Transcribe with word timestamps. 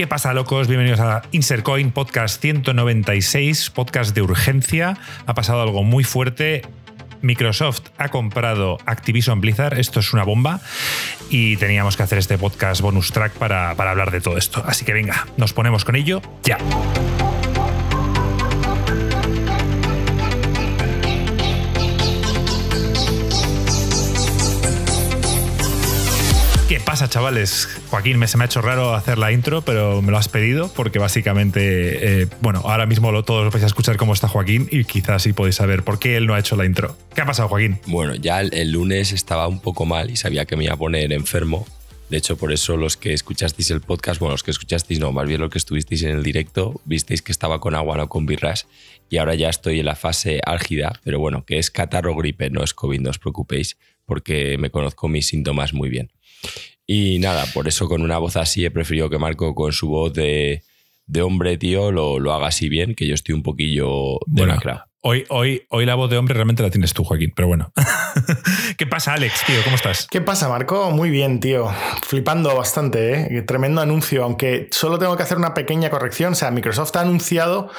¿Qué 0.00 0.06
pasa, 0.06 0.32
locos? 0.32 0.66
Bienvenidos 0.66 0.98
a 1.00 1.20
Insercoin 1.30 1.90
Podcast 1.90 2.40
196, 2.40 3.68
podcast 3.68 4.14
de 4.14 4.22
urgencia. 4.22 4.96
Ha 5.26 5.34
pasado 5.34 5.60
algo 5.60 5.82
muy 5.84 6.04
fuerte. 6.04 6.62
Microsoft 7.20 7.82
ha 7.98 8.08
comprado 8.08 8.78
Activision 8.86 9.42
Blizzard, 9.42 9.78
esto 9.78 10.00
es 10.00 10.14
una 10.14 10.24
bomba, 10.24 10.62
y 11.28 11.58
teníamos 11.58 11.98
que 11.98 12.04
hacer 12.04 12.16
este 12.16 12.38
podcast 12.38 12.80
bonus 12.80 13.12
track 13.12 13.34
para, 13.34 13.74
para 13.74 13.90
hablar 13.90 14.10
de 14.10 14.22
todo 14.22 14.38
esto. 14.38 14.64
Así 14.66 14.86
que 14.86 14.94
venga, 14.94 15.26
nos 15.36 15.52
ponemos 15.52 15.84
con 15.84 15.96
ello 15.96 16.22
ya. 16.44 16.56
¿Qué 26.80 26.86
pasa, 26.86 27.10
chavales? 27.10 27.68
Joaquín, 27.90 28.18
me, 28.18 28.26
se 28.26 28.38
me 28.38 28.44
ha 28.44 28.46
hecho 28.46 28.62
raro 28.62 28.94
hacer 28.94 29.18
la 29.18 29.30
intro, 29.32 29.60
pero 29.60 30.00
me 30.00 30.10
lo 30.10 30.16
has 30.16 30.28
pedido 30.28 30.72
porque 30.72 30.98
básicamente, 30.98 32.22
eh, 32.22 32.26
bueno, 32.40 32.62
ahora 32.64 32.86
mismo 32.86 33.12
lo, 33.12 33.22
todos 33.22 33.52
vais 33.52 33.62
a 33.62 33.66
escuchar 33.66 33.98
cómo 33.98 34.14
está 34.14 34.28
Joaquín 34.28 34.66
y 34.70 34.84
quizás 34.84 35.22
sí 35.22 35.34
podéis 35.34 35.56
saber 35.56 35.82
por 35.82 35.98
qué 35.98 36.16
él 36.16 36.26
no 36.26 36.32
ha 36.32 36.38
hecho 36.38 36.56
la 36.56 36.64
intro. 36.64 36.96
¿Qué 37.14 37.20
ha 37.20 37.26
pasado, 37.26 37.48
Joaquín? 37.48 37.78
Bueno, 37.86 38.14
ya 38.14 38.40
el, 38.40 38.54
el 38.54 38.72
lunes 38.72 39.12
estaba 39.12 39.46
un 39.46 39.60
poco 39.60 39.84
mal 39.84 40.10
y 40.10 40.16
sabía 40.16 40.46
que 40.46 40.56
me 40.56 40.64
iba 40.64 40.72
a 40.72 40.78
poner 40.78 41.12
enfermo. 41.12 41.66
De 42.08 42.16
hecho, 42.16 42.38
por 42.38 42.50
eso 42.50 42.78
los 42.78 42.96
que 42.96 43.12
escuchasteis 43.12 43.70
el 43.70 43.82
podcast, 43.82 44.18
bueno, 44.18 44.32
los 44.32 44.42
que 44.42 44.50
escuchasteis 44.50 44.98
no, 45.00 45.12
más 45.12 45.28
bien 45.28 45.42
los 45.42 45.50
que 45.50 45.58
estuvisteis 45.58 46.02
en 46.04 46.16
el 46.16 46.22
directo, 46.22 46.80
visteis 46.86 47.20
que 47.20 47.30
estaba 47.30 47.60
con 47.60 47.74
agua, 47.74 47.98
no 47.98 48.08
con 48.08 48.24
birras, 48.24 48.66
y 49.10 49.18
ahora 49.18 49.34
ya 49.34 49.50
estoy 49.50 49.80
en 49.80 49.86
la 49.86 49.96
fase 49.96 50.40
álgida, 50.46 50.98
pero 51.04 51.18
bueno, 51.18 51.44
que 51.44 51.58
es 51.58 51.70
catarro 51.70 52.16
gripe, 52.16 52.48
no 52.48 52.64
es 52.64 52.72
COVID, 52.72 53.00
no 53.00 53.10
os 53.10 53.18
preocupéis, 53.18 53.76
porque 54.06 54.56
me 54.58 54.70
conozco 54.70 55.08
mis 55.08 55.26
síntomas 55.26 55.74
muy 55.74 55.90
bien. 55.90 56.10
Y 56.86 57.18
nada, 57.20 57.46
por 57.54 57.68
eso 57.68 57.88
con 57.88 58.02
una 58.02 58.18
voz 58.18 58.36
así 58.36 58.64
he 58.64 58.70
preferido 58.70 59.08
que 59.10 59.18
Marco 59.18 59.54
con 59.54 59.72
su 59.72 59.88
voz 59.88 60.12
de, 60.12 60.62
de 61.06 61.22
hombre, 61.22 61.56
tío, 61.56 61.92
lo, 61.92 62.18
lo, 62.18 62.32
haga 62.32 62.48
así 62.48 62.68
bien, 62.68 62.94
que 62.94 63.06
yo 63.06 63.14
estoy 63.14 63.34
un 63.34 63.42
poquillo 63.42 64.18
de 64.26 64.46
bueno, 64.46 64.58
Hoy, 65.02 65.24
hoy, 65.30 65.62
hoy 65.70 65.86
la 65.86 65.94
voz 65.94 66.10
de 66.10 66.18
hombre 66.18 66.34
realmente 66.34 66.62
la 66.62 66.68
tienes 66.68 66.92
tú, 66.92 67.04
Joaquín, 67.04 67.32
pero 67.34 67.48
bueno. 67.48 67.72
¿Qué 68.76 68.86
pasa, 68.86 69.14
Alex, 69.14 69.46
tío? 69.46 69.56
¿Cómo 69.64 69.76
estás? 69.76 70.06
¿Qué 70.10 70.20
pasa, 70.20 70.46
Marco? 70.50 70.90
Muy 70.90 71.08
bien, 71.08 71.40
tío. 71.40 71.70
Flipando 72.02 72.54
bastante, 72.54 73.38
¿eh? 73.38 73.42
Tremendo 73.42 73.80
anuncio, 73.80 74.22
aunque 74.22 74.68
solo 74.70 74.98
tengo 74.98 75.16
que 75.16 75.22
hacer 75.22 75.38
una 75.38 75.54
pequeña 75.54 75.88
corrección. 75.88 76.34
O 76.34 76.36
sea, 76.36 76.50
Microsoft 76.50 76.94
ha 76.96 77.00
anunciado 77.00 77.70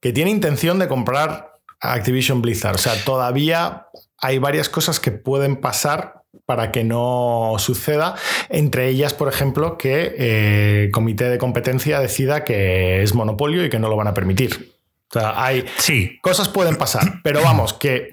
que 0.00 0.14
tiene 0.14 0.30
intención 0.30 0.78
de 0.78 0.88
comprar 0.88 1.58
Activision 1.78 2.40
Blizzard. 2.40 2.76
O 2.76 2.78
sea, 2.78 2.94
todavía 3.04 3.88
hay 4.16 4.38
varias 4.38 4.70
cosas 4.70 4.98
que 4.98 5.10
pueden 5.10 5.56
pasar 5.60 6.21
para 6.46 6.72
que 6.72 6.84
no 6.84 7.54
suceda. 7.58 8.14
Entre 8.48 8.88
ellas, 8.88 9.14
por 9.14 9.28
ejemplo, 9.28 9.78
que 9.78 10.02
el 10.02 10.14
eh, 10.18 10.90
comité 10.92 11.28
de 11.28 11.38
competencia 11.38 12.00
decida 12.00 12.44
que 12.44 13.02
es 13.02 13.14
monopolio 13.14 13.64
y 13.64 13.70
que 13.70 13.78
no 13.78 13.88
lo 13.88 13.96
van 13.96 14.08
a 14.08 14.14
permitir. 14.14 14.74
O 15.10 15.18
sea, 15.18 15.44
hay 15.44 15.64
sí. 15.78 16.18
cosas 16.22 16.48
pueden 16.48 16.76
pasar, 16.76 17.20
pero 17.22 17.42
vamos, 17.42 17.74
que 17.74 18.12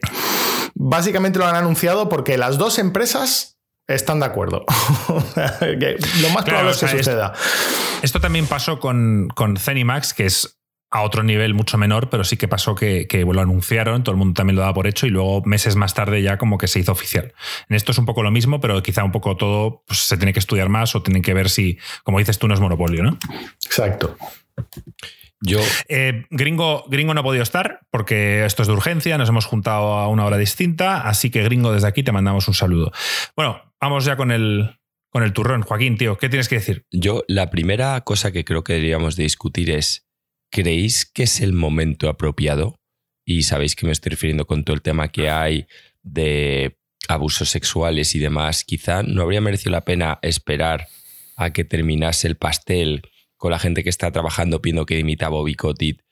básicamente 0.76 1.40
lo 1.40 1.48
han 1.48 1.56
anunciado 1.56 2.10
porque 2.10 2.38
las 2.38 2.58
dos 2.58 2.78
empresas 2.78 3.58
están 3.88 4.20
de 4.20 4.26
acuerdo. 4.26 4.66
lo 5.08 6.30
más 6.30 6.44
claro, 6.44 6.44
probable 6.44 6.72
es 6.72 6.80
que 6.80 6.88
suceda. 6.90 7.34
Esto, 7.34 8.00
esto, 8.04 8.20
también 8.20 8.48
pasó 8.48 8.80
con, 8.80 9.30
con 9.34 9.58
Zenimax, 9.58 10.14
que 10.14 10.26
es 10.26 10.59
a 10.92 11.02
otro 11.02 11.24
nivel 11.24 11.54
mucho 11.54 11.78
menor, 11.78 12.10
pero 12.10 12.24
sí 12.24 12.38
que 12.38 12.48
pasó 12.48 12.76
que, 12.76 13.08
que, 13.08 13.24
lo 13.24 13.42
anunciaron, 13.42 14.04
todo 14.04 14.14
el 14.14 14.18
mundo 14.18 14.34
también 14.34 14.56
lo 14.56 14.62
daba 14.62 14.74
por 14.74 14.88
hecho 14.88 15.06
y 15.06 15.10
luego 15.10 15.44
meses 15.46 15.76
más 15.76 15.94
tarde 15.94 16.22
ya 16.22 16.38
como 16.38 16.58
que 16.58 16.68
se 16.68 16.80
hizo 16.80 16.92
oficial. 16.92 17.34
En 17.70 17.76
esto 17.76 17.92
es 17.92 17.98
un 17.98 18.06
poco 18.06 18.24
lo 18.24 18.32
mismo, 18.32 18.60
pero 18.60 18.82
quizá 18.82 19.04
un 19.04 19.12
poco 19.12 19.38
todo 19.38 19.84
pues, 19.88 20.00
se 20.00 20.18
tiene 20.18 20.34
que 20.34 20.40
estudiar 20.40 20.70
más 20.70 20.96
o 20.96 21.04
tienen 21.04 21.22
que 21.22 21.34
ver 21.34 21.50
si, 21.50 21.78
como 22.04 22.20
dices 22.20 22.40
tú, 22.40 22.48
no 22.48 22.54
es 22.54 22.60
monopolio, 22.60 23.04
¿no? 23.04 23.18
Exacto. 23.64 24.18
Yo. 25.42 25.60
Eh, 25.88 26.26
gringo, 26.32 26.84
gringo 26.90 27.14
no 27.14 27.22
ha 27.22 27.24
podido 27.24 27.44
estar 27.44 27.82
porque 27.92 28.46
esto 28.46 28.62
es 28.62 28.68
de 28.68 28.74
urgencia, 28.74 29.18
nos 29.18 29.30
hemos 29.30 29.46
juntado 29.46 29.94
a 29.94 30.08
una 30.08 30.26
hora 30.26 30.38
distinta, 30.38 31.02
así 31.02 31.30
que 31.30 31.44
Gringo, 31.44 31.72
desde 31.72 31.88
aquí 31.88 32.04
te 32.04 32.12
mandamos 32.12 32.48
un 32.48 32.54
saludo. 32.54 32.92
Bueno, 33.36 33.62
vamos 33.80 34.04
ya 34.04 34.18
con 34.18 34.32
el, 34.32 34.80
con 35.10 35.24
el 35.24 35.32
turrón. 35.32 35.62
Joaquín, 35.62 35.98
tío, 35.98 36.18
¿qué 36.18 36.28
tienes 36.28 36.50
que 36.50 36.56
decir? 36.56 36.86
Yo, 36.92 37.24
la 37.28 37.50
primera 37.50 38.02
cosa 38.02 38.32
que 38.32 38.44
creo 38.44 38.64
que 38.64 38.74
deberíamos 38.74 39.16
de 39.16 39.24
discutir 39.24 39.72
es: 39.72 40.09
¿creéis 40.50 41.06
que 41.06 41.24
es 41.24 41.42
el 41.42 41.54
momento 41.54 42.10
apropiado? 42.10 42.80
Y 43.26 43.44
sabéis 43.44 43.76
que 43.76 43.86
me 43.86 43.92
estoy 43.92 44.12
refiriendo 44.12 44.46
con 44.46 44.64
todo 44.64 44.76
el 44.76 44.82
tema 44.82 45.10
que 45.10 45.30
hay 45.30 45.68
de 46.02 46.78
abusos 47.08 47.50
sexuales 47.50 48.16
y 48.16 48.20
demás. 48.20 48.64
Quizá 48.64 49.04
no 49.04 49.22
habría 49.22 49.42
merecido 49.42 49.72
la 49.72 49.86
pena 49.86 50.20
esperar 50.22 50.88
a 51.36 51.52
que 51.52 51.64
terminase 51.64 52.28
el 52.28 52.36
pastel 52.36 53.04
con 53.38 53.52
la 53.52 53.60
gente 53.60 53.84
que 53.84 53.90
está 53.90 54.12
trabajando 54.12 54.62
pidiendo 54.62 54.86
que 54.86 54.98
dimita 54.98 55.28
a 55.28 55.30
Bobby 55.30 55.56
Kotick, 55.56 56.04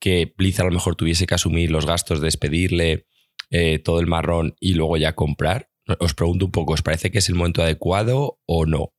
que 0.00 0.32
Blizzard 0.36 0.66
a 0.66 0.70
lo 0.70 0.74
mejor 0.74 0.96
tuviese 0.96 1.26
que 1.26 1.34
asumir 1.34 1.70
los 1.70 1.86
gastos 1.86 2.20
de 2.20 2.26
despedirle 2.26 3.06
eh, 3.50 3.78
todo 3.78 4.00
el 4.00 4.06
marrón 4.06 4.54
y 4.58 4.74
luego 4.74 4.96
ya 4.96 5.14
comprar. 5.14 5.68
Os 5.98 6.14
pregunto 6.14 6.46
un 6.46 6.52
poco, 6.52 6.72
¿os 6.72 6.82
parece 6.82 7.10
que 7.10 7.18
es 7.18 7.28
el 7.28 7.34
momento 7.34 7.62
adecuado 7.62 8.40
o 8.46 8.66
no? 8.66 8.94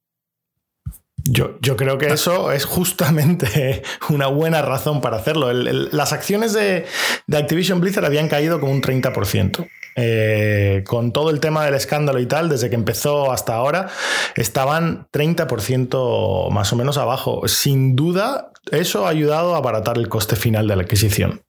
Yo, 1.25 1.57
yo, 1.61 1.77
creo 1.77 1.97
que 1.97 2.07
eso 2.07 2.51
es 2.51 2.65
justamente 2.65 3.81
una 4.09 4.27
buena 4.27 4.61
razón 4.61 4.99
para 5.01 5.17
hacerlo. 5.17 5.49
El, 5.49 5.67
el, 5.67 5.89
las 5.91 6.11
acciones 6.11 6.53
de, 6.53 6.85
de, 7.27 7.37
Activision 7.37 7.79
Blizzard 7.79 8.05
habían 8.05 8.27
caído 8.27 8.59
como 8.59 8.73
un 8.73 8.81
30%. 8.81 9.67
Eh, 9.95 10.83
con 10.87 11.13
todo 11.13 11.29
el 11.29 11.39
tema 11.39 11.63
del 11.65 11.75
escándalo 11.75 12.19
y 12.19 12.25
tal, 12.25 12.49
desde 12.49 12.69
que 12.69 12.75
empezó 12.75 13.31
hasta 13.31 13.55
ahora, 13.55 13.89
estaban 14.35 15.07
30% 15.11 16.49
más 16.49 16.73
o 16.73 16.75
menos 16.75 16.97
abajo. 16.97 17.47
Sin 17.47 17.95
duda, 17.95 18.51
eso 18.71 19.05
ha 19.05 19.09
ayudado 19.09 19.55
a 19.55 19.57
abaratar 19.57 19.97
el 19.97 20.09
coste 20.09 20.35
final 20.35 20.67
de 20.67 20.75
la 20.75 20.83
adquisición. 20.83 21.43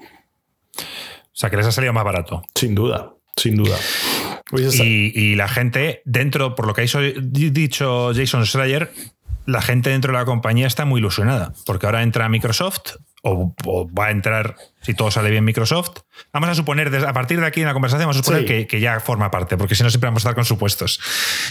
O 0.00 1.40
sea, 1.40 1.50
que 1.50 1.56
les 1.56 1.66
ha 1.66 1.72
salido 1.72 1.92
más 1.92 2.04
barato. 2.04 2.42
Sin 2.54 2.74
duda, 2.74 3.12
sin 3.36 3.56
duda. 3.56 3.76
Y, 4.52 5.12
y, 5.14 5.36
la 5.36 5.48
gente 5.48 6.02
dentro, 6.04 6.54
por 6.54 6.66
lo 6.66 6.74
que 6.74 6.82
ha 6.82 7.00
dicho 7.52 8.12
Jason 8.14 8.44
Schreier, 8.44 8.90
la 9.46 9.62
gente 9.62 9.90
dentro 9.90 10.12
de 10.12 10.18
la 10.18 10.24
compañía 10.24 10.66
está 10.66 10.84
muy 10.84 11.00
ilusionada, 11.00 11.52
porque 11.66 11.86
ahora 11.86 12.02
entra 12.02 12.28
Microsoft, 12.28 12.96
o, 13.22 13.54
o, 13.66 13.92
va 13.92 14.06
a 14.06 14.10
entrar, 14.10 14.56
si 14.80 14.94
todo 14.94 15.10
sale 15.10 15.30
bien, 15.30 15.44
Microsoft. 15.44 16.00
Vamos 16.32 16.48
a 16.48 16.54
suponer, 16.54 16.94
a 17.04 17.12
partir 17.12 17.40
de 17.40 17.46
aquí 17.46 17.60
en 17.60 17.66
la 17.66 17.72
conversación, 17.72 18.06
vamos 18.06 18.16
a 18.16 18.20
suponer 18.20 18.42
sí. 18.42 18.46
que, 18.46 18.66
que, 18.66 18.80
ya 18.80 18.98
forma 19.00 19.30
parte, 19.30 19.56
porque 19.56 19.74
si 19.74 19.82
no, 19.82 19.90
siempre 19.90 20.08
vamos 20.08 20.20
a 20.20 20.28
estar 20.28 20.34
con 20.34 20.44
supuestos. 20.44 21.00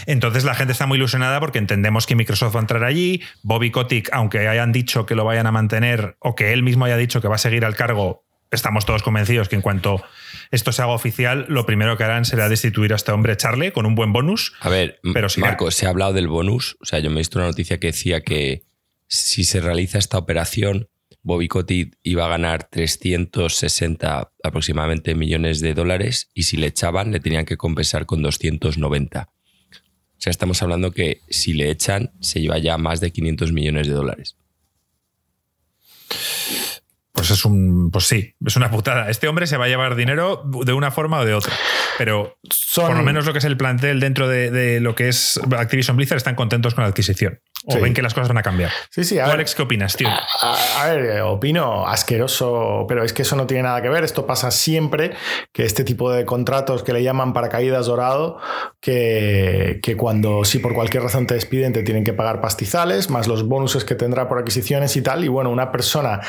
Entonces, 0.06 0.44
la 0.44 0.56
gente 0.56 0.74
está 0.74 0.86
muy 0.88 0.98
ilusionada 0.98 1.40
porque 1.40 1.60
entendemos 1.60 2.08
que 2.08 2.16
Microsoft 2.16 2.56
va 2.56 2.60
a 2.60 2.64
entrar 2.64 2.84
allí. 2.84 3.22
Bobby 3.44 3.72
Kotick, 3.72 4.10
aunque 4.14 4.48
hayan 4.48 4.72
dicho 4.72 5.06
que 5.06 5.16
lo 5.16 5.26
vayan 5.26 5.48
a 5.48 5.52
mantener, 5.52 6.16
o 6.20 6.36
que 6.36 6.54
él 6.54 6.64
mismo 6.64 6.86
haya 6.86 6.98
dicho 6.98 7.22
que 7.22 7.28
va 7.28 7.36
a 7.36 7.40
seguir 7.40 7.66
al 7.66 7.76
cargo, 7.76 8.24
estamos 8.52 8.86
todos 8.86 9.04
convencidos 9.04 9.50
que 9.50 9.56
en 9.56 9.62
cuanto 9.62 10.04
esto 10.52 10.72
se 10.72 10.82
haga 10.82 10.94
oficial, 10.94 11.46
lo 11.50 11.66
primero 11.66 11.98
que 11.98 12.04
harán 12.04 12.26
será 12.26 12.50
destituir 12.50 12.94
a 12.94 12.96
este 12.96 13.12
hombre, 13.12 13.34
echarle 13.34 13.72
con 13.72 13.86
un 13.86 13.96
buen 13.96 14.14
bonus. 14.14 14.54
A 14.60 14.70
ver, 14.70 15.00
pero 15.14 15.30
si 15.30 15.42
Marco, 15.42 15.72
se 15.72 15.86
ha 15.86 15.90
hablado 15.90 16.14
del 16.14 16.28
bonus. 16.28 16.78
O 16.82 16.86
sea, 16.86 17.00
yo 17.00 17.10
me 17.10 17.18
he 17.18 17.20
visto 17.20 17.40
una 17.40 17.48
noticia 17.48 17.80
que 17.80 17.88
decía 17.88 18.22
que 18.22 18.64
si 19.08 19.44
se 19.44 19.60
realiza 19.60 19.98
esta 19.98 20.18
operación, 20.18 20.90
Bobby 21.22 21.48
Kotick 21.48 21.98
iba 22.04 22.26
a 22.26 22.30
ganar 22.30 22.70
360 22.70 24.32
aproximadamente 24.44 25.16
millones 25.16 25.60
de 25.60 25.74
dólares 25.74 26.30
y 26.34 26.44
si 26.44 26.58
le 26.58 26.68
echaban 26.68 27.12
le 27.12 27.20
tenían 27.20 27.46
que 27.46 27.58
compensar 27.58 28.06
con 28.06 28.22
290. 28.22 29.30
O 29.32 30.22
sea, 30.22 30.32
estamos 30.32 30.62
hablando 30.62 30.92
que 30.92 31.22
si 31.30 31.54
le 31.54 31.70
echan 31.70 32.12
se 32.20 32.42
lleva 32.42 32.58
ya 32.58 32.78
más 32.78 33.00
de 33.00 33.12
500 33.12 33.52
millones 33.52 33.88
de 33.88 33.94
dólares. 33.94 34.36
Pues 37.20 37.32
es 37.32 37.44
un. 37.44 37.92
Pues 37.92 38.06
sí, 38.06 38.34
es 38.46 38.56
una 38.56 38.72
putada. 38.72 39.10
Este 39.10 39.28
hombre 39.28 39.46
se 39.46 39.58
va 39.58 39.66
a 39.66 39.68
llevar 39.68 39.96
dinero 39.96 40.42
de 40.64 40.72
una 40.72 40.90
forma 40.90 41.20
o 41.20 41.26
de 41.26 41.34
otra. 41.34 41.54
Pero 41.98 42.38
Son... 42.50 42.88
por 42.88 42.96
lo 42.96 43.04
menos 43.04 43.26
lo 43.26 43.34
que 43.34 43.40
es 43.40 43.44
el 43.44 43.58
plantel 43.58 44.00
dentro 44.00 44.30
de, 44.30 44.52
de, 44.52 44.80
lo 44.80 44.96
que 44.96 45.10
es 45.10 45.38
Activision 45.52 45.98
Blizzard 45.98 46.16
están 46.16 46.36
contentos 46.36 46.76
con 46.76 46.86
la 46.86 46.88
adquisición. 46.88 47.42
O 47.66 47.74
sí. 47.74 47.80
ven 47.80 47.94
que 47.94 48.02
las 48.02 48.14
cosas 48.14 48.30
van 48.30 48.38
a 48.38 48.42
cambiar. 48.42 48.72
Sí, 48.90 49.04
sí. 49.04 49.20
A 49.20 49.26
ver, 49.26 49.36
Alex, 49.36 49.54
¿qué 49.54 49.62
opinas, 49.64 49.96
tío? 49.98 50.08
A, 50.08 50.82
a, 50.82 50.94
ver, 50.94 51.22
opino 51.22 51.86
asqueroso, 51.86 52.86
pero 52.88 53.04
es 53.04 53.12
que 53.12 53.24
eso 53.24 53.36
no 53.36 53.48
tiene 53.48 53.64
nada 53.64 53.82
que 53.82 53.90
ver. 53.90 54.06
Esto 54.06 54.26
pasa 54.26 54.50
siempre, 54.50 55.12
que 55.52 55.66
este 55.66 55.84
tipo 55.84 56.10
de 56.12 56.24
contratos 56.24 56.84
que 56.84 56.94
le 56.94 57.04
llaman 57.04 57.34
paracaídas 57.34 57.86
dorado, 57.86 58.40
que, 58.80 59.80
que 59.84 59.98
cuando 59.98 60.46
si 60.46 60.60
por 60.60 60.74
cualquier 60.74 61.04
razón 61.04 61.28
te 61.28 61.34
despiden 61.34 61.74
te 61.74 61.84
tienen 61.84 62.06
que 62.06 62.14
pagar 62.14 62.40
pastizales, 62.40 63.10
más 63.10 63.28
los 63.28 63.46
bonuses 63.46 63.84
que 63.84 63.96
tendrá 63.96 64.30
por 64.30 64.40
adquisiciones 64.40 64.96
y 64.96 65.02
tal. 65.02 65.26
Y 65.26 65.28
bueno, 65.28 65.50
una 65.50 65.72
persona 65.72 66.22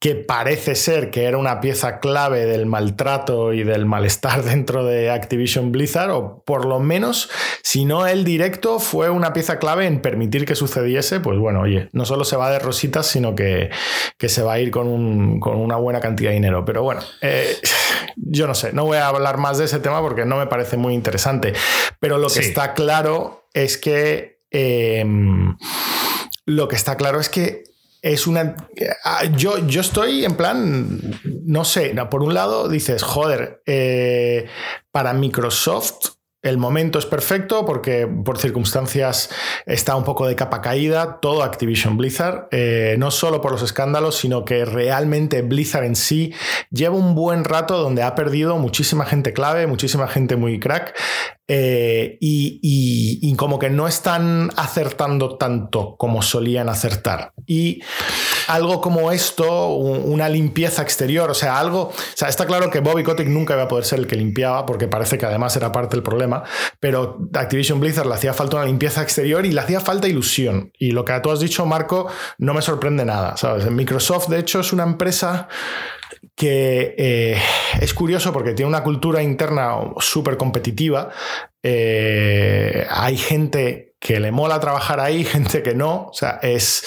que 0.00 0.14
parece 0.14 0.74
ser 0.74 1.10
que 1.10 1.24
era 1.24 1.38
una 1.38 1.60
pieza 1.60 1.98
clave 1.98 2.46
del 2.46 2.66
maltrato 2.66 3.52
y 3.52 3.64
del 3.64 3.84
malestar 3.84 4.42
dentro 4.44 4.84
de 4.84 5.10
Activision 5.10 5.72
Blizzard, 5.72 6.10
o 6.10 6.42
por 6.44 6.64
lo 6.64 6.80
menos, 6.80 7.30
si 7.62 7.84
no 7.84 8.06
el 8.06 8.24
directo, 8.24 8.78
fue 8.78 9.10
una 9.10 9.32
pieza 9.32 9.58
clave 9.58 9.86
en 9.86 10.00
permitir 10.00 10.44
que 10.44 10.54
sucediese, 10.78 11.20
pues 11.20 11.38
bueno, 11.38 11.62
oye, 11.62 11.88
no 11.92 12.04
solo 12.04 12.24
se 12.24 12.36
va 12.36 12.50
de 12.50 12.58
rositas, 12.58 13.06
sino 13.06 13.34
que, 13.34 13.70
que 14.16 14.28
se 14.28 14.42
va 14.42 14.54
a 14.54 14.60
ir 14.60 14.70
con, 14.70 14.86
un, 14.86 15.40
con, 15.40 15.56
una 15.56 15.76
buena 15.76 16.00
cantidad 16.00 16.30
de 16.30 16.34
dinero. 16.34 16.64
Pero 16.64 16.82
bueno, 16.82 17.00
eh, 17.20 17.56
yo 18.16 18.46
no 18.46 18.54
sé, 18.54 18.72
no 18.72 18.84
voy 18.84 18.98
a 18.98 19.08
hablar 19.08 19.38
más 19.38 19.58
de 19.58 19.64
ese 19.64 19.80
tema 19.80 20.00
porque 20.00 20.24
no 20.24 20.36
me 20.36 20.46
parece 20.46 20.76
muy 20.76 20.94
interesante. 20.94 21.52
Pero 22.00 22.18
lo 22.18 22.28
que 22.28 22.42
sí. 22.42 22.48
está 22.48 22.74
claro 22.74 23.48
es 23.52 23.78
que... 23.78 24.38
Eh, 24.50 25.04
lo 26.46 26.66
que 26.66 26.76
está 26.76 26.96
claro 26.96 27.20
es 27.20 27.28
que 27.28 27.64
es 28.00 28.26
una. 28.26 28.56
Ah, 29.04 29.24
yo, 29.36 29.66
yo 29.66 29.82
estoy 29.82 30.24
en 30.24 30.34
plan. 30.34 30.98
No 31.44 31.64
sé. 31.66 31.94
Por 32.10 32.22
un 32.22 32.32
lado 32.32 32.68
dices, 32.68 33.02
joder, 33.02 33.62
eh, 33.66 34.46
para 34.90 35.12
Microsoft 35.12 36.17
el 36.42 36.56
momento 36.56 36.98
es 36.98 37.06
perfecto 37.06 37.66
porque 37.66 38.06
por 38.06 38.38
circunstancias 38.38 39.30
está 39.66 39.96
un 39.96 40.04
poco 40.04 40.26
de 40.26 40.36
capa 40.36 40.60
caída 40.60 41.18
todo 41.20 41.42
Activision 41.42 41.96
Blizzard, 41.96 42.46
eh, 42.52 42.96
no 42.98 43.10
solo 43.10 43.40
por 43.40 43.52
los 43.52 43.62
escándalos, 43.62 44.16
sino 44.16 44.44
que 44.44 44.64
realmente 44.64 45.42
Blizzard 45.42 45.84
en 45.84 45.96
sí 45.96 46.32
lleva 46.70 46.94
un 46.94 47.14
buen 47.14 47.44
rato 47.44 47.78
donde 47.78 48.02
ha 48.02 48.14
perdido 48.14 48.56
muchísima 48.56 49.04
gente 49.04 49.32
clave, 49.32 49.66
muchísima 49.66 50.06
gente 50.06 50.36
muy 50.36 50.60
crack. 50.60 50.94
Eh, 51.50 52.18
y, 52.20 53.34
como 53.38 53.60
que 53.60 53.70
no 53.70 53.86
están 53.86 54.50
acertando 54.56 55.36
tanto 55.36 55.94
como 55.96 56.22
solían 56.22 56.68
acertar. 56.68 57.32
Y 57.46 57.80
algo 58.48 58.80
como 58.80 59.12
esto, 59.12 59.68
una 59.68 60.28
limpieza 60.28 60.82
exterior, 60.82 61.30
o 61.30 61.34
sea, 61.34 61.58
algo, 61.60 61.82
o 61.82 61.94
sea, 62.14 62.28
está 62.28 62.46
claro 62.46 62.68
que 62.68 62.80
Bobby 62.80 63.04
Kotick 63.04 63.28
nunca 63.28 63.54
iba 63.54 63.62
a 63.62 63.68
poder 63.68 63.84
ser 63.84 64.00
el 64.00 64.08
que 64.08 64.16
limpiaba, 64.16 64.66
porque 64.66 64.88
parece 64.88 65.18
que 65.18 65.26
además 65.26 65.54
era 65.54 65.70
parte 65.70 65.94
del 65.94 66.02
problema, 66.02 66.42
pero 66.80 67.18
Activision 67.32 67.78
Blizzard 67.78 68.08
le 68.08 68.14
hacía 68.14 68.34
falta 68.34 68.56
una 68.56 68.66
limpieza 68.66 69.02
exterior 69.02 69.46
y 69.46 69.52
le 69.52 69.60
hacía 69.60 69.80
falta 69.80 70.08
ilusión. 70.08 70.72
Y 70.78 70.90
lo 70.90 71.04
que 71.04 71.18
tú 71.20 71.30
has 71.30 71.38
dicho, 71.38 71.64
Marco, 71.64 72.08
no 72.38 72.54
me 72.54 72.62
sorprende 72.62 73.04
nada, 73.04 73.36
¿sabes? 73.36 73.70
Microsoft, 73.70 74.28
de 74.28 74.40
hecho, 74.40 74.60
es 74.60 74.72
una 74.72 74.82
empresa 74.82 75.48
que 76.34 76.94
eh, 76.96 77.38
es 77.80 77.94
curioso 77.94 78.32
porque 78.32 78.54
tiene 78.54 78.68
una 78.68 78.82
cultura 78.82 79.22
interna 79.22 79.74
súper 79.98 80.36
competitiva. 80.36 81.10
Eh, 81.62 82.86
hay 82.88 83.16
gente 83.16 83.94
que 83.98 84.20
le 84.20 84.30
mola 84.30 84.60
trabajar 84.60 85.00
ahí, 85.00 85.24
gente 85.24 85.62
que 85.62 85.74
no. 85.74 86.06
O 86.06 86.12
sea, 86.12 86.38
es. 86.42 86.84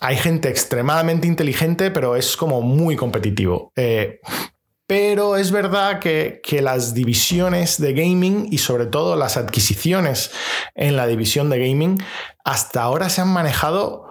Hay 0.00 0.16
gente 0.16 0.48
extremadamente 0.48 1.26
inteligente, 1.26 1.90
pero 1.90 2.14
es 2.14 2.36
como 2.36 2.62
muy 2.62 2.94
competitivo. 2.94 3.72
Eh, 3.74 4.20
pero 4.86 5.36
es 5.36 5.50
verdad 5.50 5.98
que, 5.98 6.40
que, 6.42 6.62
las 6.62 6.94
divisiones 6.94 7.80
de 7.80 7.92
gaming 7.92 8.46
y 8.50 8.58
sobre 8.58 8.86
todo 8.86 9.16
las 9.16 9.36
adquisiciones 9.36 10.30
en 10.76 10.96
la 10.96 11.06
división 11.08 11.50
de 11.50 11.58
gaming 11.58 11.98
hasta 12.44 12.82
ahora 12.82 13.10
se 13.10 13.20
han 13.20 13.28
manejado 13.28 14.07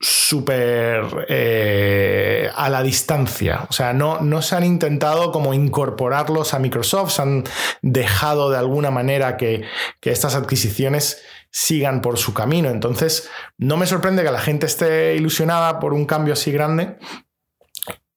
súper 0.00 1.26
eh, 1.28 2.50
a 2.54 2.70
la 2.70 2.82
distancia. 2.82 3.66
O 3.68 3.72
sea, 3.72 3.92
no, 3.92 4.20
no 4.20 4.40
se 4.40 4.56
han 4.56 4.64
intentado 4.64 5.30
como 5.30 5.52
incorporarlos 5.52 6.54
a 6.54 6.58
Microsoft, 6.58 7.12
se 7.12 7.22
han 7.22 7.44
dejado 7.82 8.50
de 8.50 8.58
alguna 8.58 8.90
manera 8.90 9.36
que, 9.36 9.64
que 10.00 10.10
estas 10.10 10.34
adquisiciones 10.34 11.22
sigan 11.50 12.00
por 12.00 12.18
su 12.18 12.32
camino. 12.32 12.70
Entonces, 12.70 13.28
no 13.58 13.76
me 13.76 13.86
sorprende 13.86 14.24
que 14.24 14.32
la 14.32 14.40
gente 14.40 14.66
esté 14.66 15.16
ilusionada 15.16 15.78
por 15.80 15.92
un 15.92 16.06
cambio 16.06 16.32
así 16.32 16.50
grande, 16.50 16.96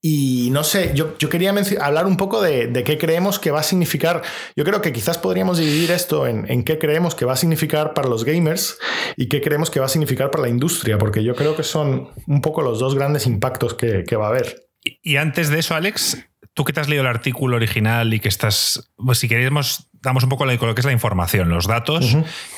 y 0.06 0.50
no 0.52 0.66
sé, 0.66 0.92
yo, 0.94 1.18
yo 1.18 1.30
quería 1.30 1.56
hablar 1.80 2.08
un 2.08 2.18
poco 2.18 2.42
de, 2.42 2.84
qué 2.86 2.98
creemos 2.98 3.40
que 3.40 3.52
va 3.52 3.62
a 3.62 3.64
significar. 3.64 4.22
Yo 4.54 4.66
creo 4.66 4.82
que 4.82 4.92
quizás 4.92 5.18
podríamos 5.18 5.60
dividir 5.60 5.92
esto 5.92 6.28
en, 6.28 6.64
qué 6.66 6.78
creemos 6.78 7.16
que 7.16 7.24
va 7.24 7.32
a 7.32 7.38
significar 7.38 7.94
para 7.94 8.10
los 8.10 8.26
gamers 8.26 8.78
y 9.16 9.30
qué 9.30 9.40
creemos 9.40 9.70
que 9.70 9.80
va 9.80 9.86
a 9.86 9.90
significar 9.90 10.30
para 10.30 10.44
la 10.44 10.50
industria, 10.50 10.98
porque 10.98 11.24
yo 11.24 11.36
creo 11.36 11.56
que 11.56 11.64
son 11.64 12.10
un 12.28 12.42
poco 12.42 12.62
los 12.62 12.80
dos 12.80 12.96
grandes 12.96 13.26
impactos 13.28 13.76
que, 13.76 14.16
va 14.18 14.26
a 14.26 14.30
haber. 14.30 14.68
Y 14.84 15.16
antes 15.16 15.48
de 15.50 15.60
eso, 15.60 15.74
Alex, 15.74 16.18
tú 16.54 16.66
que 16.66 16.74
te 16.74 16.82
has 16.82 16.90
leído 16.90 17.04
el 17.04 17.08
artículo 17.08 17.56
original 17.56 18.14
y 18.14 18.20
que 18.20 18.28
estás, 18.28 18.92
pues 18.98 19.20
si 19.20 19.30
queremos, 19.30 19.88
damos 19.94 20.24
un 20.24 20.30
poco 20.30 20.46
lo 20.46 20.76
que 20.76 20.82
es 20.82 20.86
la 20.86 20.92
información, 20.92 21.48
los 21.48 21.66
datos 21.66 22.18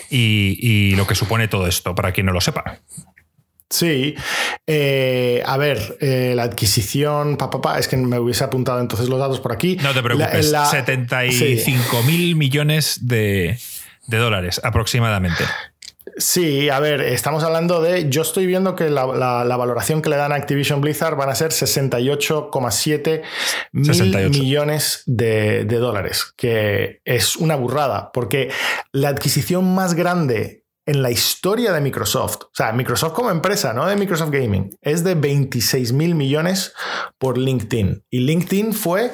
y, 0.09 0.57
y 0.59 0.95
lo 0.95 1.05
que 1.05 1.13
supone 1.13 1.47
todo 1.47 1.67
esto, 1.67 1.93
para 1.93 2.11
quien 2.11 2.25
no 2.25 2.31
lo 2.31 2.41
sepa. 2.41 2.81
Sí, 3.69 4.15
eh, 4.67 5.41
a 5.45 5.57
ver, 5.57 5.97
eh, 5.99 6.33
la 6.35 6.43
adquisición, 6.43 7.35
pa, 7.37 7.79
es 7.79 7.87
que 7.87 7.97
me 7.97 8.19
hubiese 8.19 8.43
apuntado 8.43 8.79
entonces 8.79 9.09
los 9.09 9.19
datos 9.19 9.39
por 9.39 9.51
aquí. 9.51 9.75
No 9.81 9.93
te 9.93 10.03
preocupes, 10.03 10.53
75 10.71 12.03
mil 12.03 12.35
millones 12.35 12.99
de, 13.01 13.57
dólares 14.07 14.61
aproximadamente. 14.63 15.43
Sí, 16.17 16.69
a 16.69 16.79
ver, 16.79 17.01
estamos 17.01 17.43
hablando 17.43 17.81
de. 17.81 18.07
Yo 18.07 18.21
estoy 18.21 18.45
viendo 18.45 18.75
que 18.75 18.89
la, 18.91 19.03
valoración 19.03 20.03
que 20.03 20.09
le 20.09 20.15
dan 20.15 20.31
a 20.31 20.35
Activision 20.35 20.79
Blizzard 20.79 21.15
van 21.15 21.29
a 21.29 21.35
ser 21.35 21.49
68,7 21.49 23.23
mil 23.71 24.29
millones 24.29 25.01
de, 25.07 25.65
de, 25.65 25.77
dólares, 25.77 26.31
que 26.37 27.01
es 27.03 27.35
una 27.35 27.55
burrada, 27.55 28.11
porque 28.13 28.51
la 28.91 29.09
adquisición 29.09 29.73
más 29.73 29.95
grande 29.95 30.64
en 30.85 31.01
la 31.01 31.11
historia 31.11 31.73
de 31.73 31.81
Microsoft, 31.81 32.43
o 32.43 32.51
sea, 32.53 32.71
Microsoft 32.71 33.13
como 33.13 33.31
empresa, 33.31 33.73
no 33.73 33.85
de 33.87 33.95
Microsoft 33.95 34.29
Gaming, 34.29 34.75
es 34.81 35.03
de 35.03 35.15
26 35.15 35.93
mil 35.93 36.15
millones 36.15 36.73
por 37.17 37.37
LinkedIn. 37.37 38.03
Y 38.09 38.19
LinkedIn 38.19 38.73
fue 38.73 39.11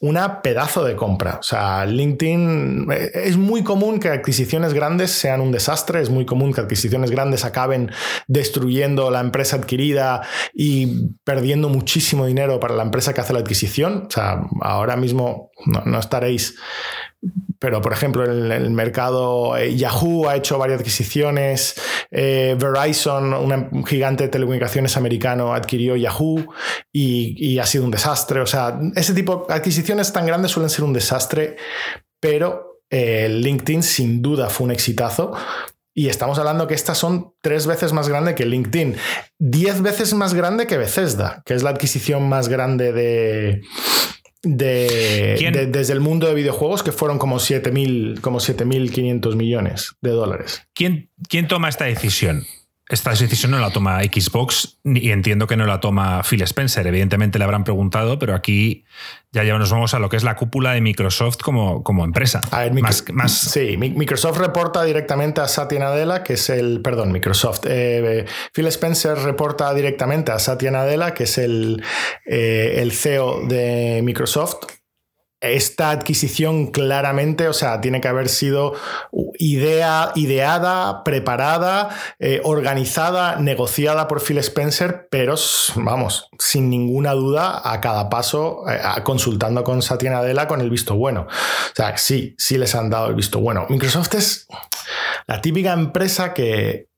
una 0.00 0.42
pedazo 0.42 0.84
de 0.84 0.94
compra. 0.94 1.38
O 1.40 1.42
sea, 1.42 1.86
LinkedIn 1.86 2.88
eh, 2.92 3.10
es 3.14 3.36
muy 3.36 3.62
común 3.62 3.98
que 3.98 4.08
adquisiciones 4.08 4.74
grandes 4.74 5.10
sean 5.10 5.40
un 5.40 5.52
desastre, 5.52 6.02
es 6.02 6.10
muy 6.10 6.26
común 6.26 6.52
que 6.52 6.60
adquisiciones 6.60 7.10
grandes 7.10 7.44
acaben 7.44 7.90
destruyendo 8.26 9.10
la 9.10 9.20
empresa 9.20 9.56
adquirida 9.56 10.22
y 10.52 11.14
perdiendo 11.24 11.68
muchísimo 11.68 12.26
dinero 12.26 12.60
para 12.60 12.74
la 12.74 12.82
empresa 12.82 13.14
que 13.14 13.22
hace 13.22 13.32
la 13.32 13.38
adquisición. 13.38 14.04
O 14.06 14.10
sea, 14.10 14.42
ahora 14.60 14.96
mismo 14.96 15.50
no 15.64 15.98
estaréis 15.98 16.56
pero 17.58 17.80
por 17.80 17.92
ejemplo 17.92 18.24
en 18.24 18.52
el 18.52 18.70
mercado 18.70 19.56
eh, 19.56 19.74
Yahoo 19.74 20.28
ha 20.28 20.36
hecho 20.36 20.58
varias 20.58 20.80
adquisiciones, 20.80 21.74
eh, 22.10 22.56
Verizon, 22.58 23.32
un 23.32 23.84
gigante 23.84 24.24
de 24.24 24.28
telecomunicaciones 24.28 24.96
americano, 24.96 25.54
adquirió 25.54 25.96
Yahoo 25.96 26.46
y, 26.92 27.58
ha 27.58 27.66
sido 27.66 27.84
un 27.84 27.90
desastre. 27.90 28.40
O 28.40 28.46
sea, 28.46 28.78
ese 28.94 29.14
tipo 29.14 29.46
de 29.48 29.54
adquisiciones 29.54 30.12
tan 30.12 30.26
grandes 30.26 30.50
suelen 30.50 30.70
ser 30.70 30.84
un 30.84 30.92
desastre, 30.92 31.56
pero 32.20 32.82
eh, 32.90 33.28
LinkedIn 33.28 33.82
sin 33.82 34.22
duda 34.22 34.48
fue 34.50 34.66
un 34.66 34.72
exitazo. 34.72 35.32
Y 35.94 36.08
estamos 36.08 36.38
hablando 36.38 36.66
que 36.66 36.74
estas 36.74 36.98
son 36.98 37.32
tres 37.40 37.66
veces 37.66 37.94
más 37.94 38.10
grande 38.10 38.34
que 38.34 38.44
LinkedIn, 38.44 38.96
diez 39.38 39.80
veces 39.80 40.12
más 40.12 40.34
grande 40.34 40.66
que 40.66 40.76
Bethesda, 40.76 41.42
que 41.46 41.54
es 41.54 41.62
la 41.62 41.70
adquisición 41.70 42.28
más 42.28 42.48
grande 42.48 42.92
de, 42.92 43.62
de, 44.46 45.68
desde 45.70 45.92
el 45.92 46.00
mundo 46.00 46.28
de 46.28 46.34
videojuegos 46.34 46.82
que 46.82 46.92
fueron 46.92 47.18
como 47.18 47.36
7.500 47.36 48.20
como 48.20 48.40
millones 49.34 49.96
de 50.00 50.10
dólares. 50.10 50.62
¿Quién, 50.72 51.10
¿Quién 51.28 51.48
toma 51.48 51.68
esta 51.68 51.86
decisión? 51.86 52.44
Esta 52.88 53.10
decisión 53.10 53.50
no 53.50 53.58
la 53.58 53.70
toma 53.70 54.00
Xbox 54.02 54.78
y 54.84 55.10
entiendo 55.10 55.48
que 55.48 55.56
no 55.56 55.66
la 55.66 55.80
toma 55.80 56.22
Phil 56.22 56.42
Spencer. 56.42 56.86
Evidentemente 56.86 57.38
le 57.38 57.44
habrán 57.44 57.64
preguntado, 57.64 58.18
pero 58.18 58.34
aquí 58.34 58.84
ya, 59.32 59.42
ya 59.42 59.58
nos 59.58 59.70
vamos 59.70 59.92
a 59.94 59.98
lo 59.98 60.08
que 60.08 60.16
es 60.16 60.22
la 60.22 60.36
cúpula 60.36 60.72
de 60.72 60.80
Microsoft 60.80 61.38
como, 61.42 61.82
como 61.82 62.04
empresa. 62.04 62.42
más, 63.12 63.32
Sí, 63.32 63.76
Microsoft 63.76 64.38
reporta 64.38 64.84
directamente 64.84 65.40
a 65.40 65.48
Satya 65.48 65.80
Nadella, 65.80 66.22
que 66.22 66.34
es 66.34 66.48
el. 66.48 66.80
Perdón, 66.80 67.10
Microsoft. 67.10 67.62
Eh, 67.64 68.24
Phil 68.52 68.66
Spencer 68.68 69.18
reporta 69.18 69.74
directamente 69.74 70.30
a 70.30 70.38
Satya 70.38 70.70
Nadella, 70.70 71.12
que 71.12 71.24
es 71.24 71.38
el, 71.38 71.82
eh, 72.24 72.76
el 72.78 72.92
CEO 72.92 73.46
de 73.48 74.00
Microsoft 74.04 74.58
esta 75.40 75.90
adquisición 75.90 76.68
claramente, 76.68 77.46
o 77.48 77.52
sea, 77.52 77.80
tiene 77.80 78.00
que 78.00 78.08
haber 78.08 78.28
sido 78.28 78.74
idea, 79.38 80.12
ideada, 80.14 81.04
preparada, 81.04 81.90
eh, 82.18 82.40
organizada, 82.42 83.36
negociada 83.36 84.08
por 84.08 84.22
Phil 84.22 84.38
Spencer, 84.38 85.08
pero 85.10 85.34
vamos, 85.76 86.28
sin 86.38 86.70
ninguna 86.70 87.12
duda, 87.12 87.60
a 87.70 87.80
cada 87.80 88.08
paso, 88.08 88.64
eh, 88.68 88.80
consultando 89.02 89.62
con 89.62 89.82
Satya 89.82 90.10
Nadella 90.10 90.48
con 90.48 90.60
el 90.60 90.70
visto 90.70 90.96
bueno. 90.96 91.26
O 91.28 91.74
sea, 91.74 91.96
sí, 91.98 92.34
sí 92.38 92.56
les 92.56 92.74
han 92.74 92.88
dado 92.88 93.08
el 93.08 93.14
visto 93.14 93.38
bueno. 93.38 93.66
Microsoft 93.68 94.14
es 94.14 94.46
la 95.26 95.40
típica 95.42 95.72
empresa 95.72 96.32
que, 96.32 96.88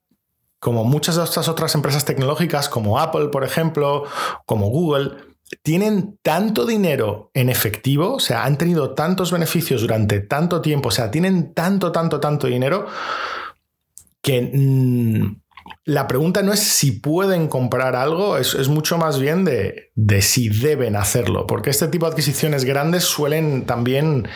como 0.60 0.84
muchas 0.84 1.16
de 1.16 1.24
estas 1.24 1.48
otras 1.48 1.74
empresas 1.74 2.04
tecnológicas, 2.04 2.68
como 2.68 2.98
Apple, 3.00 3.28
por 3.28 3.42
ejemplo, 3.42 4.04
como 4.44 4.68
Google, 4.68 5.27
tienen 5.62 6.18
tanto 6.22 6.66
dinero 6.66 7.30
en 7.34 7.48
efectivo, 7.48 8.14
o 8.14 8.20
sea, 8.20 8.44
han 8.44 8.58
tenido 8.58 8.94
tantos 8.94 9.32
beneficios 9.32 9.80
durante 9.80 10.20
tanto 10.20 10.60
tiempo, 10.60 10.88
o 10.88 10.92
sea, 10.92 11.10
tienen 11.10 11.54
tanto, 11.54 11.92
tanto, 11.92 12.20
tanto 12.20 12.46
dinero 12.46 12.86
que 14.20 14.42
mm, 14.42 15.40
la 15.84 16.06
pregunta 16.06 16.42
no 16.42 16.52
es 16.52 16.60
si 16.60 16.92
pueden 16.92 17.48
comprar 17.48 17.96
algo, 17.96 18.36
es, 18.36 18.68
mucho 18.68 18.98
más 18.98 19.18
bien 19.18 19.44
de, 19.44 19.90
si 20.20 20.48
deben 20.48 20.96
hacerlo, 20.96 21.46
porque 21.46 21.70
este 21.70 21.88
tipo 21.88 22.06
de 22.06 22.12
adquisiciones 22.12 22.64
grandes 22.64 23.04
suelen 23.04 23.64
también 23.64 24.28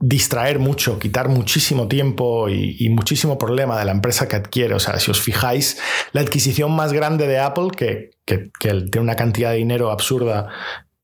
distraer 0.00 0.58
mucho, 0.58 0.98
quitar 0.98 1.28
muchísimo 1.28 1.88
tiempo 1.88 2.48
y, 2.48 2.88
muchísimo 2.90 3.38
problema 3.38 3.78
de 3.78 3.86
la 3.86 3.92
empresa 3.92 4.28
que 4.28 4.36
adquiere. 4.36 4.74
O 4.74 4.80
sea, 4.80 4.98
si 4.98 5.10
os 5.10 5.20
fijáis, 5.20 5.78
la 6.12 6.20
adquisición 6.20 6.72
más 6.72 6.92
grande 6.92 7.26
de 7.26 7.38
Apple, 7.38 7.68
que, 7.76 8.10
tiene 8.24 9.00
una 9.00 9.16
cantidad 9.16 9.50
de 9.50 9.56
dinero 9.56 9.90
absurda 9.90 10.48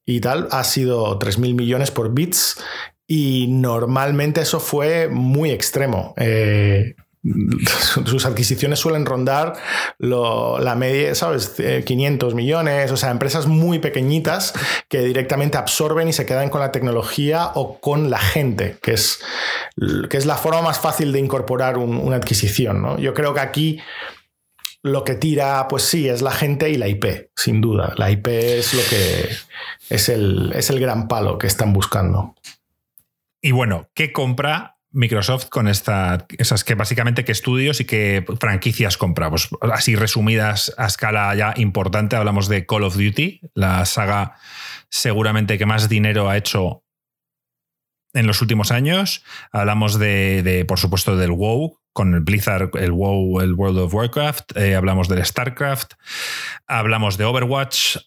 y 0.04 0.20
tal, 0.20 0.48
ha 0.50 0.64
sido 0.64 1.18
3.000 1.18 1.54
millones 1.54 1.90
por 1.90 2.12
bits 2.12 2.62
y 3.06 3.48
normalmente 3.48 4.40
eso 4.40 4.60
fue 4.60 5.08
muy 5.08 5.50
extremo. 5.50 6.14
Eh, 6.16 6.94
sus 8.06 8.24
adquisiciones 8.24 8.78
suelen 8.78 9.04
rondar 9.04 9.54
la 9.98 10.74
media, 10.74 11.14
¿sabes? 11.14 11.54
500 11.84 12.34
millones, 12.34 12.90
o 12.90 12.96
sea, 12.96 13.10
empresas 13.10 13.46
muy 13.46 13.78
pequeñitas 13.78 14.54
que 14.88 15.00
directamente 15.00 15.58
absorben 15.58 16.08
y 16.08 16.12
se 16.12 16.24
quedan 16.26 16.48
con 16.48 16.60
la 16.60 16.72
tecnología 16.72 17.50
o 17.54 17.78
con 17.78 18.10
la 18.10 18.18
gente, 18.18 18.78
que 18.82 18.92
es, 18.92 19.20
que 20.08 20.16
es 20.16 20.26
la 20.26 20.36
forma 20.36 20.62
más 20.62 20.80
fácil 20.80 21.12
de 21.12 21.18
incorporar 21.18 21.76
una 21.78 22.16
adquisición, 22.16 22.80
¿no? 22.80 22.98
Yo 22.98 23.12
creo 23.12 23.34
que 23.34 23.40
aquí 23.40 23.80
lo 24.82 25.04
que 25.04 25.14
tira, 25.14 25.68
pues 25.68 25.82
sí, 25.82 26.08
es 26.08 26.22
la 26.22 26.30
gente 26.30 26.70
y 26.70 26.76
la 26.76 26.88
IP, 26.88 27.30
sin 27.36 27.60
duda. 27.60 27.92
La 27.96 28.10
IP 28.10 28.28
es 28.28 28.72
lo 28.72 28.82
que 28.88 29.28
es 29.90 30.08
el, 30.08 30.52
es 30.54 30.70
el 30.70 30.80
gran 30.80 31.06
palo 31.06 31.36
que 31.36 31.46
están 31.46 31.74
buscando. 31.74 32.34
Y 33.42 33.52
bueno, 33.52 33.88
¿qué 33.94 34.12
compra 34.12 34.78
Microsoft 34.92 35.48
con 35.48 35.68
esta, 35.68 36.26
esas 36.38 36.64
que 36.64 36.74
básicamente 36.74 37.24
qué 37.24 37.32
estudios 37.32 37.80
y 37.80 37.84
qué 37.84 38.24
franquicias 38.40 38.96
compra. 38.96 39.30
Pues 39.30 39.48
así 39.72 39.96
resumidas 39.96 40.74
a 40.76 40.86
escala 40.86 41.34
ya 41.34 41.54
importante, 41.56 42.16
hablamos 42.16 42.48
de 42.48 42.66
Call 42.66 42.84
of 42.84 42.96
Duty, 42.96 43.40
la 43.54 43.84
saga 43.84 44.36
seguramente 44.88 45.58
que 45.58 45.66
más 45.66 45.88
dinero 45.88 46.28
ha 46.28 46.36
hecho 46.36 46.84
en 48.12 48.26
los 48.26 48.42
últimos 48.42 48.70
años. 48.70 49.24
Hablamos 49.52 49.98
de, 49.98 50.64
por 50.66 50.78
supuesto, 50.78 51.16
del 51.16 51.32
WoW, 51.32 51.78
con 51.92 52.14
el 52.14 52.20
Blizzard, 52.20 52.70
el 52.74 52.92
WoW, 52.92 53.40
el 53.40 53.54
World 53.54 53.78
of 53.78 53.94
Warcraft. 53.94 54.56
Eh, 54.56 54.74
hablamos 54.74 55.08
del 55.08 55.24
StarCraft. 55.24 55.94
Hablamos 56.66 57.16
de 57.16 57.24
Overwatch. 57.24 57.98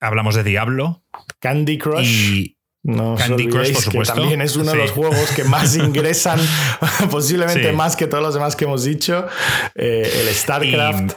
Hablamos 0.00 0.34
de 0.34 0.44
Diablo. 0.44 1.04
Candy 1.40 1.78
Crush. 1.78 2.55
No 2.86 3.16
Candy 3.16 3.48
Crush, 3.48 3.72
por 3.72 3.82
supuesto. 3.82 4.14
Que 4.14 4.20
también 4.20 4.40
es 4.40 4.54
uno 4.54 4.70
de 4.70 4.78
los 4.78 4.92
juegos 4.92 5.30
que 5.32 5.42
más 5.42 5.74
ingresan, 5.76 6.38
posiblemente 7.10 7.72
más 7.72 7.96
que 7.96 8.06
todos 8.06 8.22
los 8.22 8.34
demás 8.34 8.54
que 8.54 8.64
hemos 8.64 8.84
dicho. 8.84 9.26
Eh, 9.74 10.08
el 10.20 10.32
StarCraft. 10.32 11.12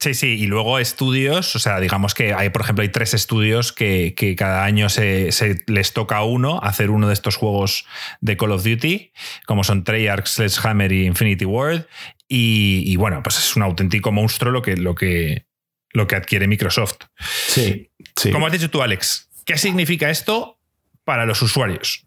sí, 0.00 0.14
sí, 0.14 0.26
y 0.40 0.46
luego 0.46 0.80
estudios, 0.80 1.54
o 1.54 1.60
sea, 1.60 1.78
digamos 1.78 2.14
que 2.14 2.34
hay, 2.34 2.50
por 2.50 2.62
ejemplo, 2.62 2.82
hay 2.82 2.88
tres 2.88 3.14
estudios 3.14 3.72
que, 3.72 4.12
cada 4.36 4.64
año 4.64 4.88
se, 4.88 5.30
les 5.68 5.92
toca 5.92 6.16
a 6.16 6.24
uno 6.24 6.58
hacer 6.64 6.90
uno 6.90 7.06
de 7.06 7.14
estos 7.14 7.36
juegos 7.36 7.86
de 8.20 8.36
Call 8.36 8.50
of 8.50 8.64
Duty, 8.64 9.12
como 9.46 9.62
son 9.62 9.84
Treyarch, 9.84 10.26
Sledgehammer 10.26 10.90
y 10.90 11.06
Infinity 11.06 11.44
Ward. 11.44 11.84
Y, 12.26 12.94
bueno, 12.96 13.22
pues 13.22 13.38
es 13.38 13.54
un 13.54 13.62
auténtico 13.62 14.10
monstruo 14.10 14.52
lo 14.52 14.62
que, 14.62 14.76
lo 14.76 14.96
que, 14.96 15.46
lo 15.92 16.08
que 16.08 16.16
adquiere 16.16 16.48
Microsoft. 16.48 16.98
Sí, 17.46 17.90
sí. 18.16 18.30
Como 18.30 18.46
has 18.46 18.52
dicho 18.52 18.70
tú, 18.70 18.82
Alex, 18.82 19.29
¿Qué 19.50 19.58
significa 19.58 20.10
esto 20.10 20.60
para 21.02 21.26
los 21.26 21.42
usuarios? 21.42 22.06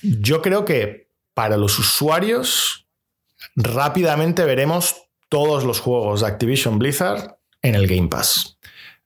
Yo 0.00 0.40
creo 0.40 0.64
que 0.64 1.10
para 1.34 1.58
los 1.58 1.78
usuarios 1.78 2.86
rápidamente 3.54 4.46
veremos 4.46 5.02
todos 5.28 5.64
los 5.64 5.80
juegos 5.80 6.22
de 6.22 6.28
Activision 6.28 6.78
Blizzard 6.78 7.36
en 7.60 7.74
el 7.74 7.86
Game 7.86 8.08
Pass 8.08 8.56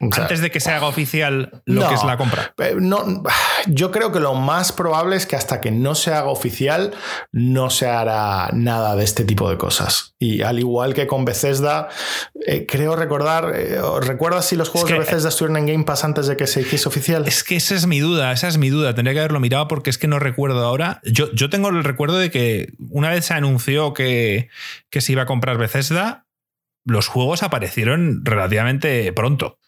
antes 0.00 0.40
de 0.40 0.50
que 0.50 0.60
se 0.60 0.70
haga 0.70 0.86
oficial 0.86 1.62
lo 1.64 1.88
que 1.88 1.94
es 1.94 2.04
la 2.04 2.16
compra. 2.16 2.54
Eh, 2.58 2.76
no, 2.78 3.22
yo 3.66 3.90
creo 3.90 4.12
que 4.12 4.20
lo 4.20 4.34
más 4.34 4.70
probable 4.70 5.16
es 5.16 5.26
que 5.26 5.34
hasta 5.34 5.60
que 5.60 5.72
no 5.72 5.96
se 5.96 6.12
haga 6.12 6.28
oficial 6.28 6.94
no 7.32 7.68
se 7.70 7.88
hará 7.88 8.50
nada 8.52 8.94
de 8.94 9.02
este 9.02 9.24
tipo 9.24 9.50
de 9.50 9.58
cosas. 9.58 10.14
Y 10.20 10.42
al 10.42 10.60
igual 10.60 10.94
que 10.94 11.08
con 11.08 11.24
Bethesda, 11.24 11.88
eh, 12.46 12.64
creo 12.66 12.94
recordar, 12.94 13.52
eh, 13.56 13.80
¿recuerdas 14.00 14.46
si 14.46 14.56
los 14.56 14.68
juegos 14.68 14.90
de 14.90 14.98
Bethesda 15.00 15.30
estuvieron 15.30 15.56
en 15.56 15.66
Game 15.66 15.84
Pass 15.84 16.04
antes 16.04 16.28
de 16.28 16.36
que 16.36 16.46
se 16.46 16.60
hiciese 16.60 16.88
oficial? 16.88 17.26
Es 17.26 17.42
que 17.42 17.56
esa 17.56 17.74
es 17.74 17.86
mi 17.86 17.98
duda, 17.98 18.30
esa 18.32 18.46
es 18.46 18.56
mi 18.56 18.70
duda. 18.70 18.94
Tendría 18.94 19.14
que 19.14 19.20
haberlo 19.20 19.40
mirado 19.40 19.66
porque 19.66 19.90
es 19.90 19.98
que 19.98 20.06
no 20.06 20.20
recuerdo 20.20 20.64
ahora. 20.64 21.00
Yo, 21.04 21.32
yo 21.32 21.50
tengo 21.50 21.70
el 21.70 21.82
recuerdo 21.82 22.18
de 22.18 22.30
que 22.30 22.72
una 22.90 23.10
vez 23.10 23.26
se 23.26 23.34
anunció 23.34 23.94
que, 23.94 24.48
que 24.90 25.00
se 25.00 25.12
iba 25.12 25.22
a 25.22 25.26
comprar 25.26 25.58
Bethesda, 25.58 26.26
los 26.84 27.08
juegos 27.08 27.42
aparecieron 27.42 28.24
relativamente 28.24 29.12
pronto. 29.12 29.58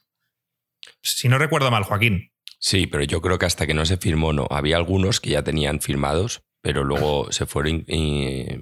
Si 1.03 1.29
no 1.29 1.39
recuerdo 1.39 1.71
mal, 1.71 1.85
Joaquín. 1.85 2.33
Sí, 2.59 2.87
pero 2.87 3.05
yo 3.05 3.23
creo 3.23 3.39
que 3.39 3.47
hasta 3.47 3.67
que 3.67 3.75
no 3.75 3.87
se 3.87 3.97
firmó, 3.97 4.33
no. 4.33 4.47
Había 4.51 4.77
algunos 4.77 5.21
que 5.21 5.31
ya 5.31 5.43
tenían 5.43 5.81
firmados, 5.81 6.43
pero 6.61 6.85
luego 6.85 7.33
se 7.33 7.47
fueron 7.47 7.87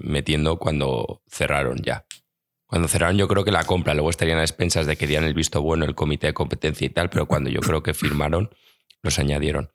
metiendo 0.01 0.57
cuando 0.57 1.21
cerraron 1.29 1.79
ya. 1.83 2.05
Cuando 2.65 2.87
cerraron 2.87 3.17
yo 3.17 3.27
creo 3.27 3.43
que 3.43 3.51
la 3.51 3.65
compra, 3.65 3.93
luego 3.93 4.09
estarían 4.09 4.39
a 4.39 4.43
expensas 4.43 4.85
de 4.85 4.95
que 4.95 5.07
dieran 5.07 5.25
el 5.25 5.33
visto 5.33 5.61
bueno 5.61 5.85
el 5.85 5.95
comité 5.95 6.27
de 6.27 6.33
competencia 6.33 6.85
y 6.85 6.89
tal, 6.89 7.09
pero 7.09 7.25
cuando 7.25 7.49
yo 7.49 7.59
creo 7.61 7.83
que 7.83 7.93
firmaron, 7.93 8.51
los 9.01 9.19
añadieron. 9.19 9.71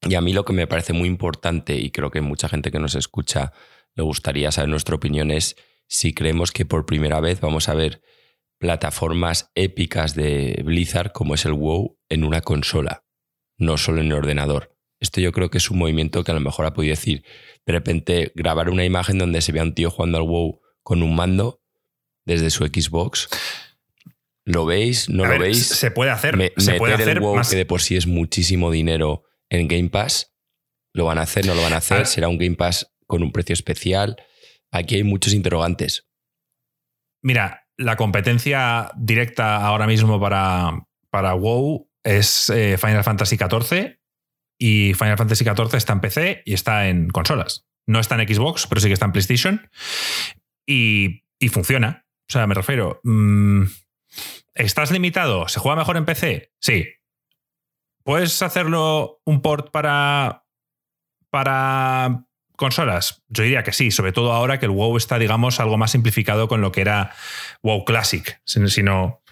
Y 0.00 0.14
a 0.14 0.20
mí 0.20 0.32
lo 0.32 0.44
que 0.44 0.52
me 0.52 0.66
parece 0.66 0.92
muy 0.92 1.08
importante, 1.08 1.76
y 1.76 1.90
creo 1.90 2.10
que 2.10 2.20
mucha 2.20 2.48
gente 2.48 2.70
que 2.70 2.78
nos 2.78 2.94
escucha 2.94 3.52
le 3.94 4.04
gustaría 4.04 4.52
saber 4.52 4.70
nuestra 4.70 4.94
opinión, 4.94 5.30
es 5.30 5.56
si 5.86 6.14
creemos 6.14 6.52
que 6.52 6.64
por 6.64 6.86
primera 6.86 7.20
vez 7.20 7.40
vamos 7.40 7.68
a 7.68 7.74
ver 7.74 8.00
plataformas 8.64 9.50
épicas 9.54 10.14
de 10.14 10.62
Blizzard 10.64 11.12
como 11.12 11.34
es 11.34 11.44
el 11.44 11.52
WoW 11.52 11.98
en 12.08 12.24
una 12.24 12.40
consola, 12.40 13.04
no 13.58 13.76
solo 13.76 14.00
en 14.00 14.06
el 14.06 14.14
ordenador. 14.14 14.74
Esto 15.00 15.20
yo 15.20 15.32
creo 15.32 15.50
que 15.50 15.58
es 15.58 15.70
un 15.70 15.76
movimiento 15.76 16.24
que 16.24 16.30
a 16.30 16.34
lo 16.34 16.40
mejor 16.40 16.64
ha 16.64 16.72
podido 16.72 16.92
decir, 16.92 17.26
de 17.66 17.72
repente 17.74 18.32
grabar 18.34 18.70
una 18.70 18.86
imagen 18.86 19.18
donde 19.18 19.42
se 19.42 19.52
vea 19.52 19.64
un 19.64 19.74
tío 19.74 19.90
jugando 19.90 20.16
al 20.16 20.24
WoW 20.24 20.62
con 20.82 21.02
un 21.02 21.14
mando 21.14 21.60
desde 22.24 22.48
su 22.48 22.64
Xbox. 22.64 23.28
¿Lo 24.46 24.64
veis? 24.64 25.10
¿No 25.10 25.26
lo 25.26 25.38
veis? 25.38 25.66
Se 25.66 25.90
puede 25.90 26.10
hacer. 26.10 26.54
se 26.56 26.76
puede 26.76 26.94
hacer 26.94 27.18
el 27.18 27.20
WoW, 27.20 27.42
que 27.46 27.56
de 27.56 27.66
por 27.66 27.82
sí 27.82 27.96
es 27.96 28.06
muchísimo 28.06 28.70
dinero 28.70 29.24
en 29.50 29.68
Game 29.68 29.90
Pass. 29.90 30.34
¿Lo 30.94 31.04
van 31.04 31.18
a 31.18 31.22
hacer? 31.22 31.44
¿No 31.44 31.54
lo 31.54 31.60
van 31.60 31.74
a 31.74 31.78
hacer? 31.78 32.06
¿Será 32.06 32.28
un 32.28 32.38
Game 32.38 32.56
Pass 32.56 32.94
con 33.06 33.22
un 33.22 33.30
precio 33.30 33.52
especial? 33.52 34.16
Aquí 34.70 34.94
hay 34.94 35.02
muchos 35.02 35.34
interrogantes. 35.34 36.08
Mira, 37.20 37.63
la 37.76 37.96
competencia 37.96 38.90
directa 38.96 39.64
ahora 39.64 39.86
mismo 39.86 40.20
para, 40.20 40.86
para 41.10 41.34
WoW 41.34 41.88
es 42.02 42.50
eh, 42.50 42.78
Final 42.78 43.04
Fantasy 43.04 43.36
XIV 43.36 43.98
y 44.58 44.94
Final 44.94 45.18
Fantasy 45.18 45.44
XIV 45.44 45.74
está 45.74 45.92
en 45.92 46.00
PC 46.00 46.42
y 46.44 46.54
está 46.54 46.88
en 46.88 47.08
consolas. 47.08 47.66
No 47.86 48.00
está 48.00 48.20
en 48.20 48.26
Xbox, 48.28 48.66
pero 48.66 48.80
sí 48.80 48.88
que 48.88 48.94
está 48.94 49.06
en 49.06 49.12
PlayStation 49.12 49.70
y, 50.66 51.22
funciona. 51.50 52.06
O 52.26 52.32
sea, 52.32 52.46
me 52.46 52.54
refiero, 52.54 53.00
mm, 53.04 53.64
¿estás 54.54 54.90
limitado? 54.90 55.46
¿Se 55.48 55.60
juega 55.60 55.76
mejor 55.76 55.98
en 55.98 56.06
PC? 56.06 56.52
Sí. 56.58 56.86
¿Puedes 58.02 58.40
hacerlo 58.40 59.20
un 59.24 59.42
port 59.42 59.70
para, 59.70 60.46
para 61.28 62.24
consolas? 62.56 63.22
Yo 63.28 63.42
diría 63.42 63.62
que 63.62 63.72
sí, 63.72 63.90
sobre 63.90 64.12
todo 64.12 64.32
ahora 64.32 64.58
que 64.58 64.66
el 64.66 64.72
WoW 64.72 64.96
está, 64.96 65.18
digamos, 65.18 65.60
algo 65.60 65.76
más 65.76 65.92
simplificado 65.92 66.48
con 66.48 66.60
lo 66.60 66.72
que 66.72 66.80
era 66.80 67.12
WoW 67.62 67.84
Classic. 67.84 68.40
Sino, 68.44 69.22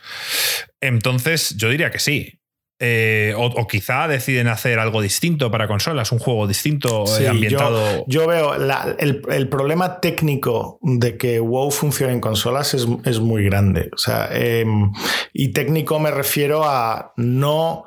entonces, 0.80 1.56
yo 1.56 1.68
diría 1.68 1.90
que 1.90 1.98
sí. 1.98 2.38
Eh, 2.84 3.32
o, 3.36 3.68
quizá 3.68 4.08
deciden 4.08 4.48
hacer 4.48 4.80
algo 4.80 5.00
distinto 5.00 5.52
para 5.52 5.68
consolas, 5.68 6.10
un 6.10 6.18
juego 6.18 6.48
distinto 6.48 7.04
eh, 7.16 7.28
ambientado. 7.28 8.04
Yo, 8.08 8.26
veo 8.26 8.54
el, 8.54 9.48
problema 9.48 10.00
técnico 10.00 10.80
de 10.82 11.16
que 11.16 11.38
WoW 11.38 11.70
funcione 11.70 12.12
en 12.12 12.20
consolas 12.20 12.74
es, 12.74 13.20
muy 13.20 13.44
grande. 13.44 13.88
O 13.92 13.98
sea, 13.98 14.28
em, 14.32 14.90
y 15.32 15.52
técnico 15.52 16.00
me 16.00 16.10
refiero 16.10 16.64
a 16.64 17.12
no, 17.16 17.84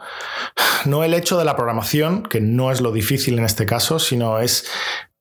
no 0.86 1.04
el 1.04 1.14
hecho 1.14 1.38
de 1.38 1.44
la 1.44 1.58
programación, 1.58 2.24
que 2.24 2.40
no 2.40 2.72
es 2.72 2.80
lo 2.80 2.94
difícil 2.94 3.38
en 3.38 3.44
este 3.44 3.66
caso, 3.66 4.00
sino 4.00 4.40
es 4.40 4.66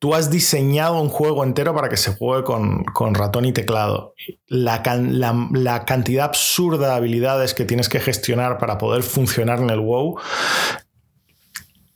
tú 0.04 0.14
has 0.14 0.28
diseñado 0.28 1.00
un 1.00 1.08
juego 1.08 1.42
entero 1.44 1.74
para 1.74 1.88
que 1.88 1.96
se 1.96 2.14
juegue 2.14 2.44
con, 2.44 3.14
ratón 3.14 3.46
y 3.46 3.54
teclado. 3.54 4.12
La, 4.48 4.82
la, 4.84 5.84
cantidad 5.86 6.26
absurda 6.26 6.88
de 6.88 6.94
habilidades 6.94 7.54
que 7.54 7.64
tienes 7.64 7.88
que 7.88 8.00
gestionar 8.00 8.58
para 8.58 8.76
poder 8.76 9.02
funcionar 9.02 9.60
en 9.60 9.70
el 9.70 9.80
WoW, 9.80 10.20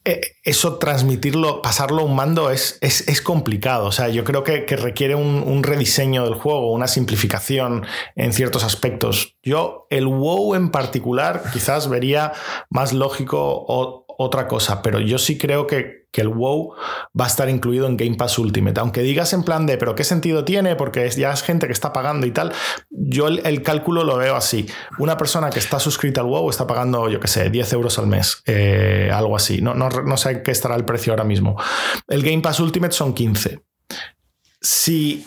eh, 0.07 0.23
eso 0.43 0.79
transmitirlo, 0.79 1.61
pasarlo 1.61 2.01
a 2.01 2.05
un 2.07 2.17
mando 2.17 2.51
es, 2.51 2.79
es, 2.81 3.21
complicado. 3.21 3.85
O 3.85 3.93
sea, 3.93 4.09
yo 4.09 4.25
creo 4.25 4.43
que, 4.43 4.65
requiere 4.79 5.15
un, 5.15 5.63
rediseño 5.63 6.25
del 6.25 6.33
juego, 6.33 6.73
una 6.73 6.87
simplificación 6.87 7.85
en 8.17 8.33
ciertos 8.33 8.65
aspectos. 8.65 9.37
Yo, 9.43 9.87
el 9.91 10.07
WoW 10.07 10.55
en 10.55 10.71
particular, 10.71 11.43
quizás 11.53 11.91
vería 11.91 12.33
más 12.71 12.95
lógico 12.95 13.67
otra 14.19 14.49
cosa, 14.49 14.81
pero 14.81 14.99
yo 14.99 15.19
sí 15.19 15.37
creo 15.37 15.67
que 15.67 15.98
que 16.11 16.23
el 16.23 16.29
WoW 16.29 16.75
va 17.19 17.25
a 17.25 17.29
estar 17.29 17.49
incluido 17.49 17.87
en 17.87 17.97
Game 17.97 18.17
Pass 18.17 18.39
Ultimate. 18.39 18.81
Aunque 18.81 19.03
digas 19.03 19.33
en 19.33 19.43
plan 19.43 19.67
de, 19.67 19.77
pero 19.77 19.95
¿qué 19.95 20.05
sentido 20.05 20.45
tiene? 20.45 20.77
Porque 20.77 21.09
ya 21.11 21.33
es 21.33 21.43
gente 21.43 21.67
que 21.67 21.73
está 21.73 21.93
pagando 21.93 22.27
y 22.27 22.31
tal. 22.31 22.53
Yo 22.91 23.29
el, 23.29 23.63
cálculo 23.63 24.05
lo 24.05 24.17
veo 24.17 24.37
así. 24.37 24.67
Una 24.99 25.17
persona 25.17 25.51
que 25.51 25.59
está 25.59 25.79
suscrita 25.79 26.21
al 26.21 26.27
WoW 26.29 26.51
está 26.51 26.67
pagando, 26.67 27.09
yo 27.09 27.21
qué 27.21 27.29
sé, 27.29 27.51
10 27.51 27.73
euros 27.75 27.99
al 27.99 28.07
mes, 28.07 28.43
eh, 28.47 29.11
algo 29.13 29.37
así. 29.37 29.61
No, 29.61 29.75
no, 29.75 29.89
no 29.89 30.17
sé 30.17 30.43
qué 30.43 30.51
estará 30.51 30.75
el 30.77 30.85
precio 30.85 31.13
ahora 31.13 31.25
mismo. 31.25 31.57
El 32.07 32.23
Game 32.23 32.41
Pass 32.41 32.61
Ultimate 32.61 32.93
son 32.93 33.13
15. 33.13 33.61
Si 34.61 35.27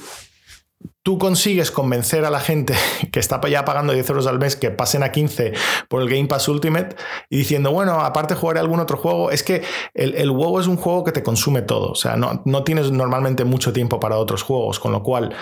tú 1.04 1.18
consigues 1.18 1.72
convencer 1.72 2.26
a 2.26 2.30
la 2.30 2.40
gente 2.40 2.74
que 3.12 3.20
está 3.20 3.42
ya 3.48 3.66
pagando 3.66 3.94
10 3.94 4.10
euros 4.10 4.28
al 4.28 4.40
mes 4.40 4.56
que 4.56 4.72
pasen 4.72 5.04
a 5.04 5.12
15 5.12 5.54
por 5.88 6.02
el 6.02 6.10
Game 6.10 6.28
Pass 6.28 6.48
Ultimate 6.48 6.96
y 7.30 7.38
diciendo, 7.38 7.72
bueno, 7.72 8.02
aparte 8.02 8.36
jugaré 8.36 8.60
algún 8.60 8.80
otro 8.80 8.98
juego, 8.98 9.32
es 9.32 9.44
que 9.44 9.64
el, 9.94 10.16
el 10.16 10.32
WoW 10.32 10.60
es 10.60 10.68
un 10.68 10.78
juego 10.78 11.04
que 11.04 11.12
te 11.12 11.24
consume 11.24 11.62
todo, 11.62 11.92
o 11.92 11.96
sea, 11.96 12.16
no, 12.16 12.42
no, 12.46 12.64
tienes 12.64 12.92
normalmente 12.92 13.44
mucho 13.44 13.74
tiempo 13.74 14.00
para 14.00 14.18
otros 14.18 14.44
juegos, 14.44 14.80
con 14.80 14.92
lo 14.92 15.04
cual 15.04 15.34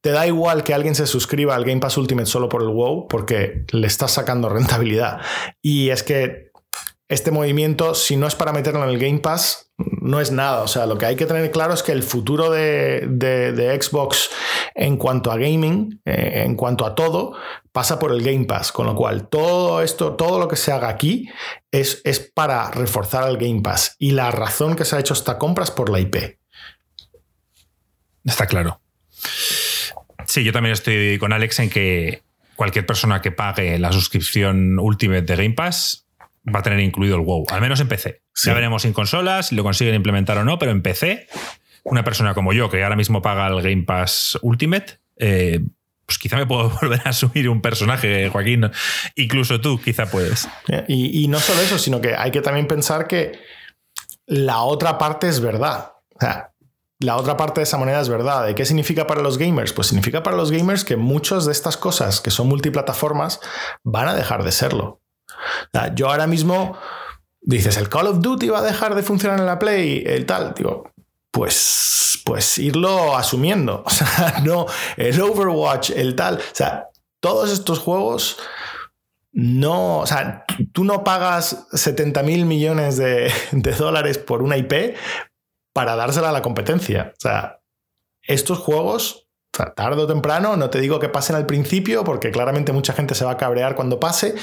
te 0.00 0.10
da 0.10 0.26
igual 0.26 0.62
que 0.62 0.74
alguien 0.74 0.94
se 0.94 1.06
suscriba 1.06 1.54
al 1.54 1.64
Game 1.64 1.80
Pass 1.80 1.98
Ultimate 1.98 2.26
solo 2.26 2.48
por 2.48 2.62
el 2.62 2.68
WoW 2.68 3.08
porque 3.08 3.64
le 3.72 3.86
estás 3.86 4.12
sacando 4.12 4.48
rentabilidad. 4.48 5.20
Y 5.60 5.90
es 5.90 6.02
que 6.02 6.48
este 7.08 7.30
movimiento, 7.30 7.94
si 7.94 8.16
no 8.16 8.26
es 8.26 8.34
para 8.34 8.52
meterlo 8.52 8.84
en 8.84 8.90
el 8.90 8.98
Game 8.98 9.18
Pass, 9.18 9.67
no 9.78 10.20
es 10.20 10.32
nada. 10.32 10.62
O 10.62 10.68
sea, 10.68 10.86
lo 10.86 10.98
que 10.98 11.06
hay 11.06 11.16
que 11.16 11.26
tener 11.26 11.50
claro 11.50 11.74
es 11.74 11.82
que 11.82 11.92
el 11.92 12.02
futuro 12.02 12.50
de, 12.50 13.78
Xbox 13.80 14.30
en 14.74 14.96
cuanto 14.96 15.30
a 15.30 15.36
gaming, 15.36 16.00
eh, 16.04 16.42
en 16.44 16.54
cuanto 16.54 16.84
a 16.84 16.94
todo, 16.94 17.36
pasa 17.72 17.98
por 17.98 18.12
el 18.12 18.22
Game 18.22 18.44
Pass. 18.44 18.72
Con 18.72 18.86
lo 18.86 18.94
cual, 18.94 19.28
todo 19.28 19.82
esto, 19.82 20.14
todo 20.14 20.38
lo 20.38 20.48
que 20.48 20.56
se 20.56 20.72
haga 20.72 20.88
aquí 20.88 21.28
es, 21.70 22.00
es 22.04 22.18
para 22.20 22.70
reforzar 22.70 23.28
el 23.28 23.38
Game 23.38 23.60
Pass. 23.60 23.96
Y 23.98 24.12
la 24.12 24.30
razón 24.30 24.76
que 24.76 24.84
se 24.84 24.96
ha 24.96 25.00
hecho 25.00 25.14
esta 25.14 25.38
compra 25.38 25.64
es 25.64 25.70
por 25.70 25.90
la 25.90 26.00
IP. 26.00 26.38
Está 28.24 28.46
claro. 28.46 28.80
Sí, 30.26 30.44
yo 30.44 30.52
también 30.52 30.74
estoy 30.74 31.18
con 31.18 31.32
Alex 31.32 31.60
en 31.60 31.70
que 31.70 32.22
cualquier 32.56 32.84
persona 32.84 33.22
que 33.22 33.30
pague 33.30 33.78
la 33.78 33.92
suscripción 33.92 34.78
Ultimate 34.78 35.22
de 35.22 35.36
Game 35.36 35.54
Pass 35.54 36.07
va 36.54 36.60
a 36.60 36.62
tener 36.62 36.80
incluido 36.80 37.16
el 37.16 37.22
WoW, 37.22 37.46
al 37.50 37.60
menos 37.60 37.80
en 37.80 37.88
PC. 37.88 38.22
Ya 38.44 38.54
veremos 38.54 38.82
sin 38.82 38.92
consolas 38.92 39.48
si 39.48 39.54
lo 39.54 39.62
consiguen 39.62 39.94
implementar 39.94 40.38
o 40.38 40.44
no, 40.44 40.58
pero 40.58 40.72
en 40.72 40.82
PC, 40.82 41.26
una 41.84 42.04
persona 42.04 42.34
como 42.34 42.52
yo, 42.52 42.70
que 42.70 42.82
ahora 42.82 42.96
mismo 42.96 43.22
paga 43.22 43.46
el 43.48 43.62
Game 43.62 43.84
Pass 43.84 44.38
Ultimate, 44.42 44.98
eh, 45.16 45.60
pues 46.06 46.18
quizá 46.18 46.36
me 46.36 46.46
puedo 46.46 46.70
volver 46.82 47.02
a 47.04 47.12
subir 47.12 47.48
un 47.48 47.60
personaje, 47.60 48.28
Joaquín. 48.30 48.70
Incluso 49.16 49.60
tú, 49.60 49.80
quizá 49.80 50.06
puedes. 50.06 50.48
Y, 50.86 51.24
y, 51.24 51.28
no 51.28 51.38
solo 51.38 51.60
eso, 51.60 51.78
sino 51.78 52.00
que 52.00 52.14
hay 52.14 52.30
que 52.30 52.40
también 52.40 52.66
pensar 52.66 53.06
que 53.06 53.38
la 54.26 54.62
otra 54.62 54.98
parte 54.98 55.28
es 55.28 55.40
verdad. 55.40 55.92
O 56.14 56.20
sea, 56.20 56.52
la 57.00 57.16
otra 57.16 57.36
parte 57.36 57.60
de 57.60 57.64
esa 57.64 57.76
moneda 57.76 58.00
es 58.00 58.08
verdad. 58.08 58.48
¿Y 58.48 58.54
qué 58.54 58.64
significa 58.64 59.06
para 59.06 59.22
los 59.22 59.38
gamers? 59.38 59.72
Pues 59.72 59.88
significa 59.88 60.22
para 60.22 60.36
los 60.36 60.50
gamers 60.50 60.84
que 60.84 60.96
muchas 60.96 61.46
de 61.46 61.52
estas 61.52 61.76
cosas 61.76 62.20
que 62.20 62.30
son 62.30 62.48
multiplataformas 62.48 63.40
van 63.84 64.08
a 64.08 64.14
dejar 64.14 64.42
de 64.42 64.52
serlo. 64.52 65.00
Yo 65.94 66.10
ahora 66.10 66.26
mismo 66.26 66.78
dices, 67.40 67.76
el 67.76 67.88
Call 67.88 68.08
of 68.08 68.20
Duty 68.20 68.48
va 68.48 68.58
a 68.58 68.62
dejar 68.62 68.94
de 68.94 69.02
funcionar 69.02 69.38
en 69.38 69.46
la 69.46 69.58
Play, 69.58 70.02
el 70.06 70.26
tal. 70.26 70.54
Digo, 70.54 70.92
pues, 71.30 72.20
pues 72.24 72.58
irlo 72.58 73.16
asumiendo. 73.16 73.82
O 73.86 73.90
sea, 73.90 74.40
no, 74.44 74.66
el 74.96 75.20
Overwatch, 75.20 75.90
el 75.90 76.14
tal. 76.14 76.36
O 76.36 76.54
sea, 76.54 76.88
todos 77.20 77.50
estos 77.50 77.78
juegos 77.78 78.38
no, 79.32 80.00
o 80.00 80.06
sea, 80.06 80.44
tú 80.72 80.84
no 80.84 81.04
pagas 81.04 81.68
70 81.72 82.22
mil 82.22 82.44
millones 82.44 82.96
de, 82.96 83.32
de, 83.52 83.72
dólares 83.72 84.18
por 84.18 84.42
una 84.42 84.56
IP 84.56 84.96
para 85.72 85.96
dársela 85.96 86.30
a 86.30 86.32
la 86.32 86.42
competencia. 86.42 87.12
O 87.12 87.20
sea, 87.20 87.60
estos 88.22 88.58
juegos, 88.58 89.27
tarde 89.66 90.02
o 90.02 90.06
temprano, 90.06 90.56
no 90.56 90.70
te 90.70 90.80
digo 90.80 90.98
que 90.98 91.08
pasen 91.08 91.36
al 91.36 91.46
principio, 91.46 92.04
porque 92.04 92.30
claramente 92.30 92.72
mucha 92.72 92.92
gente 92.92 93.14
se 93.14 93.24
va 93.24 93.32
a 93.32 93.36
cabrear 93.36 93.74
cuando 93.74 94.00
pase, 94.00 94.34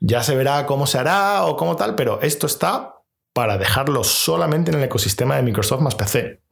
ya 0.00 0.22
se 0.22 0.34
verá 0.36 0.66
cómo 0.66 0.86
se 0.86 0.98
hará 0.98 1.44
o 1.44 1.56
cómo 1.56 1.76
tal, 1.76 1.94
pero 1.94 2.20
esto 2.22 2.46
está 2.46 2.94
para 3.34 3.58
dejarlo 3.58 4.04
solamente 4.04 4.70
en 4.70 4.78
el 4.78 4.84
ecosistema 4.84 5.36
de 5.36 5.42
Microsoft 5.42 5.80
más 5.80 5.94
PC. 5.94 6.42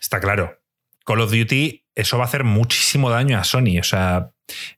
Está 0.00 0.20
claro. 0.20 0.58
Call 1.06 1.20
of 1.20 1.30
Duty, 1.30 1.84
eso 1.94 2.16
va 2.16 2.24
a 2.24 2.26
hacer 2.26 2.44
muchísimo 2.44 3.10
daño 3.10 3.38
a 3.38 3.44
Sony. 3.44 3.78
O 3.78 3.84
sea, 3.84 4.30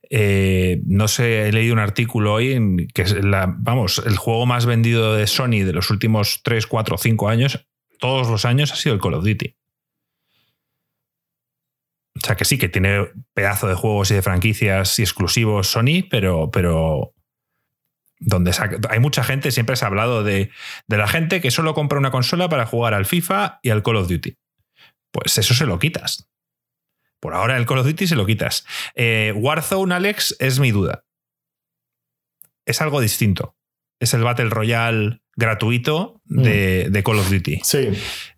eh, 0.09 0.81
no 0.85 1.07
sé, 1.07 1.47
he 1.47 1.51
leído 1.51 1.73
un 1.73 1.79
artículo 1.79 2.33
hoy 2.33 2.53
en 2.53 2.87
que 2.93 3.03
es 3.03 3.23
la, 3.23 3.53
vamos, 3.57 4.01
el 4.05 4.17
juego 4.17 4.45
más 4.45 4.65
vendido 4.65 5.15
de 5.15 5.27
Sony 5.27 5.63
de 5.65 5.73
los 5.73 5.89
últimos 5.89 6.41
3, 6.43 6.67
4, 6.67 6.97
5 6.97 7.29
años 7.29 7.67
todos 7.99 8.29
los 8.29 8.45
años 8.45 8.71
ha 8.71 8.75
sido 8.75 8.95
el 8.95 9.01
Call 9.01 9.15
of 9.15 9.23
Duty. 9.23 9.55
O 12.21 12.25
sea 12.25 12.35
que 12.35 12.45
sí, 12.45 12.57
que 12.57 12.69
tiene 12.69 13.07
pedazo 13.33 13.67
de 13.67 13.75
juegos 13.75 14.11
y 14.11 14.15
de 14.15 14.21
franquicias 14.21 14.97
y 14.99 15.03
exclusivos 15.03 15.67
Sony, 15.67 16.03
pero, 16.09 16.49
pero 16.51 17.13
donde 18.19 18.51
hay 18.89 18.99
mucha 18.99 19.23
gente, 19.23 19.51
siempre 19.51 19.75
se 19.75 19.85
ha 19.85 19.89
hablado 19.89 20.23
de, 20.23 20.51
la 20.87 21.07
gente 21.07 21.41
que 21.41 21.51
solo 21.51 21.73
compra 21.73 21.99
una 21.99 22.11
consola 22.11 22.49
para 22.49 22.65
jugar 22.65 22.93
al 22.93 23.05
FIFA 23.05 23.59
y 23.61 23.69
al 23.69 23.83
Call 23.83 23.97
of 23.97 24.07
Duty. 24.07 24.37
Pues 25.11 25.37
eso 25.37 25.53
se 25.53 25.65
lo 25.65 25.79
quitas. 25.79 26.29
Por 27.19 27.33
ahora 27.33 27.57
el 27.57 27.65
Call 27.65 27.79
of 27.79 27.87
Duty 27.87 28.07
se 28.07 28.15
lo 28.15 28.25
quitas. 28.25 28.65
Eh, 28.95 29.33
Warzone, 29.35 29.93
Alex, 29.93 30.35
es 30.39 30.59
mi 30.59 30.71
duda. 30.71 31.03
Es 32.65 32.81
algo 32.81 33.01
distinto. 33.01 33.55
Es 33.99 34.13
el 34.13 34.23
Battle 34.23 34.49
Royale 34.49 35.21
gratuito 35.35 36.21
mm. 36.25 36.41
de, 36.41 37.03
Call 37.03 37.19
of 37.19 37.29
Duty. 37.29 37.61
Sí. 37.63 37.89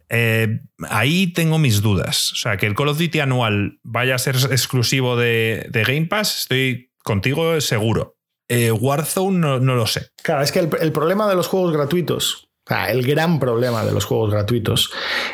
Eh, 0.09 0.59
ahí 0.89 1.31
tengo 1.33 1.59
mis 1.59 1.81
dudas. 1.81 2.31
O 2.33 2.35
sea, 2.35 2.57
que 2.57 2.65
el 2.65 2.75
Call 2.75 2.89
of 2.89 2.99
Duty 2.99 3.19
anual 3.19 3.79
vaya 3.83 4.15
a 4.15 4.17
ser 4.17 4.35
exclusivo 4.35 5.15
de, 5.15 5.69
Game 5.71 6.07
Pass, 6.07 6.41
estoy 6.41 6.91
contigo 7.03 7.61
seguro. 7.61 8.17
Eh, 8.47 8.71
Warzone 8.71 9.39
no, 9.39 9.59
lo 9.59 9.85
sé. 9.85 10.07
Claro, 10.23 10.41
es 10.41 10.51
que 10.51 10.59
el, 10.59 10.69
el 10.81 10.91
problema 10.91 11.29
de 11.29 11.35
los 11.35 11.47
juegos 11.47 11.71
gratuitos, 11.71 12.49
o 12.67 12.73
sea, 12.73 12.91
el 12.91 13.05
gran 13.05 13.39
problema 13.39 13.85
de 13.85 13.91
los 13.91 14.05
juegos 14.05 14.31
gratuitos, 14.31 14.91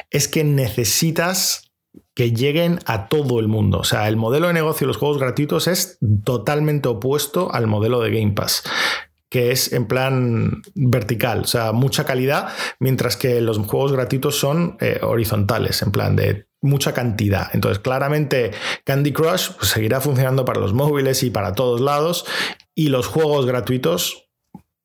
es 0.09 0.27
que 0.27 0.43
necesitas 0.43 1.71
que 2.13 2.31
lleguen 2.31 2.79
a 2.85 3.07
todo 3.07 3.39
el 3.39 3.47
mundo. 3.47 3.79
O 3.79 3.83
sea, 3.85 4.07
el 4.09 4.17
modelo 4.17 4.47
de 4.47 4.53
negocio 4.53 4.85
de 4.85 4.89
los 4.89 4.97
juegos 4.97 5.17
gratuitos 5.17 5.67
es 5.67 5.97
totalmente 6.25 6.89
opuesto 6.89 7.53
al 7.53 7.67
modelo 7.67 8.01
de 8.01 8.11
Game 8.11 8.33
Pass 8.33 8.63
que 9.35 9.51
es 9.51 9.73
en 9.73 9.85
plan 9.85 10.61
vertical, 10.75 11.41
o 11.41 11.45
sea, 11.45 11.73
mucha 11.73 12.05
calidad, 12.05 12.53
mientras 12.79 13.17
que 13.17 13.41
los 13.41 13.57
juegos 13.57 13.91
gratuitos 13.91 14.39
son 14.39 14.77
eh, 14.79 15.01
horizontales, 15.01 15.81
en 15.81 15.91
plan 15.91 16.15
de 16.15 16.47
mucha 16.61 16.93
cantidad. 16.93 17.49
Entonces, 17.51 17.79
claramente 17.79 18.51
Candy 18.85 19.11
Crush 19.11 19.49
pues, 19.57 19.71
seguirá 19.71 19.99
funcionando 19.99 20.45
para 20.45 20.61
los 20.61 20.73
móviles 20.73 21.21
y 21.23 21.31
para 21.31 21.51
todos 21.51 21.81
lados, 21.81 22.25
y 22.73 22.87
los 22.87 23.07
juegos 23.07 23.45
gratuitos 23.45 24.29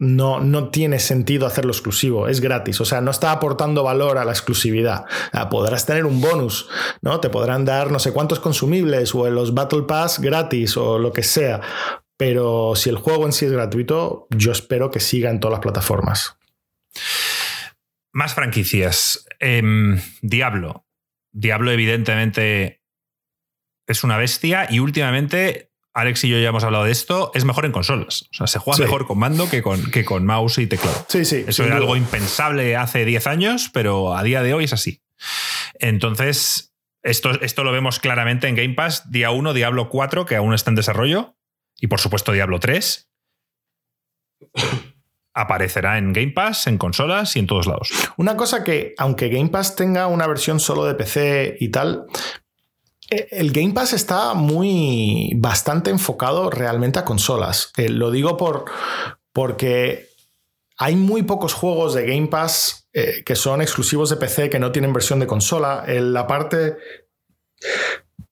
no, 0.01 0.41
no, 0.41 0.71
tiene 0.71 0.99
sentido 0.99 1.47
hacerlo 1.47 1.71
exclusivo, 1.71 2.27
es 2.27 2.41
gratis, 2.41 2.81
o 2.81 2.85
sea, 2.85 3.01
no 3.03 3.13
está 3.13 3.31
aportando 3.33 3.85
valor 3.85 4.19
a 4.19 4.25
la 4.25 4.33
exclusividad. 4.33 5.05
podrás 5.49 5.87
tener 5.87 6.07
un 6.07 6.21
bonus, 6.21 6.69
¿no? 7.03 7.21
Te 7.21 7.29
podrán 7.29 7.67
dar 7.67 7.93
no 7.93 8.01
sé 8.01 8.11
cuántos 8.13 8.41
consumibles 8.41 9.15
o 9.15 9.29
los 9.31 9.55
Battle 9.55 9.83
Pass 9.83 10.19
gratis 10.19 10.77
o 10.77 10.99
lo 10.99 11.13
que 11.13 11.23
sea, 11.23 11.61
pero 12.21 12.75
si 12.77 12.91
el 12.91 12.97
juego 12.97 13.25
en 13.25 13.33
sí 13.33 13.47
es 13.47 13.53
gratuito, 13.53 14.27
yo 14.29 14.53
espero 14.53 14.91
que 14.91 15.01
siga 15.01 15.31
en 15.31 15.41
todas 15.41 15.53
las 15.53 15.63
plataformas. 15.63 16.37
Más 18.13 18.35
franquicias. 18.35 19.25
Em, 19.39 19.99
Diablo. 20.21 20.85
Diablo, 21.33 21.71
evidentemente, 21.71 22.83
es 23.87 24.05
una 24.05 24.19
bestia 24.19 24.67
y 24.69 24.81
últimamente, 24.81 25.71
Alex 25.95 26.25
y 26.25 26.29
yo 26.29 26.39
ya 26.39 26.51
hemos 26.51 26.63
hablado 26.63 26.85
de 26.85 26.93
esto, 26.93 27.31
es 27.35 27.47
mejor 27.47 27.65
en 27.65 27.73
consolas. 27.73 28.29
O 28.33 28.35
sea, 28.35 28.47
se 28.47 28.59
juega 28.59 28.85
mejor 28.85 29.07
con 29.07 29.19
mando 29.19 29.49
que 29.49 29.63
con, 29.63 29.91
que 29.91 30.05
con 30.05 30.27
mouse 30.27 30.59
y 30.59 30.67
teclado. 30.67 31.07
Sí, 31.09 31.25
sí. 31.25 31.47
Eso 31.49 31.65
era 31.65 31.77
algo 31.79 31.97
impensable 31.97 32.77
hace 32.77 33.07
10 33.07 33.27
años, 33.29 33.71
pero 33.73 34.15
a 34.15 34.23
día 34.23 34.43
de 34.43 34.53
hoy 34.53 34.65
es 34.65 34.75
así. 34.75 35.01
Entonces, 35.79 36.75
esto, 37.03 37.41
esto 37.41 37.65
lo 37.65 37.73
vemos 37.73 37.99
claramente 37.99 38.47
en 38.47 38.57
Game 38.57 38.75
Pass, 38.75 39.11
día 39.11 39.31
1, 39.31 39.55
Diablo 39.55 39.89
4, 39.89 40.27
que 40.27 40.37
aún 40.37 40.53
está 40.53 40.69
en 40.69 40.75
desarrollo 40.75 41.35
y 41.81 41.87
por 41.87 42.01
supuesto 42.01 42.33
Diablo 42.33 42.61
3 42.61 43.11
aparecerá 45.35 45.99
en 45.99 46.13
Game 46.13 46.33
Pass, 46.33 46.67
en 46.67 46.79
consolas 46.79 47.37
y 47.37 47.39
en 47.39 47.47
todos 47.47 47.67
lados. 47.67 47.91
Una 48.17 48.37
cosa 48.37 48.65
que, 48.65 48.95
aunque 48.99 49.29
Game 49.29 49.49
Pass 49.49 49.77
tenga 49.77 50.07
una 50.07 50.27
versión 50.27 50.61
solo 50.61 50.85
de 50.85 50.95
PC 50.95 51.57
y 51.61 51.69
tal, 51.69 52.07
e, 53.09 53.29
el 53.31 53.53
Game 53.53 53.73
Pass 53.73 53.93
está 53.93 54.35
muy 54.35 55.33
bastante 55.37 55.91
enfocado 55.91 56.51
realmente 56.51 56.99
a 56.99 57.05
consolas. 57.05 57.73
Eh, 57.77 57.89
lo 57.89 58.11
digo 58.11 58.37
por, 58.37 58.65
porque 59.33 60.09
hay 60.77 60.97
muy 60.97 61.23
pocos 61.23 61.55
juegos 61.55 61.95
de 61.95 62.07
Game 62.07 62.27
Pass 62.27 62.89
eh, 62.93 63.23
que 63.25 63.37
son 63.37 63.63
exclusivos 63.63 64.11
de 64.11 64.17
PC 64.17 64.51
que 64.51 64.59
no 64.59 64.73
tienen 64.73 64.93
versión 64.93 65.21
de 65.21 65.27
consola. 65.27 65.85
En 65.87 66.13
la 66.13 66.27
parte 66.27 66.77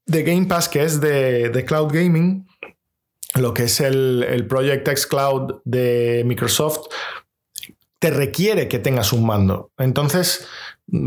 de 0.06 0.22
Game 0.22 0.46
Pass 0.46 0.68
que 0.68 0.82
es 0.82 1.00
de 1.00 1.64
Cloud 1.66 1.92
Gaming, 1.92 2.47
lo 3.34 3.54
que 3.54 3.64
es 3.64 3.80
el, 3.80 4.24
el 4.28 4.46
Project 4.46 4.88
X 4.88 5.06
Cloud 5.06 5.60
de 5.64 6.22
Microsoft, 6.26 6.88
te 7.98 8.10
requiere 8.10 8.68
que 8.68 8.78
tengas 8.78 9.12
un 9.12 9.26
mando. 9.26 9.72
Entonces, 9.76 10.46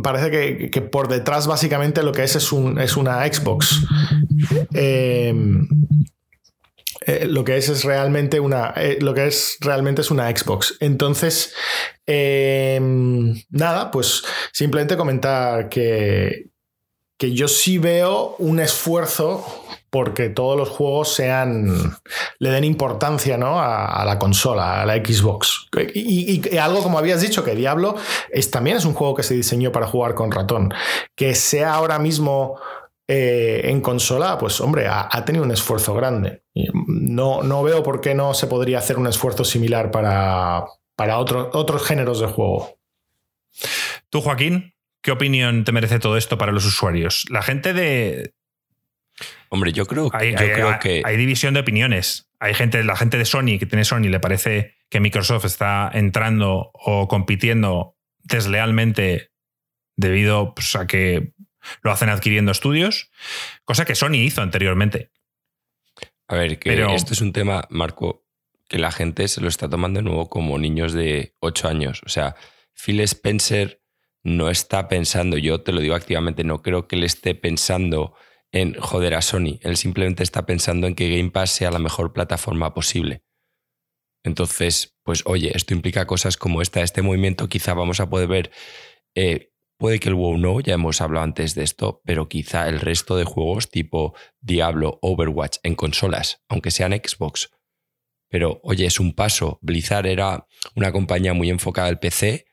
parece 0.04 0.70
que, 0.70 0.82
por 0.82 1.08
detrás 1.08 1.48
básicamente 1.48 2.04
lo 2.04 2.12
que 2.12 2.24
es 2.24 2.36
es, 2.36 2.52
un, 2.52 2.80
es 2.80 2.98
una 2.98 3.26
Xbox. 3.26 3.86
Em, 4.74 5.68
eh, 7.08 7.26
lo 7.26 7.44
que 7.44 7.58
es 7.58 7.68
es 7.68 7.84
realmente 7.84 8.40
una 8.40 8.74
eh, 8.76 9.00
lo 9.02 9.16
que 9.16 9.26
es 9.26 9.58
realmente 9.60 10.02
es 10.02 10.12
una 10.12 10.30
Xbox 10.30 10.78
entonces 10.80 11.52
em, 12.06 13.34
nada 13.50 13.90
pues 13.90 14.22
simplemente 14.52 14.96
comentar 14.96 15.68
que 15.68 16.51
que 17.22 17.34
yo 17.34 17.48
sí 17.48 17.78
veo 17.78 18.36
un 18.40 18.60
esfuerzo 18.60 19.46
porque 19.92 20.30
todos 20.30 20.58
los 20.58 20.70
juegos 20.70 21.14
sean 21.14 21.96
le 22.40 22.50
den 22.50 22.64
importancia 22.64 23.38
¿no? 23.38 23.62
a, 23.62 24.04
la 24.04 24.18
consola, 24.18 24.82
a 24.82 24.86
la 24.88 24.96
Xbox. 24.96 25.68
Y, 25.94 26.58
algo 26.58 26.82
como 26.82 26.98
habías 26.98 27.22
dicho, 27.22 27.44
que 27.44 27.54
Diablo 27.54 27.96
es, 28.32 28.50
también 28.50 28.78
es 28.78 28.86
un 28.86 28.96
juego 28.96 29.14
que 29.14 29.22
se 29.22 29.36
diseñó 29.36 29.72
para 29.72 29.86
jugar 29.86 30.16
con 30.16 30.32
ratón. 30.32 30.74
Que 31.16 31.36
sea 31.36 31.76
ahora 31.76 32.00
mismo 32.00 32.60
eh, 33.08 33.62
en 33.66 33.82
consola, 33.82 34.40
pues 34.40 34.60
hombre, 34.60 34.88
ha, 34.90 35.24
tenido 35.24 35.46
un 35.46 35.52
esfuerzo 35.52 35.94
grande. 35.94 36.42
No, 36.88 37.44
no, 37.44 37.62
veo 37.62 37.84
por 37.84 38.02
qué 38.02 38.16
no 38.16 38.34
se 38.34 38.48
podría 38.48 38.80
hacer 38.80 38.98
un 38.98 39.06
esfuerzo 39.06 39.46
similar 39.46 39.92
para, 39.92 40.66
para 40.96 41.20
otros 41.20 41.86
géneros 41.86 42.20
de 42.20 42.26
juego. 42.26 42.80
Tú, 44.10 44.22
Joaquín, 44.22 44.74
¿qué 45.02 45.12
opinión 45.12 45.64
te 45.64 45.72
merece 45.72 46.00
todo 46.00 46.18
esto 46.18 46.38
para 46.38 46.52
los 46.52 46.66
usuarios? 46.66 47.26
La 47.30 47.42
gente 47.42 47.74
de, 47.74 48.34
Hombre, 49.50 49.74
yo 49.74 49.86
creo, 49.86 50.10
hay, 50.14 50.34
que. 50.80 51.02
Hay 51.04 51.18
división 51.18 51.54
de 51.54 51.60
opiniones. 51.60 52.30
Hay 52.40 52.54
gente, 52.54 52.84
la 52.84 52.96
gente 52.96 53.18
de 53.18 53.26
Sony 53.26 53.60
que 53.60 53.66
tiene 53.66 53.84
Sony 53.84 54.10
le 54.10 54.20
parece 54.20 54.76
que 54.90 55.00
Microsoft 55.00 55.46
está 55.46 55.92
entrando 55.94 56.72
o 56.74 57.08
compitiendo 57.08 57.98
deslealmente 58.24 59.32
debido 59.96 60.56
pues, 60.56 60.76
a 60.76 60.88
que 60.88 61.34
lo 61.82 61.92
hacen 61.92 62.10
adquiriendo 62.10 62.52
estudios, 62.52 63.12
cosa 63.66 63.86
que 63.86 63.96
Sony 63.96 64.16
hizo 64.16 64.42
anteriormente. 64.42 65.12
A 66.28 66.36
ver, 66.36 66.58
que 66.58 66.70
Pero, 66.70 66.96
esto 66.96 67.14
es 67.14 67.22
un 67.22 67.34
tema, 67.34 67.68
Marco, 67.70 68.26
que 68.68 68.80
la 68.80 68.92
gente 68.92 69.28
se 69.28 69.42
lo 69.42 69.50
está 69.50 69.70
tomando 69.70 70.00
de 70.00 70.04
nuevo 70.04 70.30
como 70.30 70.58
niños 70.58 70.94
de 70.94 71.36
8 71.40 71.68
años. 71.68 72.02
O 72.06 72.10
sea, 72.10 72.36
Phil 72.74 73.02
Spencer 73.02 73.81
no 74.24 74.50
está 74.50 74.88
pensando, 74.88 75.38
yo 75.38 75.62
te 75.62 75.72
lo 75.72 75.82
digo 75.82 75.96
activamente, 75.96 76.44
no 76.44 76.62
creo 76.62 76.88
que 76.88 76.96
él 76.96 77.04
esté 77.04 77.36
pensando 77.36 78.14
en 78.52 78.76
joder 78.76 79.16
a 79.16 79.22
Sony. 79.22 79.60
Él 79.62 79.78
simplemente 79.78 80.24
está 80.24 80.46
pensando 80.46 80.88
en 80.88 80.96
que 80.96 81.16
Game 81.16 81.32
Pass 81.32 81.52
sea 81.52 81.72
la 81.72 81.80
mejor 81.80 82.14
plataforma 82.14 82.74
posible. 82.74 83.24
Entonces, 84.24 84.98
pues 85.04 85.24
oye, 85.26 85.52
esto 85.56 85.74
implica 85.74 86.06
cosas 86.06 86.38
como 86.38 86.62
esta. 86.62 86.82
Este 86.82 87.02
movimiento 87.02 87.50
quizá 87.50 87.74
vamos 87.74 88.00
a 88.00 88.10
poder 88.10 88.28
ver, 88.28 88.52
eh, 89.16 89.52
puede 89.78 90.00
que 90.00 90.10
el 90.10 90.16
WoW 90.16 90.38
no, 90.38 90.60
ya 90.60 90.76
hemos 90.76 91.02
hablado 91.02 91.24
antes 91.24 91.56
de 91.56 91.64
esto, 91.64 92.02
pero 92.06 92.30
quizá 92.30 92.70
el 92.70 92.80
resto 92.80 93.16
de 93.16 93.24
juegos 93.24 93.70
tipo 93.70 94.16
Diablo, 94.40 95.00
Overwatch 95.02 95.58
en 95.64 95.76
consolas, 95.76 96.44
aunque 96.48 96.72
sean 96.72 96.92
Xbox. 96.94 97.50
Pero 98.30 98.62
oye, 98.64 98.86
es 98.86 99.00
un 99.00 99.14
paso. 99.14 99.60
Blizzard 99.62 100.06
era 100.06 100.48
una 100.76 100.92
compañía 100.92 101.34
muy 101.34 101.50
enfocada 101.50 101.88
al 101.88 102.00
PC 102.00 102.46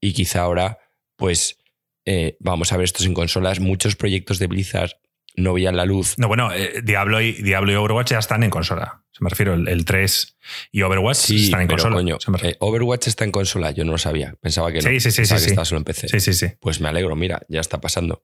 y 0.00 0.12
quizá 0.12 0.42
ahora, 0.42 0.78
pues 1.20 1.58
eh, 2.06 2.36
vamos 2.40 2.72
a 2.72 2.76
ver 2.76 2.84
estos 2.84 3.06
en 3.06 3.14
consolas. 3.14 3.60
Muchos 3.60 3.94
proyectos 3.94 4.40
de 4.40 4.48
Blizzard 4.48 4.90
no 5.36 5.52
veían 5.52 5.76
la 5.76 5.84
luz. 5.84 6.14
No, 6.18 6.26
bueno, 6.26 6.52
eh, 6.52 6.80
Diablo, 6.82 7.20
y, 7.20 7.32
Diablo 7.32 7.70
y 7.70 7.76
Overwatch 7.76 8.10
ya 8.10 8.18
están 8.18 8.42
en 8.42 8.50
consola. 8.50 9.04
Se 9.12 9.22
me 9.22 9.30
refiero, 9.30 9.54
el, 9.54 9.84
3 9.84 10.36
y 10.72 10.82
Overwatch 10.82 11.30
están 11.30 11.60
en 11.60 11.68
consola. 11.68 11.96
Coño, 11.96 12.18
eh, 12.42 12.56
Overwatch 12.58 13.06
está 13.06 13.24
en 13.24 13.32
consola, 13.32 13.70
yo 13.70 13.84
no 13.84 13.92
lo 13.92 13.98
sabía. 13.98 14.34
Pensaba 14.40 14.72
que 14.72 14.80
no. 14.80 14.88
Sí, 14.88 14.98
sí, 14.98 15.10
sí. 15.10 15.22
Que 15.22 15.34
estaba 15.34 15.64
solo 15.64 15.78
en 15.78 15.84
PC. 15.84 16.08
Sí, 16.08 16.20
sí, 16.20 16.32
sí. 16.32 16.46
Pues 16.58 16.80
me 16.80 16.88
alegro, 16.88 17.14
mira, 17.14 17.42
ya 17.48 17.60
está 17.60 17.80
pasando. 17.80 18.22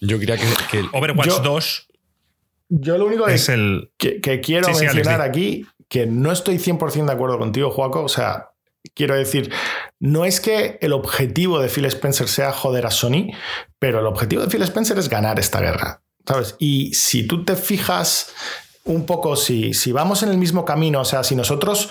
Yo 0.00 0.18
quería 0.18 0.36
que. 0.38 0.82
Overwatch 0.92 1.42
2. 1.42 1.86
Yo 2.72 2.98
lo 2.98 3.06
único 3.06 3.26
es 3.28 3.48
el... 3.48 3.90
que, 3.98 4.20
quiero 4.40 4.68
mencionar 4.68 5.20
aquí, 5.20 5.66
que 5.88 6.06
no 6.06 6.30
estoy 6.30 6.56
100% 6.56 7.04
de 7.04 7.12
acuerdo 7.12 7.36
contigo, 7.36 7.70
Juaco. 7.70 8.04
O 8.04 8.08
sea, 8.08 8.49
quiero 8.94 9.14
decir, 9.14 9.52
no 9.98 10.24
es 10.24 10.40
que 10.40 10.78
el 10.80 10.92
objetivo 10.92 11.60
de 11.60 11.68
Phil 11.68 11.84
Spencer 11.86 12.28
sea 12.28 12.52
joder 12.52 12.86
a 12.86 12.90
Sony, 12.90 13.32
pero 13.78 14.00
el 14.00 14.06
objetivo 14.06 14.42
de 14.42 14.48
Phil 14.48 14.62
Spencer 14.62 14.98
es 14.98 15.08
ganar 15.08 15.38
esta 15.38 15.60
guerra. 15.60 16.02
¿Sabes? 16.26 16.54
Y 16.58 16.92
si 16.94 17.26
tú 17.26 17.44
te 17.44 17.56
fijas 17.56 18.32
un 18.84 19.06
poco, 19.06 19.36
si, 19.36 19.74
si 19.74 19.92
vamos 19.92 20.22
en 20.22 20.30
el 20.30 20.38
mismo 20.38 20.64
camino, 20.64 21.00
o 21.00 21.04
sea, 21.04 21.24
si 21.24 21.34
nosotros 21.34 21.90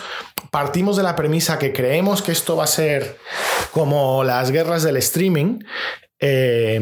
partimos 0.52 0.98
de 0.98 1.04
la 1.04 1.16
premisa 1.16 1.60
que 1.60 1.74
creemos 1.74 2.22
que 2.22 2.32
esto 2.32 2.56
va 2.56 2.66
a 2.66 2.68
ser 2.68 3.18
como 3.72 4.24
las 4.24 4.52
guerras 4.52 4.84
del 4.84 4.98
streaming, 4.98 5.60
eh, 6.20 6.80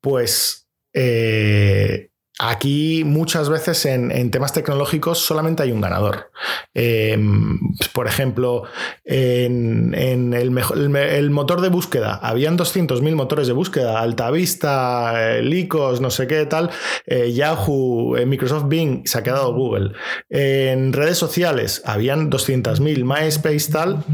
pues 0.00 0.68
eh, 0.92 2.10
Aquí 2.40 3.04
muchas 3.04 3.48
veces 3.48 3.86
en, 3.86 4.30
temas 4.32 4.52
tecnológicos 4.52 5.20
solamente 5.20 5.62
hay 5.62 5.70
un 5.70 5.80
ganador. 5.80 6.32
Em, 6.74 7.60
por 7.92 8.08
ejemplo, 8.08 8.64
en, 9.04 9.94
el, 9.94 11.30
motor 11.30 11.60
de 11.60 11.68
búsqueda, 11.68 12.16
habían 12.16 12.58
200.000 12.58 13.14
motores 13.14 13.46
de 13.46 13.52
búsqueda, 13.52 14.00
Altavista, 14.00 15.36
eh, 15.36 15.42
Lycos, 15.42 16.00
no 16.00 16.10
sé 16.10 16.26
qué 16.26 16.44
tal, 16.46 16.70
eh, 17.06 17.32
Yahoo, 17.32 18.16
eh, 18.16 18.26
Microsoft 18.26 18.66
Bing, 18.66 19.06
se 19.06 19.18
ha 19.18 19.22
quedado 19.22 19.54
Google. 19.54 19.92
En 20.28 20.92
redes 20.92 21.18
sociales, 21.18 21.82
habían 21.84 22.30
200.000, 22.30 23.04
MySpace 23.04 23.70
tal, 23.70 24.04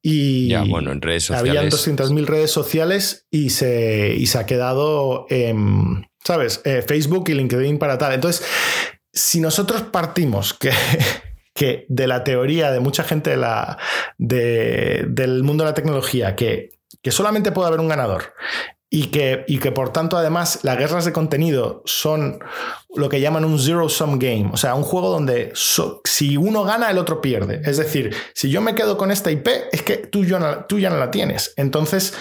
y 0.00 0.48
ya, 0.48 0.64
bueno, 0.64 0.92
en 0.92 1.02
redes 1.02 1.24
sociales. 1.24 1.50
habían 1.50 1.70
200.000 1.70 2.24
redes 2.24 2.50
sociales 2.50 3.26
y 3.30 3.50
se, 3.50 4.14
y 4.16 4.28
se 4.28 4.38
ha 4.38 4.46
quedado... 4.46 5.26
en 5.28 6.07
¿sabes? 6.24 6.60
Eh, 6.64 6.82
Facebook 6.86 7.28
y 7.28 7.34
LinkedIn 7.34 7.78
para 7.78 7.98
tal. 7.98 8.12
Entonces, 8.12 8.46
si 9.12 9.40
nosotros 9.40 9.82
partimos 9.82 10.54
que, 10.54 10.70
que 11.54 11.86
de 11.88 12.06
la 12.06 12.24
teoría 12.24 12.70
de 12.70 12.80
mucha 12.80 13.04
gente 13.04 13.30
de 13.30 13.36
la, 13.36 13.78
del 14.18 15.42
mundo 15.42 15.64
de 15.64 15.70
la 15.70 15.74
tecnología, 15.74 16.36
que, 16.36 16.70
que 17.02 17.10
solamente 17.10 17.52
puede 17.52 17.68
haber 17.68 17.80
un 17.80 17.88
ganador 17.88 18.34
y 18.90 19.08
que, 19.08 19.44
y 19.46 19.58
que 19.58 19.70
por 19.70 19.92
tanto 19.92 20.16
además 20.16 20.60
las 20.62 20.78
guerras 20.78 21.04
de 21.04 21.12
contenido 21.12 21.82
son 21.84 22.38
lo 22.94 23.08
que 23.08 23.20
llaman 23.20 23.44
un 23.44 23.58
zero 23.58 23.88
sum 23.88 24.18
game, 24.18 24.48
o 24.52 24.56
sea, 24.56 24.74
un 24.74 24.82
juego 24.82 25.10
donde 25.10 25.52
si 26.04 26.36
uno 26.36 26.64
gana 26.64 26.90
el 26.90 26.98
otro 26.98 27.20
pierde. 27.20 27.60
Es 27.64 27.76
decir, 27.76 28.14
si 28.34 28.50
yo 28.50 28.60
me 28.60 28.74
quedo 28.74 28.96
con 28.96 29.10
esta 29.10 29.30
IP 29.30 29.48
es 29.72 29.82
que 29.82 29.98
tú, 29.98 30.24
tú 30.68 30.78
ya 30.78 30.90
no 30.90 30.96
la 30.96 31.10
tienes. 31.10 31.52
Entonces, 31.56 32.14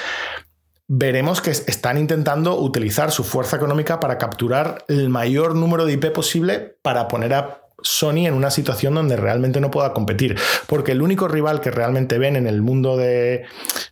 veremos 0.87 1.41
que 1.41 1.51
están 1.51 1.97
intentando 1.97 2.59
utilizar 2.59 3.11
su 3.11 3.23
fuerza 3.23 3.57
económica 3.57 3.99
para 3.99 4.17
capturar 4.17 4.85
el 4.87 5.09
mayor 5.09 5.55
número 5.55 5.85
de 5.85 5.93
IP 5.93 6.11
posible 6.13 6.77
para 6.81 7.07
poner 7.07 7.33
a 7.33 7.61
Sony 7.83 8.25
en 8.25 8.33
una 8.33 8.49
situación 8.49 8.95
donde 8.95 9.17
realmente 9.17 9.61
no 9.61 9.69
pueda 9.69 9.93
competir. 9.93 10.35
Porque 10.65 10.93
el 10.93 11.01
único 11.01 11.27
rival 11.27 11.61
que 11.61 11.71
realmente 11.71 12.17
ven 12.17 12.35
en 12.35 12.47
el 12.47 12.61
mundo 12.61 12.97
de, 12.97 13.45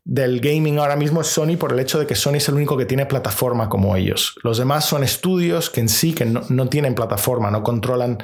del 0.03 0.39
gaming 0.39 0.79
ahora 0.79 0.95
mismo 0.95 1.21
es 1.21 1.27
Sony 1.27 1.57
por 1.57 1.71
el 1.71 1.79
hecho 1.79 1.99
de 1.99 2.07
que 2.07 2.15
Sony 2.15 2.35
es 2.35 2.49
el 2.49 2.55
único 2.55 2.77
que 2.77 2.85
tiene 2.85 3.05
plataforma 3.05 3.69
como 3.69 3.95
ellos. 3.95 4.35
Los 4.43 4.57
demás 4.57 4.85
son 4.85 5.03
estudios 5.03 5.69
que 5.69 5.81
en 5.81 5.89
sí 5.89 6.13
que 6.13 6.25
no, 6.25 6.67
tienen 6.67 6.95
plataforma, 6.95 7.51
no 7.51 7.61
controlan 7.61 8.17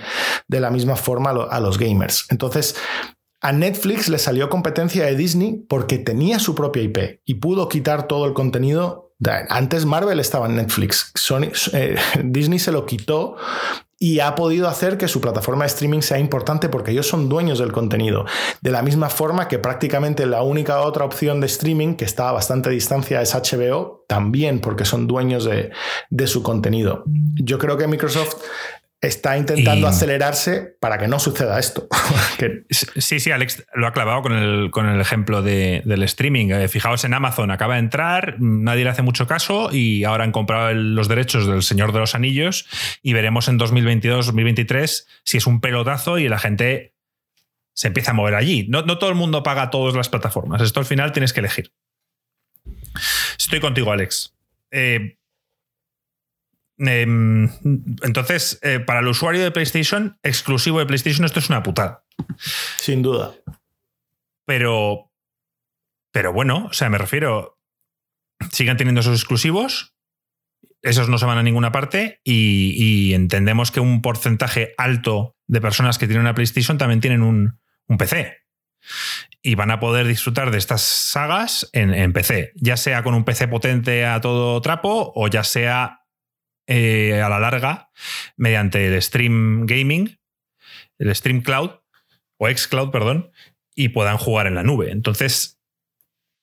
de 0.48 0.60
la 0.60 0.72
misma 0.72 0.96
forma 0.96 1.30
a 1.30 1.60
los 1.60 1.78
gamers. 1.78 2.26
Entonces, 2.30 2.76
a 3.42 3.52
Netflix 3.52 4.08
le 4.08 4.20
salió 4.20 4.50
competencia 4.50 5.06
de 5.06 5.16
Disney 5.16 5.66
porque 5.68 5.98
tenía 5.98 6.40
su 6.40 6.54
propia 6.54 6.84
IP 6.84 7.22
y 7.26 7.36
pudo 7.36 7.68
quitar 7.68 8.08
todo 8.08 8.26
el 8.26 8.34
contenido. 8.34 9.14
Antes 9.50 9.86
Marvel 9.86 10.20
estaba 10.20 10.48
en 10.48 10.56
Netflix, 10.56 11.12
eh, 11.74 11.96
Disney 12.24 12.60
se 12.60 12.72
lo 12.72 12.86
quitó 12.86 13.36
y 13.98 14.20
ha 14.20 14.34
podido 14.34 14.68
hacer 14.68 14.98
que 14.98 15.08
su 15.08 15.22
plataforma 15.22 15.64
de 15.64 15.68
streaming 15.68 16.02
sea 16.02 16.18
importante 16.18 16.70
porque 16.70 16.90
ellos 16.90 17.08
son 17.08 17.30
dueños 17.30 17.60
del 17.60 17.72
contenido. 17.72 18.26
De 18.62 18.72
la 18.72 18.82
misma 18.82 19.10
forma 19.10 19.48
que 19.48 19.60
prácticamente 19.60 20.26
la 20.26 20.42
única 20.42 20.82
otra 20.82 21.06
opción 21.06 21.40
de 21.40 21.46
streaming 21.46 21.94
que 21.94 22.06
está 22.06 22.30
a 22.30 22.32
bastante 22.32 22.72
distancia 22.72 23.22
es 23.22 23.36
HBO, 23.36 24.04
también 24.08 24.60
porque 24.60 24.86
son 24.86 25.06
dueños 25.06 25.46
de, 25.46 25.70
de 26.10 26.28
su 26.28 26.42
contenido. 26.42 27.04
Yo 27.36 27.60
creo 27.60 27.78
que 27.78 27.86
Microsoft 27.86 28.38
está 29.02 29.36
intentando 29.36 29.88
acelerarse 29.88 30.76
para 30.80 31.00
que 31.00 31.08
no 31.08 31.20
suceda 31.20 31.60
esto. 31.60 31.88
Sí, 32.70 33.20
sí, 33.20 33.32
Alex 33.32 33.64
lo 33.76 33.86
ha 33.86 33.94
clavado 33.94 34.24
con 34.24 34.34
el, 34.34 34.72
con 34.72 34.88
el 34.88 35.00
ejemplo 35.00 35.44
del 35.44 36.04
streaming. 36.04 36.50
Eh, 36.50 36.68
fijaos 36.68 37.04
en 37.04 37.14
Amazon, 37.14 37.52
acaba 37.52 37.76
de 37.76 37.82
entrar, 37.82 38.38
nadie 38.40 38.84
le 38.84 38.90
hace 38.90 39.04
mucho 39.04 39.28
caso 39.28 39.70
y 39.72 40.04
ahora 40.06 40.24
han 40.24 40.32
comprado 40.32 40.74
los 40.74 41.08
derechos 41.08 41.46
del 41.46 41.62
Señor 41.62 41.94
de 41.94 42.00
los 42.00 42.16
Anillos 42.16 42.68
y 43.04 43.14
veremos 43.14 43.48
en 43.48 43.60
2022-2023 43.60 45.06
si 45.24 45.38
es 45.38 45.46
un 45.46 45.62
pelotazo 45.62 46.18
y 46.18 46.28
la 46.30 46.40
gente 46.40 46.96
se 47.74 47.88
empieza 47.88 48.12
a 48.12 48.14
mover 48.16 48.36
allí. 48.36 48.66
No, 48.68 48.84
todo 48.98 49.10
el 49.10 49.16
mundo 49.16 49.44
paga 49.44 49.70
todas 49.70 49.96
las 49.96 50.10
plataformas. 50.10 50.62
Esto 50.62 50.80
al 50.80 50.86
final 50.86 51.12
tienes 51.12 51.32
que 51.32 51.42
elegir. 51.42 51.72
Estoy 53.38 53.60
contigo, 53.60 53.92
Alex. 53.92 54.34
Eh, 54.72 55.18
Em, 56.84 57.50
entonces, 58.02 58.60
eh, 58.64 58.80
para 58.80 59.02
el 59.02 59.08
usuario 59.08 59.44
de 59.44 59.52
PlayStation, 59.52 60.18
exclusivo 60.24 60.80
de 60.80 60.88
PlayStation, 60.88 61.26
esto 61.26 61.40
es 61.40 61.50
una 61.50 61.62
putada. 61.62 62.04
Sin 62.78 63.04
duda. 63.04 63.34
Pero, 64.46 65.12
pero 66.12 66.34
bueno, 66.34 66.68
o 66.72 66.74
sea, 66.74 66.90
me 66.90 66.98
refiero, 66.98 67.60
sigan 68.52 68.78
teniendo 68.78 69.02
esos 69.02 69.20
exclusivos, 69.20 69.96
esos 70.82 71.08
no 71.08 71.20
se 71.20 71.26
van 71.26 71.38
a 71.38 71.44
ninguna 71.44 71.72
parte 71.72 72.20
y, 72.24 73.14
entendemos 73.14 73.70
que 73.70 73.80
un 73.80 74.02
porcentaje 74.02 74.74
alto 74.78 75.36
de 75.46 75.62
personas 75.62 76.00
que 76.00 76.08
tienen 76.08 76.22
una 76.22 76.34
PlayStation 76.34 76.80
también 76.80 77.02
tienen 77.02 77.22
un, 77.22 77.60
un 77.88 77.98
PC. 77.98 78.38
y 79.44 79.54
van 79.54 79.70
a 79.70 79.80
poder 79.80 80.08
disfrutar 80.08 80.50
de 80.50 80.58
estas 80.58 80.82
sagas 80.82 81.70
en, 81.74 82.14
PC, 82.14 82.54
ya 82.56 82.78
sea 82.78 83.04
con 83.04 83.14
un 83.14 83.24
PC 83.24 83.48
potente 83.48 84.06
a 84.06 84.20
todo 84.22 84.60
trapo 84.62 85.12
o 85.16 85.28
ya 85.28 85.44
sea 85.44 86.01
eh, 86.74 87.22
a 87.22 87.28
la 87.28 87.38
larga 87.38 87.90
mediante 88.38 88.88
el 88.88 89.02
Stream 89.02 89.66
Gaming, 89.66 90.18
el 91.00 91.14
Stream 91.14 91.42
Cloud 91.42 91.72
o 92.38 92.50
Xcloud, 92.50 92.92
perdón, 92.92 93.30
y 93.76 93.90
puedan 93.90 94.18
jugar 94.18 94.48
en 94.48 94.56
la 94.56 94.64
nube. 94.64 94.90
Entonces, 94.90 95.60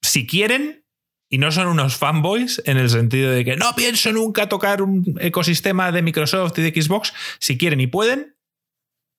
si 0.03 0.27
quieren, 0.27 0.85
y 1.31 1.39
no 1.39 1.51
son 1.51 1.67
unos 1.69 1.97
fanboys 1.97 2.63
en 2.67 2.77
el 2.77 2.91
sentido 2.91 3.31
de 3.31 3.43
que 3.43 3.57
no 3.57 3.73
pienso 3.75 4.13
nunca 4.13 4.51
tocar 4.51 4.83
un 4.83 5.17
ecosistema 5.19 5.93
de 5.93 6.03
Microsoft 6.03 6.59
y 6.59 6.71
de 6.71 6.83
Xbox, 6.83 7.15
si 7.41 7.57
quieren 7.57 7.81
y 7.81 7.87
pueden, 7.87 8.37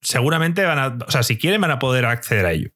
seguramente 0.02 0.64
van 0.64 0.78
a, 0.78 1.06
o 1.08 1.10
sea, 1.10 1.24
si 1.24 1.38
quieren 1.38 1.60
van 1.60 1.72
a 1.72 1.80
poder 1.80 2.06
acceder 2.06 2.46
a 2.46 2.52
ello. 2.52 2.70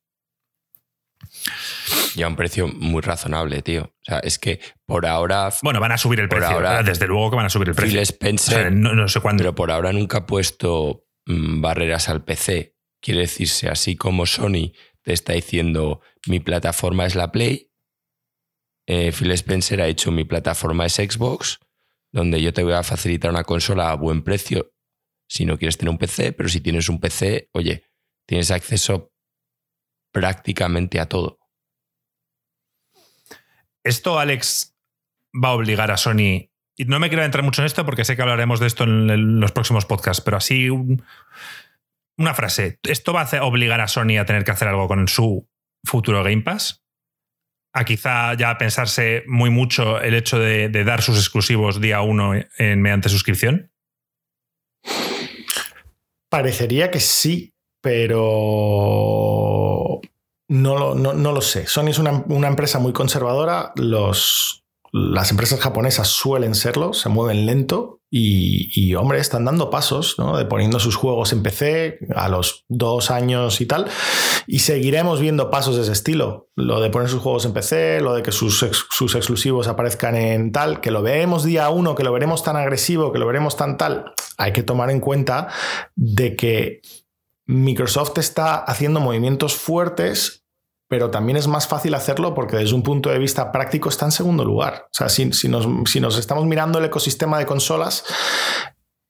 Y 2.15 2.21
a 2.21 2.27
un 2.27 2.35
precio 2.35 2.67
muy 2.67 3.01
razonable, 3.01 3.61
tío. 3.61 3.83
O 3.83 4.03
sea, 4.03 4.19
es 4.19 4.39
que 4.39 4.59
por 4.85 5.05
ahora. 5.05 5.51
Bueno, 5.61 5.79
van 5.79 5.91
a 5.91 5.97
subir 5.97 6.19
el 6.19 6.29
precio. 6.29 6.49
Ahora, 6.49 6.83
desde 6.83 7.07
luego 7.07 7.31
que 7.31 7.35
van 7.37 7.45
a 7.45 7.49
subir 7.49 7.69
el 7.69 7.75
precio. 7.75 7.91
Phil 7.91 7.99
Spencer. 8.01 8.71
no, 8.71 9.07
sé 9.07 9.19
cuándo. 9.19 9.41
Pero 9.41 9.55
por 9.55 9.71
ahora 9.71 9.91
nunca 9.91 10.19
ha 10.19 10.25
puesto 10.25 11.05
mm, 11.25 11.61
barreras 11.61 12.09
al 12.09 12.23
PC. 12.23 12.75
Quiere 13.01 13.21
decirse, 13.21 13.69
así 13.69 13.95
como 13.95 14.25
Sony 14.25 14.71
te 15.03 15.13
está 15.13 15.33
diciendo 15.33 16.01
mi 16.27 16.39
plataforma 16.39 17.05
es 17.05 17.15
la 17.15 17.31
Play, 17.31 17.69
eh, 18.87 19.11
Phil 19.11 19.31
Spencer 19.31 19.81
ha 19.81 19.87
hecho 19.87 20.11
mi 20.11 20.23
plataforma 20.25 20.85
es 20.85 20.95
Xbox, 20.95 21.59
donde 22.11 22.41
yo 22.41 22.53
te 22.53 22.63
voy 22.63 22.73
a 22.73 22.83
facilitar 22.83 23.31
una 23.31 23.43
consola 23.43 23.91
a 23.91 23.95
buen 23.95 24.23
precio 24.23 24.71
si 25.27 25.45
no 25.45 25.57
quieres 25.57 25.77
tener 25.77 25.89
un 25.89 25.97
PC, 25.97 26.33
pero 26.33 26.49
si 26.49 26.61
tienes 26.61 26.89
un 26.89 26.99
PC, 26.99 27.49
oye, 27.53 27.85
tienes 28.27 28.51
acceso 28.51 29.13
prácticamente 30.11 30.99
a 30.99 31.07
todo. 31.07 31.39
Esto, 33.83 34.19
Alex, 34.19 34.75
va 35.33 35.49
a 35.49 35.53
obligar 35.53 35.91
a 35.91 35.97
Sony. 35.97 36.49
Y 36.75 36.85
no 36.85 36.99
me 36.99 37.09
quiero 37.09 37.23
entrar 37.23 37.43
mucho 37.43 37.61
en 37.61 37.67
esto 37.67 37.85
porque 37.85 38.05
sé 38.05 38.15
que 38.15 38.21
hablaremos 38.21 38.59
de 38.59 38.67
esto 38.67 38.83
en 38.83 39.39
los 39.39 39.51
próximos 39.51 39.85
podcasts, 39.85 40.23
pero 40.23 40.37
así 40.37 40.69
una 42.17 42.33
frase. 42.33 42.79
¿Esto 42.83 43.13
va 43.13 43.21
a 43.21 43.43
obligar 43.43 43.81
a 43.81 43.87
Sony 43.87 44.17
a 44.19 44.25
tener 44.25 44.43
que 44.43 44.51
hacer 44.51 44.67
algo 44.67 44.87
con 44.87 45.07
su 45.07 45.47
futuro 45.83 46.23
Game 46.23 46.41
Pass? 46.41 46.83
A 47.75 47.85
quizá 47.85 48.35
ya 48.35 48.57
pensarse 48.57 49.23
muy 49.27 49.49
mucho 49.49 49.99
el 49.99 50.13
hecho 50.13 50.39
de, 50.39 50.69
dar 50.69 51.01
sus 51.01 51.17
exclusivos 51.17 51.81
día 51.81 52.01
uno 52.01 52.33
en, 52.57 52.81
mediante 52.81 53.09
suscripción. 53.09 53.71
Parecería 56.29 56.91
que 56.91 56.99
sí, 56.99 57.53
pero 57.81 59.32
no, 60.47 60.95
no, 60.95 61.31
lo 61.31 61.41
sé. 61.41 61.67
Sony 61.67 61.87
es 61.87 61.99
una, 61.99 62.23
una 62.27 62.47
empresa 62.47 62.79
muy 62.79 62.93
conservadora. 62.93 63.71
Los, 63.75 64.63
las 64.91 65.31
empresas 65.31 65.59
japonesas 65.59 66.07
suelen 66.07 66.53
serlo, 66.53 66.93
se 66.93 67.09
mueven 67.09 67.47
lento 67.47 68.01
y, 68.15 68.93
hombre, 68.93 69.17
están 69.17 69.43
dando 69.43 69.71
pasos, 69.71 70.19
¿no? 70.19 70.37
De 70.37 70.45
poniendo 70.45 70.79
sus 70.79 70.95
juegos 70.95 71.33
en 71.33 71.41
PC 71.41 71.97
a 72.15 72.29
los 72.29 72.63
dos 72.69 73.09
años 73.09 73.59
y 73.59 73.65
tal. 73.65 73.87
Y 74.45 74.59
seguiremos 74.59 75.19
viendo 75.19 75.49
pasos 75.49 75.77
de 75.77 75.81
ese 75.81 75.93
estilo. 75.93 76.47
Lo 76.55 76.79
de 76.79 76.91
poner 76.91 77.09
sus 77.09 77.23
juegos 77.23 77.43
en 77.45 77.53
PC, 77.53 78.01
lo 78.01 78.13
de 78.13 78.21
que 78.21 78.31
sus, 78.31 78.63
sus 78.91 79.15
exclusivos 79.15 79.67
aparezcan 79.67 80.15
en 80.15 80.51
tal, 80.51 80.79
que 80.79 80.91
lo 80.91 81.01
veremos 81.01 81.43
día 81.43 81.71
uno, 81.71 81.95
que 81.95 82.03
lo 82.03 82.13
veremos 82.13 82.43
tan 82.43 82.55
agresivo, 82.55 83.11
que 83.11 83.17
lo 83.17 83.25
veremos 83.25 83.57
tan 83.57 83.77
tal. 83.77 84.13
Hay 84.37 84.53
que 84.53 84.61
tomar 84.61 84.91
en 84.91 84.99
cuenta 84.99 85.47
de 85.95 86.35
que 86.35 86.81
Microsoft 87.45 88.17
está 88.17 88.55
haciendo 88.55 88.99
movimientos 88.99 89.55
fuertes 89.55 90.43
pero 90.93 91.09
también 91.09 91.37
es 91.37 91.47
más 91.47 91.67
fácil 91.67 91.95
hacerlo 91.95 92.35
porque 92.35 92.57
desde 92.57 92.75
un 92.75 92.83
punto 92.83 93.09
de 93.09 93.17
vista 93.17 93.51
práctico 93.51 93.89
está 93.89 94.05
en 94.05 94.11
segundo 94.11 94.45
lugar. 94.45 94.85
O 94.85 94.93
sea, 94.93 95.09
si, 95.09 95.25
nos, 95.25 96.17
estamos 96.19 96.45
mirando 96.45 96.77
el 96.77 96.85
ecosistema 96.85 97.39
de 97.39 97.47
consolas, 97.47 98.03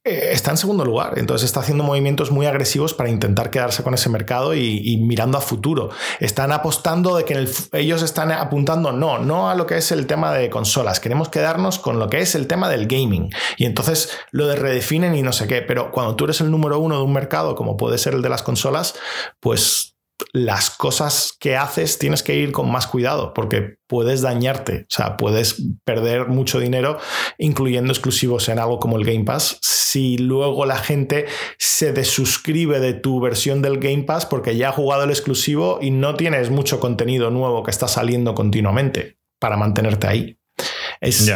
está 0.03 0.51
en 0.51 0.57
segundo 0.57 0.83
lugar. 0.83 1.13
Entonces 1.17 1.45
está 1.45 1.61
haciendo 1.61 1.83
movimientos 1.83 2.31
muy 2.31 2.45
agresivos 2.45 2.93
para 2.93 3.09
intentar 3.09 3.49
quedarse 3.49 3.83
con 3.83 3.93
ese 3.93 4.09
mercado 4.09 4.53
y, 4.53 4.97
mirando 4.97 5.37
a 5.37 5.41
futuro. 5.41 5.89
Están 6.19 6.51
apostando 6.51 7.15
de 7.15 7.25
que 7.25 7.47
ellos 7.71 8.01
están 8.01 8.31
apuntando, 8.31 8.91
no, 8.91 9.19
no 9.19 9.49
a 9.49 9.55
lo 9.55 9.65
que 9.65 9.77
es 9.77 9.91
el 9.91 10.05
tema 10.05 10.33
de 10.33 10.49
consolas. 10.49 10.99
Queremos 10.99 11.29
quedarnos 11.29 11.79
con 11.79 11.99
lo 11.99 12.09
que 12.09 12.19
es 12.19 12.35
el 12.35 12.47
tema 12.47 12.69
del 12.69 12.87
gaming. 12.87 13.29
Y 13.57 13.65
entonces 13.65 14.11
lo 14.31 14.47
de 14.47 14.55
redefinen 14.55 15.15
y 15.15 15.21
no 15.21 15.31
sé 15.31 15.47
qué. 15.47 15.61
Pero 15.61 15.91
cuando 15.91 16.15
tú 16.15 16.25
eres 16.25 16.41
el 16.41 16.51
número 16.51 16.79
uno 16.79 16.97
de 16.97 17.03
un 17.03 17.13
mercado, 17.13 17.55
como 17.55 17.77
puede 17.77 17.97
ser 17.97 18.13
el 18.13 18.21
de 18.21 18.29
las 18.29 18.43
consolas, 18.43 18.95
pues 19.39 19.92
las 20.31 20.69
cosas 20.69 21.35
que 21.39 21.55
haces 21.55 21.99
tienes 21.99 22.23
que 22.23 22.35
ir 22.35 22.51
con 22.51 22.71
más 22.71 22.87
cuidado 22.87 23.33
porque 23.33 23.77
puedes 23.87 24.21
dañarte, 24.21 24.87
o 24.89 24.93
sea, 24.93 25.17
puedes 25.17 25.61
perder 25.83 26.27
mucho 26.27 26.59
dinero 26.59 26.99
incluyendo 27.37 27.91
exclusivos 27.91 28.49
en 28.49 28.59
algo 28.59 28.79
como 28.79 28.97
el 28.97 29.05
Game 29.05 29.25
Pass 29.25 29.57
si 29.61 30.17
luego 30.17 30.65
la 30.65 30.77
gente 30.77 31.27
se 31.59 31.93
desuscribe 31.93 32.79
de 32.79 32.93
tu 32.93 33.19
versión 33.19 33.61
del 33.61 33.79
Game 33.79 34.03
Pass 34.03 34.25
porque 34.25 34.57
ya 34.57 34.69
ha 34.69 34.71
jugado 34.71 35.03
el 35.03 35.11
exclusivo 35.11 35.79
y 35.81 35.91
no 35.91 36.15
tienes 36.15 36.49
mucho 36.49 36.79
contenido 36.79 37.29
nuevo 37.29 37.63
que 37.63 37.71
está 37.71 37.87
saliendo 37.87 38.33
continuamente 38.33 39.19
para 39.39 39.57
mantenerte 39.57 40.07
ahí. 40.07 40.39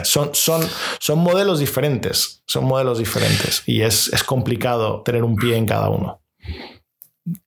son, 0.05 0.33
son, 0.33 0.67
son, 0.99 1.19
modelos 1.19 1.59
diferentes, 1.59 2.41
son 2.47 2.65
modelos 2.65 2.97
diferentes 2.97 3.61
y 3.67 3.81
es, 3.81 4.11
es 4.13 4.23
complicado 4.23 5.03
tener 5.03 5.23
un 5.23 5.35
pie 5.35 5.55
en 5.57 5.65
cada 5.65 5.89
uno. 5.89 6.23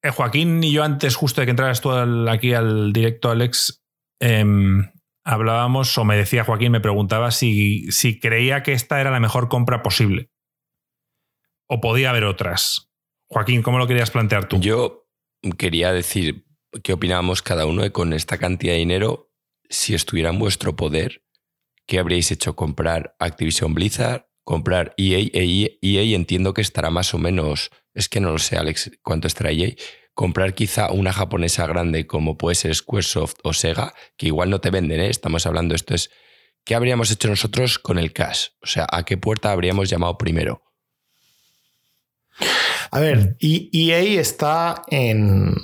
Eh, 0.02 0.10
Joaquín 0.10 0.62
y 0.62 0.72
yo 0.72 0.84
antes, 0.84 1.16
justo 1.16 1.40
de 1.40 1.46
que 1.46 1.50
entraras 1.50 1.80
tú 1.80 1.90
aquí 1.92 2.54
al 2.54 2.92
directo, 2.92 3.30
Alex, 3.30 3.82
em, 4.20 4.90
hablábamos, 5.24 5.96
o 5.96 6.04
me 6.04 6.16
decía 6.16 6.44
Joaquín, 6.44 6.72
me 6.72 6.80
preguntaba 6.80 7.30
si, 7.30 7.90
si 7.90 8.18
creía 8.18 8.62
que 8.62 8.72
esta 8.72 9.00
era 9.00 9.10
la 9.10 9.20
mejor 9.20 9.48
compra 9.48 9.82
posible. 9.82 10.30
O 11.66 11.80
podía 11.80 12.10
haber 12.10 12.24
otras. 12.24 12.90
Joaquín, 13.28 13.62
¿cómo 13.62 13.78
lo 13.78 13.86
querías 13.86 14.10
plantear 14.10 14.48
tú? 14.48 14.58
Yo 14.60 15.08
quería 15.56 15.92
decir 15.92 16.44
qué 16.82 16.92
opinábamos 16.92 17.42
cada 17.42 17.66
uno 17.66 17.90
con 17.92 18.12
esta 18.12 18.38
cantidad 18.38 18.72
de 18.72 18.80
dinero, 18.80 19.32
si 19.68 19.94
estuviera 19.94 20.30
en 20.30 20.38
vuestro 20.38 20.76
poder, 20.76 21.24
¿qué 21.86 21.98
habríais 21.98 22.30
hecho? 22.30 22.56
¿Comprar 22.56 23.14
Activision 23.18 23.72
Blizzard? 23.72 24.29
¿Comprar 24.44 24.94
EA? 24.96 25.18
EA, 25.32 25.68
EA 25.80 26.16
entiendo 26.16 26.54
que 26.54 26.62
estará 26.62 26.90
más 26.90 27.14
o 27.14 27.18
menos 27.18 27.70
es 27.94 28.08
que 28.08 28.20
no 28.20 28.32
lo 28.32 28.38
sé, 28.38 28.56
Alex, 28.56 28.90
cuánto 29.02 29.26
estará 29.26 29.50
EA. 29.50 29.74
Comprar 30.14 30.54
quizá 30.54 30.90
una 30.90 31.12
japonesa 31.12 31.66
grande 31.66 32.06
como 32.06 32.36
puede 32.36 32.54
ser 32.54 32.74
Squaresoft 32.74 33.38
o 33.42 33.52
Sega, 33.52 33.94
que 34.16 34.26
igual 34.26 34.50
no 34.50 34.60
te 34.60 34.70
venden, 34.70 35.00
¿eh? 35.00 35.10
estamos 35.10 35.46
hablando, 35.46 35.74
esto 35.74 35.94
es, 35.94 36.10
¿qué 36.64 36.74
habríamos 36.74 37.10
hecho 37.10 37.28
nosotros 37.28 37.78
con 37.78 37.98
el 37.98 38.12
cash? 38.12 38.48
O 38.62 38.66
sea, 38.66 38.86
¿a 38.90 39.04
qué 39.04 39.16
puerta 39.16 39.52
habríamos 39.52 39.88
llamado 39.88 40.18
primero? 40.18 40.62
A 42.90 43.00
ver, 43.00 43.36
EA 43.40 44.20
está 44.20 44.82
en, 44.88 45.54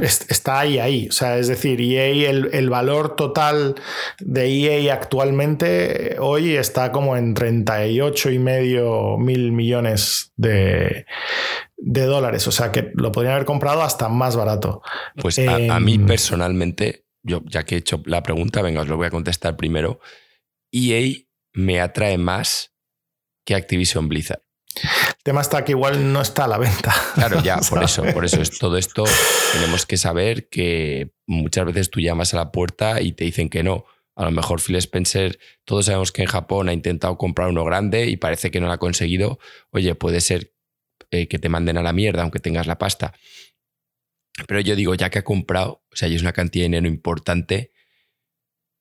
está 0.00 0.60
ahí, 0.60 0.78
ahí. 0.78 1.08
O 1.08 1.12
sea, 1.12 1.38
es 1.38 1.48
decir, 1.48 1.80
EA, 1.80 2.30
el, 2.30 2.70
valor 2.70 3.16
total 3.16 3.74
de 4.18 4.48
EA 4.48 4.94
actualmente 4.94 6.16
hoy 6.18 6.56
está 6.56 6.92
como 6.92 7.16
en 7.16 7.34
38 7.34 8.30
y 8.30 8.38
medio 8.38 9.18
mil 9.18 9.52
millones 9.52 10.32
de, 10.36 11.06
dólares. 11.76 12.46
O 12.46 12.52
sea, 12.52 12.72
que 12.72 12.92
lo 12.94 13.12
podrían 13.12 13.34
haber 13.34 13.46
comprado 13.46 13.82
hasta 13.82 14.08
más 14.08 14.36
barato. 14.36 14.82
Pues 15.16 15.38
a, 15.38 15.80
mí 15.80 15.94
em, 15.94 16.06
personalmente, 16.06 17.06
yo 17.22 17.42
ya 17.46 17.64
que 17.64 17.76
he 17.76 17.78
hecho 17.78 18.02
la 18.06 18.22
pregunta, 18.22 18.62
venga, 18.62 18.82
os 18.82 18.88
lo 18.88 18.96
voy 18.96 19.06
a 19.06 19.10
contestar 19.10 19.56
primero. 19.56 20.00
EA 20.72 21.12
me 21.52 21.80
atrae 21.80 22.18
más 22.18 22.74
que 23.44 23.54
Activision 23.54 24.08
Blizzard. 24.08 24.45
El 24.82 25.22
tema 25.22 25.40
está 25.40 25.64
que 25.64 25.72
igual 25.72 26.12
no 26.12 26.20
está 26.20 26.44
a 26.44 26.48
la 26.48 26.58
venta. 26.58 26.94
Claro, 27.14 27.42
ya, 27.42 27.58
por 27.70 27.82
eso, 27.82 28.04
por 28.12 28.24
eso 28.24 28.40
es 28.40 28.58
todo 28.58 28.76
esto. 28.76 29.04
Tenemos 29.52 29.86
que 29.86 29.96
saber 29.96 30.48
que 30.48 31.12
muchas 31.26 31.64
veces 31.66 31.90
tú 31.90 32.00
llamas 32.00 32.34
a 32.34 32.36
la 32.36 32.52
puerta 32.52 33.00
y 33.00 33.12
te 33.12 33.24
dicen 33.24 33.48
que 33.48 33.62
no. 33.62 33.84
A 34.14 34.24
lo 34.24 34.30
mejor 34.30 34.62
Phil 34.62 34.76
Spencer, 34.76 35.38
todos 35.64 35.86
sabemos 35.86 36.10
que 36.10 36.22
en 36.22 36.28
Japón 36.28 36.68
ha 36.68 36.72
intentado 36.72 37.18
comprar 37.18 37.48
uno 37.48 37.64
grande 37.64 38.06
y 38.06 38.16
parece 38.16 38.50
que 38.50 38.60
no 38.60 38.66
lo 38.66 38.72
ha 38.72 38.78
conseguido. 38.78 39.38
Oye, 39.70 39.94
puede 39.94 40.20
ser 40.20 40.54
eh, 41.10 41.28
que 41.28 41.38
te 41.38 41.48
manden 41.48 41.76
a 41.76 41.82
la 41.82 41.92
mierda 41.92 42.22
aunque 42.22 42.38
tengas 42.38 42.66
la 42.66 42.78
pasta. 42.78 43.12
Pero 44.46 44.60
yo 44.60 44.76
digo, 44.76 44.94
ya 44.94 45.10
que 45.10 45.18
ha 45.18 45.24
comprado, 45.24 45.82
o 45.92 45.96
sea, 45.96 46.08
y 46.08 46.14
es 46.14 46.22
una 46.22 46.32
cantidad 46.32 46.64
de 46.64 46.68
dinero 46.68 46.88
importante, 46.88 47.72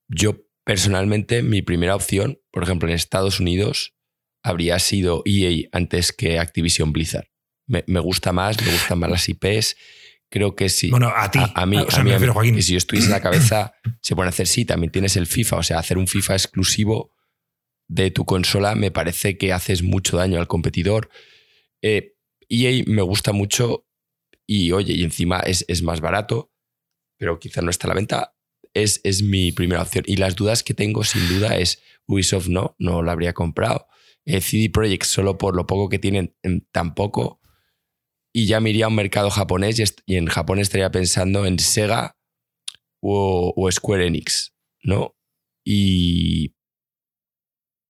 yo 0.07 0.45
personalmente 0.63 1.43
mi 1.43 1.61
primera 1.61 1.95
opción, 1.95 2.41
por 2.51 2.63
ejemplo, 2.63 2.89
en 2.89 2.95
Estados 2.95 3.39
Unidos, 3.39 3.94
habría 4.45 4.77
sido 4.77 5.23
EA 5.25 5.67
antes 5.71 6.11
que 6.11 6.37
Activision 6.39 6.93
Blizzard. 6.93 7.27
Me, 7.67 7.81
gusta 7.99 8.31
más, 8.31 8.63
me 8.63 8.71
gustan 8.71 8.99
más 8.99 9.09
las 9.09 9.27
IPs. 9.27 9.75
Creo 10.29 10.55
que 10.55 10.69
sí. 10.69 10.91
Bueno, 10.91 11.11
a 11.15 11.31
ti. 11.31 11.39
A, 11.39 11.65
mí, 11.65 11.77
a, 11.77 12.03
mí, 12.03 12.27
Joaquín. 12.27 12.61
si 12.61 12.73
yo 12.73 12.77
estuviese 12.77 13.07
en 13.07 13.13
la 13.13 13.21
cabeza, 13.21 13.73
se 14.01 14.15
puede 14.15 14.29
hacer 14.29 14.45
sí. 14.45 14.63
También 14.63 14.91
tienes 14.91 15.17
el 15.17 15.25
FIFA. 15.25 15.57
O 15.57 15.63
sea, 15.63 15.79
hacer 15.79 15.97
un 15.97 16.07
FIFA 16.07 16.33
exclusivo 16.33 17.11
de 17.87 18.11
tu 18.11 18.25
consola 18.25 18.75
me 18.75 18.91
parece 18.91 19.37
que 19.37 19.51
haces 19.51 19.81
mucho 19.81 20.17
daño 20.17 20.39
al 20.39 20.47
competidor. 20.47 21.09
EA 21.81 21.97
eh, 21.97 22.13
e 22.49 22.83
me 22.85 23.01
gusta 23.01 23.31
mucho 23.31 23.87
y, 24.45 24.71
oye, 24.71 24.93
y 24.93 25.03
encima 25.03 25.39
es, 25.39 25.65
es 25.67 25.81
más 25.81 26.01
barato. 26.01 26.51
pero 27.17 27.39
quizá 27.39 27.63
no 27.63 27.71
está 27.71 27.87
a 27.87 27.89
la 27.89 27.95
venta. 27.95 28.35
Es, 28.75 29.01
es 29.03 29.23
mi 29.23 29.51
primera 29.51 29.81
opción. 29.81 30.03
Y 30.05 30.17
las 30.17 30.35
dudas 30.35 30.61
que 30.61 30.75
tengo, 30.75 31.03
sin 31.03 31.27
duda, 31.29 31.57
es 31.57 31.81
Ubisoft 32.05 32.47
no, 32.47 32.75
no 32.77 33.01
lo 33.01 33.09
habría 33.09 33.33
comprado. 33.33 33.87
Eh, 34.25 34.41
CD 34.41 34.69
Projekt, 34.69 35.05
solo 35.05 35.37
por 35.37 35.55
lo 35.55 35.67
poco 35.67 35.87
que 35.89 35.99
tienen, 35.99 36.35
tampoco. 36.71 37.39
Y 38.33 38.47
ya 38.47 38.59
me 38.59 38.71
iría 38.71 38.85
a 38.85 38.89
un 38.89 38.95
mercado 38.95 39.29
japonés 39.29 39.79
y, 40.05 40.15
en 40.15 40.27
Japón 40.27 40.59
estaría 40.59 40.91
pensando 40.91 41.45
en 41.45 41.59
Sega 41.59 42.17
o, 43.01 43.69
Square 43.71 44.07
Enix, 44.07 44.53
¿no? 44.83 45.15
Y 45.63 46.55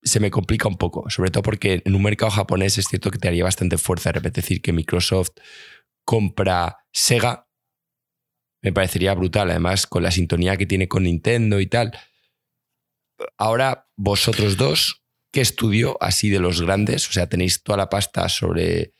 se 0.02 0.20
me 0.20 0.30
complica 0.30 0.68
un 0.68 0.76
poco, 0.76 1.10
sobre 1.10 1.30
todo 1.30 1.42
porque 1.42 1.82
en 1.84 1.94
un 1.94 2.02
mercado 2.02 2.30
japonés 2.30 2.78
es 2.78 2.86
cierto 2.86 3.10
que 3.10 3.18
te 3.18 3.28
haría 3.28 3.42
bastante 3.44 3.76
fuerza 3.76 4.12
repente 4.12 4.40
decir 4.40 4.62
que 4.62 4.72
Microsoft 4.72 5.30
compra 6.04 6.78
Sega. 6.92 7.48
Me 8.62 8.72
parecería 8.72 9.14
brutal, 9.14 9.50
además 9.50 9.86
con 9.86 10.02
la 10.02 10.10
sintonía 10.10 10.56
que 10.56 10.66
tiene 10.66 10.86
con 10.86 11.04
Nintendo 11.04 11.60
y 11.60 11.66
tal. 11.66 11.98
Ahora, 13.38 13.88
vosotros 13.96 14.56
dos, 14.56 15.05
¿qué 15.32 15.40
estudio 15.40 15.96
así 16.00 16.30
de 16.30 16.40
los 16.40 16.62
grandes? 16.62 17.08
O 17.08 17.12
sea, 17.12 17.28
tenéis 17.28 17.62
toda 17.62 17.78
la 17.78 17.88
pasta 17.88 18.28
sobre 18.28 18.92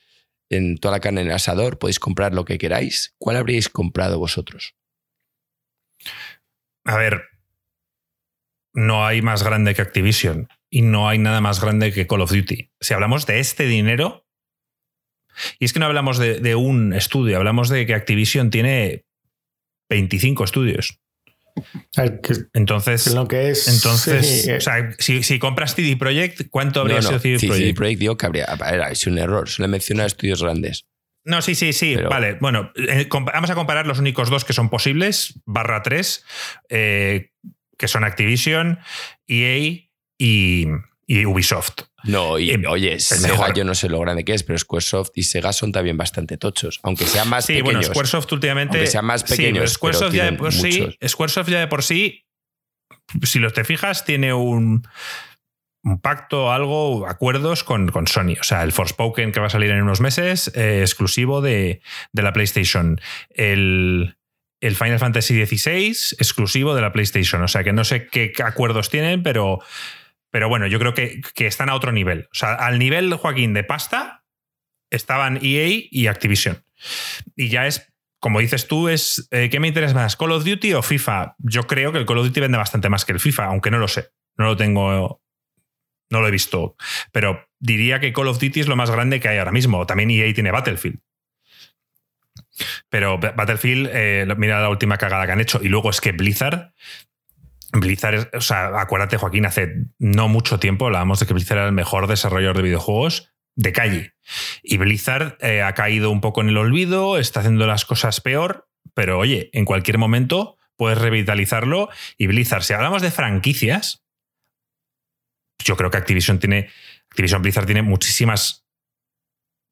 en 0.48 0.78
toda 0.78 0.92
la 0.92 1.00
carne 1.00 1.22
en 1.22 1.28
el 1.28 1.32
asador, 1.32 1.78
podéis 1.78 1.98
comprar 1.98 2.32
lo 2.32 2.44
que 2.44 2.58
queráis. 2.58 3.14
¿Cuál 3.18 3.36
habríais 3.36 3.68
comprado 3.68 4.18
vosotros? 4.18 4.76
A 6.84 6.96
ver, 6.96 7.24
no 8.72 9.06
hay 9.06 9.22
más 9.22 9.42
grande 9.42 9.74
que 9.74 9.82
Activision 9.82 10.48
y 10.70 10.82
no 10.82 11.08
hay 11.08 11.18
nada 11.18 11.40
más 11.40 11.60
grande 11.60 11.92
que 11.92 12.06
Call 12.06 12.20
of 12.20 12.30
Duty. 12.30 12.70
Si 12.80 12.94
hablamos 12.94 13.26
de 13.26 13.40
este 13.40 13.66
dinero, 13.66 14.26
y 15.58 15.64
es 15.64 15.72
que 15.72 15.80
no 15.80 15.86
hablamos 15.86 16.18
de, 16.18 16.54
un 16.54 16.92
estudio, 16.92 17.36
hablamos 17.36 17.68
de 17.68 17.86
que 17.86 17.94
Activision 17.94 18.50
tiene 18.50 19.04
25 19.88 20.44
estudios. 20.44 21.00
Entonces, 22.52 23.14
lo 23.14 23.26
que 23.26 23.50
es, 23.50 23.68
entonces 23.68 24.48
o 24.56 24.60
sea, 24.60 24.94
si, 24.98 25.38
compras 25.38 25.74
CD 25.74 25.96
Projekt, 25.96 26.48
¿cuánto 26.50 26.80
habría 26.80 27.02
sido 27.02 27.18
CD 27.18 27.38
Projekt? 27.38 27.56
CD 27.56 27.74
Projekt 27.74 28.00
digo 28.00 28.16
que 28.16 28.26
habría, 28.26 28.44
era, 28.44 28.90
es 28.90 29.06
un 29.06 29.18
error, 29.18 29.48
se 29.48 29.62
le 29.62 29.68
menciona 29.68 30.04
estudios 30.04 30.42
grandes. 30.42 30.86
No, 31.26 31.42
sí, 31.42 31.56
sí, 31.56 31.72
sí. 31.72 31.96
Vale, 31.96 32.34
bueno, 32.40 32.70
eh, 32.76 33.08
vamos 33.10 33.50
a 33.50 33.54
comparar 33.56 33.86
los 33.86 33.98
únicos 33.98 34.30
dos 34.30 34.44
que 34.44 34.52
son 34.52 34.70
posibles, 34.70 35.40
barra 35.44 35.82
3, 35.82 36.24
eh, 36.68 37.32
que 37.76 37.88
son 37.88 38.04
Activision, 38.04 38.78
EA 39.26 39.88
y, 40.18 40.66
Ubisoft. 41.08 41.82
No, 42.04 42.38
y, 42.38 42.64
oye, 42.66 42.98
Sega 43.00 43.52
yo 43.52 43.64
no 43.64 43.74
sé 43.74 43.88
lo 43.88 44.00
grande 44.00 44.24
que 44.24 44.34
es, 44.34 44.42
pero 44.42 44.58
Squaresoft 44.58 45.10
y 45.14 45.22
Sega 45.22 45.52
son 45.52 45.72
también 45.72 45.96
bastante 45.96 46.36
tochos, 46.36 46.80
aunque 46.82 47.04
sean 47.04 47.28
más 47.28 47.46
pequeños. 47.46 47.68
Sí, 47.68 47.74
bueno, 47.74 47.82
Squaresoft 47.82 48.32
últimamente... 48.32 48.78
Aunque 48.78 48.90
sean 48.90 49.04
más 49.04 49.24
pequeños, 49.24 49.72
Squaresoft, 49.72 50.14
ya 50.14 50.24
de 50.24 50.32
por 50.32 50.52
sí, 50.52 50.98
Squaresoft 51.06 51.48
ya 51.48 51.60
de 51.60 51.66
por 51.68 51.82
sí, 51.82 52.26
si 53.22 53.38
los 53.38 53.52
te 53.52 53.64
fijas, 53.64 54.04
tiene 54.04 54.32
un, 54.34 54.86
un 55.82 56.00
pacto, 56.00 56.52
algo, 56.52 57.06
acuerdos 57.08 57.64
con, 57.64 57.88
con, 57.88 58.06
Sony. 58.06 58.34
O 58.40 58.44
sea, 58.44 58.62
el 58.62 58.72
Forspoken 58.72 59.32
que 59.32 59.40
va 59.40 59.46
a 59.46 59.50
salir 59.50 59.70
en 59.70 59.82
unos 59.82 60.00
meses, 60.00 60.50
eh, 60.54 60.80
exclusivo 60.80 61.40
de, 61.40 61.80
de, 62.12 62.22
la 62.22 62.32
PlayStation. 62.32 63.00
El, 63.30 64.16
el 64.60 64.76
Final 64.76 64.98
Fantasy 64.98 65.44
XVI, 65.44 65.88
exclusivo 66.18 66.74
de 66.74 66.82
la 66.82 66.92
PlayStation. 66.92 67.42
O 67.42 67.48
sea, 67.48 67.62
que 67.62 67.72
no 67.72 67.84
sé 67.84 68.08
qué 68.08 68.32
acuerdos 68.44 68.90
tienen, 68.90 69.22
pero 69.22 69.60
pero 70.36 70.50
bueno, 70.50 70.66
yo 70.66 70.78
creo 70.78 70.92
que, 70.92 71.22
están 71.38 71.70
a 71.70 71.74
otro 71.74 71.92
nivel. 71.92 72.28
O 72.30 72.34
sea, 72.34 72.52
al 72.56 72.78
nivel, 72.78 73.10
Joaquín, 73.14 73.54
de 73.54 73.64
pasta, 73.64 74.22
estaban 74.90 75.38
EA 75.40 75.86
y 75.90 76.08
Activision. 76.08 76.62
Y 77.36 77.48
ya 77.48 77.66
es, 77.66 77.90
como 78.20 78.40
dices 78.40 78.68
tú, 78.68 78.90
es 78.90 79.28
eh, 79.30 79.48
¿qué 79.48 79.60
me 79.60 79.68
interesa 79.68 79.94
más? 79.94 80.14
¿Call 80.14 80.32
of 80.32 80.44
Duty 80.44 80.74
o 80.74 80.82
FIFA? 80.82 81.36
Yo 81.38 81.62
creo 81.62 81.90
que 81.90 81.96
el 81.96 82.04
Call 82.04 82.18
of 82.18 82.26
Duty 82.26 82.40
vende 82.40 82.58
bastante 82.58 82.90
más 82.90 83.06
que 83.06 83.12
el 83.12 83.20
FIFA, 83.20 83.46
aunque 83.46 83.70
no 83.70 83.78
lo 83.78 83.88
sé. 83.88 84.10
No 84.36 84.44
lo 84.44 84.58
tengo. 84.58 85.22
No 86.10 86.20
lo 86.20 86.28
he 86.28 86.30
visto. 86.30 86.76
Pero 87.12 87.48
diría 87.58 87.98
que 87.98 88.12
Call 88.12 88.28
of 88.28 88.38
Duty 88.38 88.60
es 88.60 88.68
lo 88.68 88.76
más 88.76 88.90
grande 88.90 89.20
que 89.20 89.28
hay 89.28 89.38
ahora 89.38 89.52
mismo. 89.52 89.86
También 89.86 90.10
EA 90.10 90.34
tiene 90.34 90.50
Battlefield. 90.50 91.00
Pero 92.90 93.16
Battlefield, 93.16 93.88
eh, 93.90 94.26
mira 94.36 94.60
la 94.60 94.68
última 94.68 94.98
cagada 94.98 95.24
que 95.24 95.32
han 95.32 95.40
hecho. 95.40 95.60
Y 95.62 95.70
luego 95.70 95.88
es 95.88 96.02
que 96.02 96.12
Blizzard 96.12 96.74
Blizzard, 97.80 98.30
o 98.34 98.40
sea, 98.40 98.80
acuérdate, 98.80 99.16
Joaquín, 99.16 99.46
hace 99.46 99.74
no 99.98 100.28
mucho 100.28 100.58
tiempo 100.58 100.86
hablábamos 100.86 101.20
de 101.20 101.26
que 101.26 101.34
Blizzard 101.34 101.58
era 101.58 101.66
el 101.66 101.72
mejor 101.72 102.06
desarrollador 102.06 102.56
de 102.56 102.62
videojuegos 102.62 103.32
de 103.56 103.72
calle. 103.72 104.14
Y 104.62 104.76
Blizzard 104.76 105.38
eh, 105.40 105.62
ha 105.62 105.74
caído 105.74 106.10
un 106.10 106.20
poco 106.20 106.42
en 106.42 106.50
el 106.50 106.58
olvido, 106.58 107.18
está 107.18 107.40
haciendo 107.40 107.66
las 107.66 107.84
cosas 107.84 108.20
peor, 108.20 108.68
pero 108.94 109.18
oye, 109.18 109.50
en 109.52 109.64
cualquier 109.64 109.98
momento 109.98 110.56
puedes 110.76 110.98
revitalizarlo. 110.98 111.88
Y 112.18 112.26
Blizzard, 112.26 112.62
si 112.62 112.74
hablamos 112.74 113.02
de 113.02 113.10
franquicias, 113.10 114.04
yo 115.64 115.76
creo 115.76 115.90
que 115.90 115.96
Activision 115.96 116.38
tiene. 116.38 116.70
Activision 117.10 117.42
Blizzard 117.42 117.66
tiene 117.66 117.82
muchísimas 117.82 118.66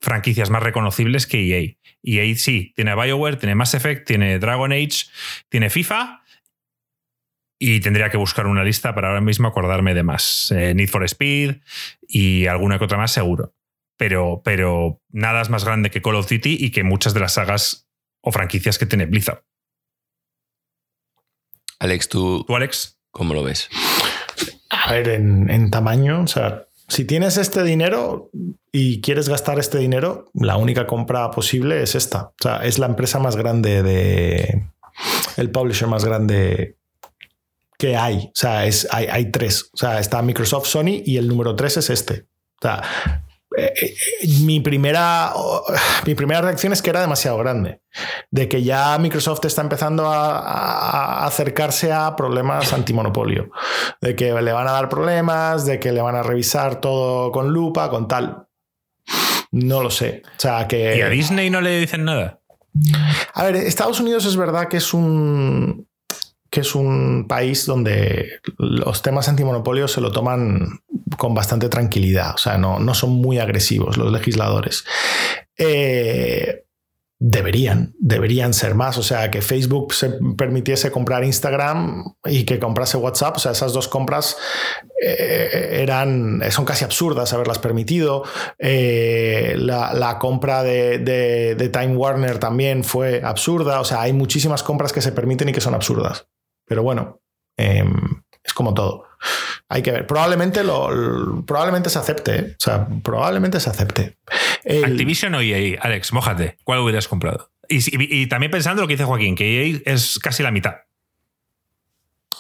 franquicias 0.01 0.51
más 0.51 0.63
reconocibles 0.63 1.27
que 1.27 1.41
EA. 1.41 1.77
EA 2.03 2.35
sí, 2.37 2.73
tiene 2.75 2.95
BioWare, 2.95 3.37
tiene 3.37 3.55
Mass 3.55 3.75
Effect, 3.75 4.07
tiene 4.07 4.39
Dragon 4.39 4.73
Age, 4.73 5.07
tiene 5.49 5.71
FIFA 5.71 6.24
y 7.67 7.81
tendría 7.81 8.11
que 8.11 8.19
buscar 8.19 8.47
una 8.47 8.63
lista 8.63 8.95
para 8.95 9.09
ahora 9.09 9.23
mismo 9.23 9.49
acordarme 9.49 9.95
de 9.95 10.03
más. 10.03 10.53
Eh, 10.55 10.75
Need 10.75 10.89
for 10.91 11.03
Speed 11.05 11.57
y 12.07 12.47
alguna 12.47 12.79
que 12.79 12.85
otra 12.85 12.99
más 12.99 13.11
seguro. 13.11 13.55
Pero, 13.97 14.43
pero 14.45 15.01
nada 15.09 15.41
es 15.41 15.49
más 15.49 15.65
grande 15.65 15.91
que 15.91 16.03
Call 16.03 16.17
of 16.17 16.29
Duty 16.29 16.59
y 16.61 16.73
que 16.73 16.85
muchas 16.85 17.15
de 17.15 17.21
las 17.21 17.33
sagas 17.33 17.89
o 18.21 18.33
franquicias 18.33 18.77
que 18.77 18.85
tiene 18.85 19.07
Blizzard. 19.07 19.45
Alex, 21.79 22.11
¿tú, 22.11 22.45
¿Tú 22.47 22.55
Alex? 22.55 22.99
cómo 23.11 23.33
lo 23.33 23.43
ves? 23.43 23.71
A 24.69 24.93
ver, 24.93 25.09
en, 25.09 25.49
en 25.49 25.71
tamaño, 25.71 26.21
o 26.23 26.27
sea, 26.27 26.67
si 26.89 27.07
tienes 27.07 27.39
este 27.39 27.63
dinero 27.63 28.31
y 28.73 29.01
quieres 29.01 29.31
gastar 29.31 29.59
este 29.59 29.79
dinero, 29.79 30.31
la 30.35 30.59
única 30.59 30.87
compra 30.87 31.31
posible 31.31 31.83
es 31.83 31.95
esta. 31.95 32.25
O 32.25 32.35
sea, 32.43 32.57
es 32.59 32.79
la 32.79 32.87
empresa 32.87 33.19
más 33.21 33.37
grande 33.37 33.83
de. 33.83 34.67
El 35.39 35.51
publisher 35.51 35.89
más 35.89 36.05
grande 36.05 36.77
que 37.85 37.97
hay. 37.97 38.17
O 38.17 38.33
sea, 38.35 38.65
es, 38.65 38.89
hay, 38.91 39.07
hay, 39.11 39.31
tres. 39.31 39.69
O 39.75 39.77
sea, 39.77 40.01
está 40.01 40.23
Microsoft, 40.23 40.67
Sony 40.67 41.03
y 41.05 41.19
el 41.19 41.29
número 41.29 41.55
tres 41.55 41.77
es 41.77 41.91
este. 41.91 42.27
O 42.63 42.63
sea, 42.63 42.83
eh, 43.59 43.75
eh, 43.79 43.95
mi, 44.41 44.61
primera, 44.61 45.35
mi 46.07 46.15
primera 46.15 46.41
reacción 46.41 46.73
es 46.73 46.81
que 46.81 46.89
era 46.89 47.03
demasiado 47.03 47.37
grande. 47.37 47.83
De 48.31 48.49
que 48.49 48.63
ya 48.63 48.97
Microsoft 48.99 49.45
está 49.45 49.61
empezando 49.61 50.07
a, 50.07 51.27
acercarse 51.27 51.93
a 51.93 52.17
problemas 52.17 52.73
antimonopolio. 52.73 53.51
De 54.01 54.17
que 54.17 54.33
le 54.33 54.53
van 54.53 54.67
a 54.67 54.73
dar 54.73 54.89
problemas, 54.89 55.67
de 55.67 55.79
que 55.79 55.93
le 55.93 56.01
van 56.01 56.17
a 56.17 56.23
revisar 56.23 56.81
todo 56.81 57.33
con 57.33 57.51
lupa, 57.51 57.91
con 57.91 58.09
tal. 58.09 58.47
No 59.51 59.83
lo 59.83 59.91
sé. 59.91 60.23
O 60.25 60.41
sea, 60.41 60.67
que. 60.67 60.97
¿Y 60.97 61.03
a 61.03 61.11
Disney 61.11 61.51
no 61.51 61.61
le 61.61 61.81
dicen 61.81 62.07
nada? 62.07 62.41
A 63.35 63.45
ver, 63.45 63.57
Estados 63.57 64.01
Unidos 64.01 64.25
es 64.25 64.39
verdad 64.39 64.69
que 64.69 64.79
es 64.79 64.95
un 64.95 65.87
que 66.55 66.61
es 66.61 66.77
un 66.77 67.27
país 67.29 67.67
donde 67.67 68.39
los 68.59 69.03
temas 69.03 69.29
antimonopolio 69.29 69.89
se 69.89 70.01
lo 70.01 70.13
toman 70.13 70.83
con 71.19 71.35
bastante 71.35 71.69
tranquilidad, 71.69 72.37
o 72.37 72.39
sea, 72.39 72.59
no, 72.59 72.79
no 72.79 72.95
son 72.95 73.11
muy 73.11 73.41
agresivos 73.41 73.97
los 73.97 74.13
legisladores. 74.13 74.85
Eh, 75.59 76.65
deberían, 77.19 77.93
deberían 77.99 78.55
ser 78.55 78.77
más, 78.77 78.99
o 78.99 79.03
sea, 79.03 79.33
que 79.33 79.43
Facebook 79.43 79.95
se 79.95 80.11
permitiese 80.39 80.93
comprar 80.93 81.25
Instagram 81.25 82.05
y 82.25 82.45
que 82.45 82.61
comprase 82.61 82.99
WhatsApp, 82.99 83.35
o 83.35 83.41
sea, 83.41 83.51
esas 83.51 83.73
dos 83.73 83.89
compras 83.89 84.37
eh, 85.03 85.81
eran, 85.83 86.41
son 86.53 86.65
casi 86.65 86.85
absurdas 86.85 87.33
haberlas 87.33 87.59
permitido. 87.59 88.23
Eh, 88.61 89.57
la, 89.59 90.19
compra 90.21 90.63
de, 90.63 91.01
de 91.01 91.69
Time 91.69 91.97
Warner 91.97 92.39
también 92.39 92.85
fue 92.85 93.23
absurda, 93.25 93.81
o 93.81 93.85
sea, 93.85 94.03
hay 94.03 94.13
muchísimas 94.13 94.63
compras 94.63 94.93
que 94.93 95.03
se 95.03 95.11
permiten 95.11 95.49
y 95.49 95.53
que 95.53 95.61
son 95.61 95.75
absurdas. 95.75 96.29
Pero 96.67 96.83
bueno, 96.83 97.21
em, 97.57 98.23
es 98.43 98.53
como 98.53 98.75
todo. 98.75 99.05
Hay 99.69 99.83
que 99.83 99.93
ver. 99.93 100.07
Probablemente, 100.07 100.63
lo, 100.63 101.43
probablemente 101.47 101.91
se 101.91 101.99
acepte. 101.99 102.37
¿eh? 102.37 102.53
O 102.53 102.63
sea, 102.63 102.87
probablemente 103.03 103.59
se 103.61 103.71
acepte. 103.71 104.19
Activision 104.85 105.35
o 105.35 105.41
EA, 105.41 105.81
Alex, 105.81 106.13
mójate. 106.13 106.59
¿Cuál 106.65 106.81
hubieras 106.81 107.09
comprado? 107.09 107.51
Y, 107.69 108.27
también 108.27 108.51
pensando 108.51 108.83
lo 108.83 108.89
que 108.89 108.95
dice 108.95 109.05
Joaquín, 109.05 109.35
que 109.37 109.71
EA 109.71 109.81
es 109.87 110.19
casi 110.19 110.43
la 110.43 110.51
mitad. 110.51 110.75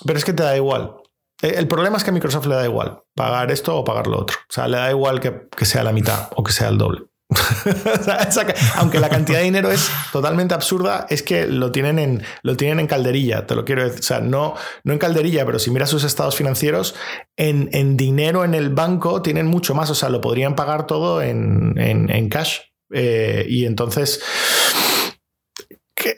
Pero 0.05 0.18
es 0.18 0.25
que 0.25 0.35
te 0.35 0.43
da 0.43 0.55
igual. 0.57 0.97
Eh, 1.43 1.55
el 1.57 1.66
problema 1.66 1.97
es 1.97 2.05
que 2.05 2.11
a 2.11 2.12
Microsoft 2.12 2.47
le 2.47 2.55
da 2.55 2.64
igual 2.64 3.01
pagar 3.14 3.51
esto 3.51 3.77
o 3.77 3.85
pagar 3.85 4.07
lo 4.07 4.18
otro. 4.18 4.37
O 4.37 4.53
sea, 4.53 4.68
le 4.68 4.77
da 4.77 4.91
igual 4.91 5.20
que 5.20 5.64
sea 5.64 5.83
la 5.83 5.93
mitad 5.93 6.29
o 6.37 6.45
que 6.45 6.53
sea 6.53 6.68
el 6.68 6.79
doble. 6.79 7.07
Aunque 8.76 9.01
la 9.01 9.09
cantidad 9.09 9.39
de 9.39 9.45
dinero 9.45 9.70
es 9.70 9.89
totalmente 10.12 10.55
absurda, 10.55 11.07
es 11.09 11.22
que 11.22 11.47
lo 11.47 11.72
tienen 11.72 11.99
en, 11.99 12.22
lo 12.43 12.57
tienen 12.57 12.80
en 12.80 12.87
calderilla, 12.87 13.47
te 13.47 13.55
lo 13.55 13.64
quiero 13.64 13.85
decir. 13.85 14.01
O 14.01 14.03
sea, 14.03 14.20
no, 14.20 14.55
no 14.85 14.93
en 14.93 14.99
calderilla, 14.99 15.45
pero 15.47 15.59
si 15.59 15.70
miras 15.70 15.91
sus 15.91 16.05
estados 16.05 16.37
financieros, 16.37 16.95
en, 17.37 17.97
dinero 17.97 18.45
en 18.45 18.55
el 18.55 18.70
banco 18.70 19.22
tienen 19.22 19.47
mucho 19.47 19.74
más. 19.74 19.91
O 19.91 19.95
sea, 19.95 20.09
lo 20.09 20.20
podrían 20.20 20.55
pagar 20.55 20.87
todo 20.87 21.22
en, 21.22 22.28
cash. 22.30 22.59
Eh, 22.93 23.47
y 23.49 23.64
entonces. 23.66 24.20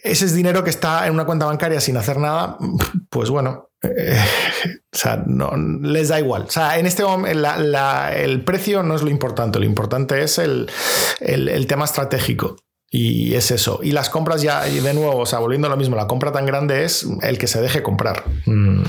ese 0.03 0.25
es 0.25 0.35
dinero 0.35 0.65
que 0.65 0.71
está 0.71 1.07
en 1.07 1.15
una 1.15 1.25
cuenta 1.25 1.47
bancaria 1.47 1.81
sin 1.81 1.97
hacer 1.97 2.19
nada, 2.19 2.59
pues 3.11 3.31
bueno, 3.31 3.66
eh, 3.97 4.19
o 4.93 4.97
sea, 4.97 5.23
no, 5.27 5.53
les 5.57 6.09
da 6.09 6.19
igual. 6.19 6.43
O 6.43 6.51
sea, 6.51 6.79
en 6.79 6.87
este 6.87 7.05
momento 7.05 7.49
el 8.15 8.45
precio 8.45 8.83
no 8.83 8.95
es 8.95 9.03
lo 9.03 9.11
importante, 9.11 9.59
lo 9.59 9.65
importante 9.65 10.23
es 10.23 10.39
el, 10.39 10.69
tema 11.69 11.85
estratégico. 11.85 12.57
Y 12.89 13.35
es 13.35 13.51
eso. 13.51 13.81
Y 13.83 13.91
las 13.91 14.09
compras 14.09 14.43
ya, 14.43 14.63
de 14.63 14.95
nuevo, 14.95 15.17
o 15.17 15.27
sea, 15.27 15.41
volviendo 15.41 15.67
a 15.67 15.71
lo 15.71 15.77
mismo, 15.77 15.97
la 15.97 16.07
compra 16.07 16.33
tan 16.33 16.47
grande 16.47 16.85
es 16.85 17.07
el 17.23 17.37
que 17.37 17.49
se 17.49 17.61
deje 17.61 17.83
comprar. 17.83 18.25
Mm. 18.47 18.83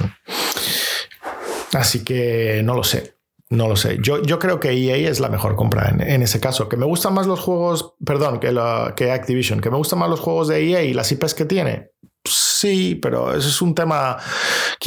Así 1.74 2.04
que 2.04 2.62
no 2.64 2.76
lo 2.76 2.84
sé. 2.84 3.18
No 3.50 3.68
lo 3.68 3.76
sé. 3.78 3.98
Yo, 4.02 4.22
yo 4.22 4.40
creo 4.40 4.60
que 4.60 4.72
EA 4.72 5.10
es 5.10 5.20
la 5.20 5.30
mejor 5.30 5.56
compra 5.56 5.90
en, 5.98 6.22
ese 6.22 6.40
caso. 6.40 6.68
Que 6.68 6.76
me 6.76 6.86
gustan 6.86 7.14
más 7.14 7.28
los 7.28 7.40
juegos, 7.40 7.94
perdón, 8.06 8.40
que, 8.40 8.54
que 8.96 9.12
Activision, 9.12 9.62
que 9.62 9.70
me 9.70 9.78
gustan 9.78 10.00
más 10.00 10.10
los 10.10 10.20
juegos 10.20 10.50
de 10.50 10.70
EA 10.70 10.84
y 10.84 10.94
las 10.94 11.12
IPs 11.12 11.34
que 11.34 11.46
tiene. 11.46 11.92
Sí, 12.26 12.96
pero 12.96 13.34
eso 13.34 13.48
es 13.48 13.62
un 13.62 13.74
tema 13.74 14.18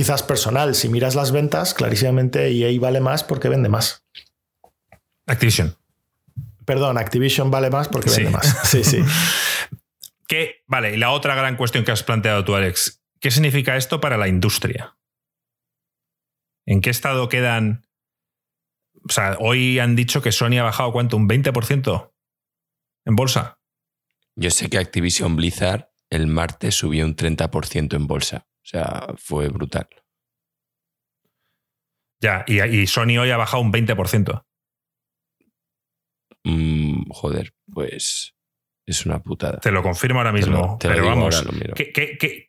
quizás 0.00 0.22
personal. 0.22 0.74
Si 0.74 0.88
miras 0.88 1.14
las 1.14 1.30
ventas, 1.30 1.74
clarísimamente 1.74 2.48
EA 2.48 2.80
vale 2.80 3.02
más 3.02 3.22
porque 3.22 3.50
vende 3.50 3.68
más. 3.68 4.06
Activision. 5.26 5.76
Perdón, 6.64 6.96
Activision 6.96 7.50
vale 7.50 7.68
más 7.68 7.88
porque 7.88 8.08
vende 8.08 8.30
más. 8.30 8.60
Sí, 8.64 8.82
sí. 8.82 9.04
¿Qué? 10.26 10.62
Vale, 10.66 10.94
y 10.94 10.96
la 10.96 11.10
otra 11.10 11.34
gran 11.34 11.58
cuestión 11.58 11.84
que 11.84 11.92
has 11.92 12.02
planteado 12.02 12.46
tú, 12.46 12.54
Alex. 12.54 13.02
¿Qué 13.20 13.30
significa 13.30 13.76
esto 13.76 14.00
para 14.00 14.16
la 14.16 14.26
industria? 14.26 14.96
¿En 16.64 16.80
qué 16.80 16.88
estado 16.88 17.28
quedan? 17.28 17.86
O 19.06 19.12
sea, 19.12 19.36
hoy 19.38 19.80
han 19.80 19.96
dicho 19.96 20.22
que 20.22 20.32
Sony 20.32 20.60
ha 20.60 20.62
bajado 20.62 20.92
cuánto, 20.92 21.18
un 21.18 21.28
20% 21.28 22.10
en 23.04 23.16
bolsa. 23.16 23.58
Yo 24.34 24.50
sé 24.50 24.70
que 24.70 24.78
Activision 24.78 25.36
Blizzard 25.36 25.90
el 26.08 26.26
martes 26.26 26.74
subió 26.74 27.04
un 27.04 27.16
30% 27.16 27.96
en 27.96 28.06
bolsa. 28.06 28.46
O 28.62 28.66
sea, 28.66 29.06
fue 29.16 29.48
brutal. 29.48 29.88
Ya, 32.22 32.44
y, 32.46 32.86
Sony 32.86 33.18
hoy 33.18 33.30
ha 33.30 33.36
bajado 33.36 33.62
un 33.62 33.72
20%. 33.72 34.44
Mm, 36.44 37.10
joder, 37.10 37.54
pues 37.72 38.34
es 38.86 39.06
una 39.06 39.22
putada. 39.22 39.58
Te 39.58 39.70
lo 39.70 39.82
confirmo 39.82 40.20
ahora 40.20 40.32
mismo. 40.32 40.78
pero 40.78 41.06
vamos, 41.06 41.44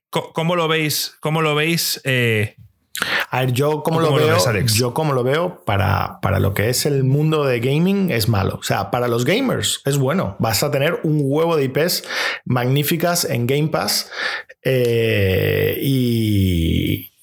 cómo 0.09 0.55
lo 0.55 0.67
veis? 0.67 1.17
¿Cómo 1.21 1.41
lo 1.41 1.55
veis? 1.55 2.01
Eh, 2.03 2.57
a 3.33 3.39
ver, 3.39 3.53
yo 3.53 3.81
como 3.81 4.01
lo 4.01 4.13
veo, 4.13 4.37
yo 4.65 4.93
como 4.93 5.13
lo 5.13 5.23
veo, 5.23 5.63
para, 5.63 6.19
para 6.21 6.41
lo 6.41 6.53
que 6.53 6.67
es 6.67 6.85
el 6.85 7.05
mundo 7.05 7.45
de 7.45 7.61
gaming 7.61 8.11
es 8.11 8.27
malo. 8.27 8.57
O 8.59 8.63
sea, 8.63 8.91
para 8.91 9.07
los 9.07 9.23
gamers 9.23 9.81
es 9.85 9.97
bueno. 9.97 10.35
Vas 10.39 10.63
a 10.63 10.69
tener 10.69 10.99
un 11.03 11.21
huevo 11.23 11.55
de 11.55 11.63
IPs 11.63 12.03
magníficas 12.43 13.23
en 13.23 13.47
Game 13.47 13.69
Pass 13.69 14.11
eh, 14.63 15.79
y, 15.81 17.13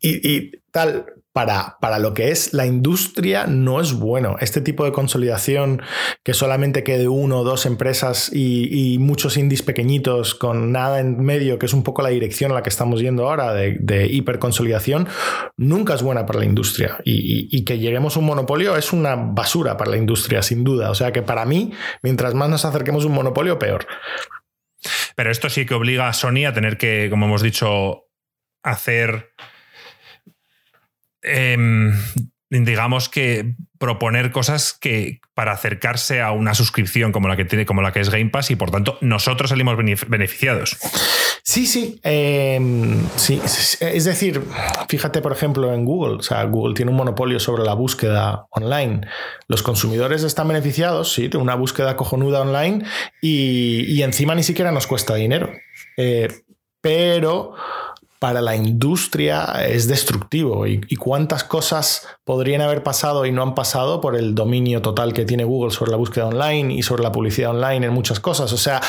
y, 0.00 0.52
tal 0.70 1.06
para, 1.32 1.78
para, 1.80 1.98
lo 1.98 2.12
que 2.14 2.30
es 2.30 2.52
la 2.52 2.66
industria 2.66 3.46
no 3.46 3.80
es 3.80 3.94
bueno. 3.94 4.36
Este 4.40 4.60
tipo 4.60 4.84
de 4.84 4.92
consolidación 4.92 5.82
que 6.22 6.34
solamente 6.34 6.84
quede 6.84 7.08
uno 7.08 7.38
o 7.38 7.44
dos 7.44 7.66
empresas 7.66 8.30
y, 8.32 8.98
muchos 8.98 9.36
indies 9.36 9.62
pequeñitos 9.62 10.34
con 10.34 10.72
nada 10.72 11.00
en 11.00 11.22
medio, 11.22 11.58
que 11.58 11.66
es 11.66 11.72
un 11.72 11.82
poco 11.82 12.02
la 12.02 12.10
dirección 12.10 12.52
a 12.52 12.54
la 12.54 12.62
que 12.62 12.68
estamos 12.68 13.00
yendo 13.00 13.28
ahora 13.28 13.52
de, 13.52 13.76
de 13.80 14.06
hiperconsolidación, 14.06 15.08
nunca 15.56 15.94
es 15.94 16.02
buena 16.02 16.26
para 16.26 16.40
la 16.40 16.44
industria. 16.44 16.98
Y, 17.04 17.64
que 17.64 17.78
lleguemos 17.78 18.16
a 18.16 18.20
un 18.20 18.26
monopolio 18.26 18.76
es 18.76 18.92
una 18.92 19.14
basura 19.14 19.76
para 19.76 19.92
la 19.92 19.96
industria, 19.96 20.42
sin 20.42 20.64
duda. 20.64 20.90
O 20.90 20.94
sea 20.94 21.12
que 21.12 21.22
para 21.22 21.44
mí, 21.44 21.72
mientras 22.02 22.34
más 22.34 22.48
nos 22.48 22.64
acerquemos 22.64 23.04
a 23.04 23.06
un 23.06 23.14
monopolio, 23.14 23.58
peor. 23.58 23.86
Pero 25.14 25.30
esto 25.30 25.48
sí 25.48 25.64
que 25.64 25.74
obliga 25.74 26.08
a 26.08 26.12
Sony 26.12 26.44
a 26.46 26.52
tener 26.52 26.76
que, 26.76 27.08
como 27.10 27.26
hemos 27.26 27.42
dicho, 27.42 28.08
hacer 28.62 29.32
Em, 31.22 31.92
digamos 32.50 33.08
que 33.08 33.54
proponer 33.78 34.30
cosas 34.30 34.74
que 34.74 35.20
para 35.34 35.52
acercarse 35.52 36.20
a 36.20 36.32
una 36.32 36.54
suscripción 36.54 37.10
como 37.10 37.26
la 37.26 37.36
que 37.36 37.44
tiene, 37.44 37.64
como 37.64 37.80
la 37.82 37.92
que 37.92 38.00
es 38.00 38.10
Game 38.10 38.30
Pass, 38.30 38.50
y 38.50 38.56
por 38.56 38.70
tanto 38.70 38.98
nosotros 39.00 39.50
salimos 39.50 39.76
beneficiados. 39.76 40.76
Sí, 41.42 41.66
sí, 41.66 41.98
em, 42.04 43.04
sí. 43.16 43.40
Es 43.80 44.04
decir, 44.04 44.42
fíjate, 44.88 45.20
por 45.20 45.32
ejemplo, 45.32 45.72
en 45.74 45.84
Google. 45.84 46.18
O 46.18 46.22
sea, 46.22 46.44
Google 46.44 46.74
tiene 46.74 46.92
un 46.92 46.96
monopolio 46.96 47.40
sobre 47.40 47.64
la 47.64 47.74
búsqueda 47.74 48.46
online. 48.50 49.08
Los 49.48 49.62
consumidores 49.62 50.22
están 50.22 50.46
beneficiados, 50.46 51.12
sí, 51.12 51.28
de 51.28 51.38
una 51.38 51.56
búsqueda 51.56 51.96
cojonuda 51.96 52.42
online 52.42 52.84
y, 53.20 54.00
encima 54.02 54.34
ni 54.34 54.42
siquiera 54.42 54.70
nos 54.70 54.86
cuesta 54.86 55.14
dinero. 55.14 55.50
Eh, 55.96 56.28
pero 56.80 57.54
para 58.22 58.40
la 58.40 58.54
industria 58.54 59.66
es 59.66 59.88
destructivo 59.88 60.64
y, 60.68 60.78
cuántas 60.94 61.42
cosas 61.42 62.06
podrían 62.22 62.60
haber 62.60 62.84
pasado 62.84 63.26
y 63.26 63.32
no 63.32 63.42
han 63.42 63.56
pasado 63.56 64.00
por 64.00 64.14
el 64.14 64.36
dominio 64.36 64.80
total 64.80 65.12
que 65.12 65.24
tiene 65.24 65.42
Google 65.42 65.72
sobre 65.72 65.90
la 65.90 65.96
búsqueda 65.96 66.28
online 66.28 66.72
y 66.72 66.84
sobre 66.84 67.02
la 67.02 67.10
publicidad 67.10 67.50
online 67.50 67.86
en 67.86 67.92
muchas 67.92 68.20
cosas. 68.20 68.52
O 68.52 68.56
sea, 68.56 68.80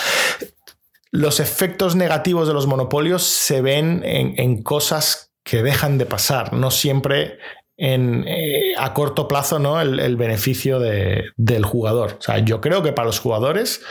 los 1.09 1.39
efectos 1.39 1.95
negativos 1.95 2.47
de 2.47 2.53
los 2.53 2.67
monopolios 2.67 3.23
se 3.23 3.61
ven 3.61 4.03
en, 4.05 4.61
cosas 4.61 5.34
que 5.43 5.63
dejan 5.63 5.97
de 5.97 6.05
pasar, 6.05 6.53
no 6.53 6.69
siempre 6.69 7.39
en, 7.75 8.27
eh, 8.27 8.75
a 8.77 8.93
corto 8.93 9.27
plazo 9.27 9.57
¿no? 9.57 9.81
el, 9.81 10.15
beneficio 10.15 10.77
del 10.79 11.65
jugador. 11.65 12.17
O 12.19 12.21
sea, 12.21 12.38
yo 12.38 12.61
creo 12.61 12.84
que 12.84 12.93
para 12.93 13.07
los 13.07 13.19
jugadores 13.19 13.81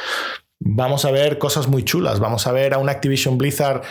Vamos 0.65 1.05
a 1.05 1.11
ver 1.11 1.39
cosas 1.39 1.67
muy 1.67 1.83
chulas, 1.85 2.21
vamos 2.21 2.47
a 2.47 2.53
ver 2.53 2.75
a 2.75 2.79
un 2.79 2.89
Activision 2.89 3.37
Blizzard 3.37 3.83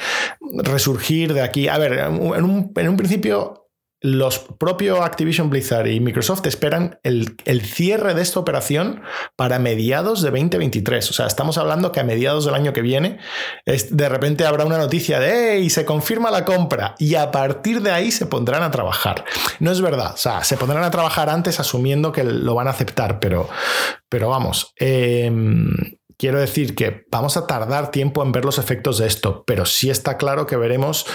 resurgir 0.64 1.34
de 1.34 1.42
aquí. 1.42 1.68
A 1.68 1.78
ver, 1.78 1.94
en 1.94 2.44
un, 2.44 2.98
principio 2.98 3.68
los 4.00 4.40
propios 4.40 5.00
Activision 5.02 5.50
Blizzard 5.50 5.88
y 5.88 6.00
Microsoft 6.00 6.46
esperan 6.48 7.00
el, 7.04 7.36
cierre 7.62 8.14
de 8.14 8.22
esta 8.22 8.40
operación 8.40 9.02
para 9.36 9.60
mediados 9.60 10.22
de 10.22 10.32
2023. 10.32 11.10
O 11.10 11.14
sea, 11.14 11.28
estamos 11.28 11.58
hablando 11.58 11.92
que 11.92 12.00
a 12.00 12.04
mediados 12.04 12.46
del 12.46 12.56
año 12.56 12.74
que 12.74 12.82
viene 12.82 13.20
de 13.66 14.10
repente 14.10 14.46
habrá 14.46 14.66
una 14.66 14.78
noticia 14.78 15.20
de 15.20 15.58
¡Hey! 15.58 15.70
Se 15.70 15.84
confirma 15.84 16.32
la 16.32 16.46
compra 16.46 16.96
y 16.98 17.16
a 17.16 17.32
partir 17.32 17.82
de 17.82 17.92
ahí 17.92 18.12
se 18.12 18.26
pondrán 18.26 18.64
a 18.64 18.72
trabajar. 18.72 19.26
No 19.60 19.72
es 19.72 19.82
verdad, 19.82 20.14
o 20.14 20.18
sea, 20.18 20.44
se 20.46 20.58
pondrán 20.58 20.84
a 20.84 20.92
trabajar 20.92 21.30
antes 21.30 21.60
asumiendo 21.60 22.14
que 22.14 22.24
lo 22.24 22.56
van 22.56 22.68
a 22.68 22.72
aceptar, 22.72 23.20
pero, 23.20 23.50
pero 24.10 24.30
vamos. 24.30 24.74
Eh, 24.80 25.32
Quiero 26.22 26.40
decir 26.40 26.76
que 26.76 27.08
vamos 27.10 27.36
a 27.36 27.48
tardar 27.48 27.90
tiempo 27.90 28.22
en 28.22 28.32
ver 28.32 28.46
los 28.46 28.60
efectos 28.60 29.00
de 29.00 29.08
esto, 29.08 29.44
pero 29.48 29.66
sí 29.66 29.90
está 29.90 30.18
claro 30.18 30.46
que 30.46 30.56
veremos 30.56 31.08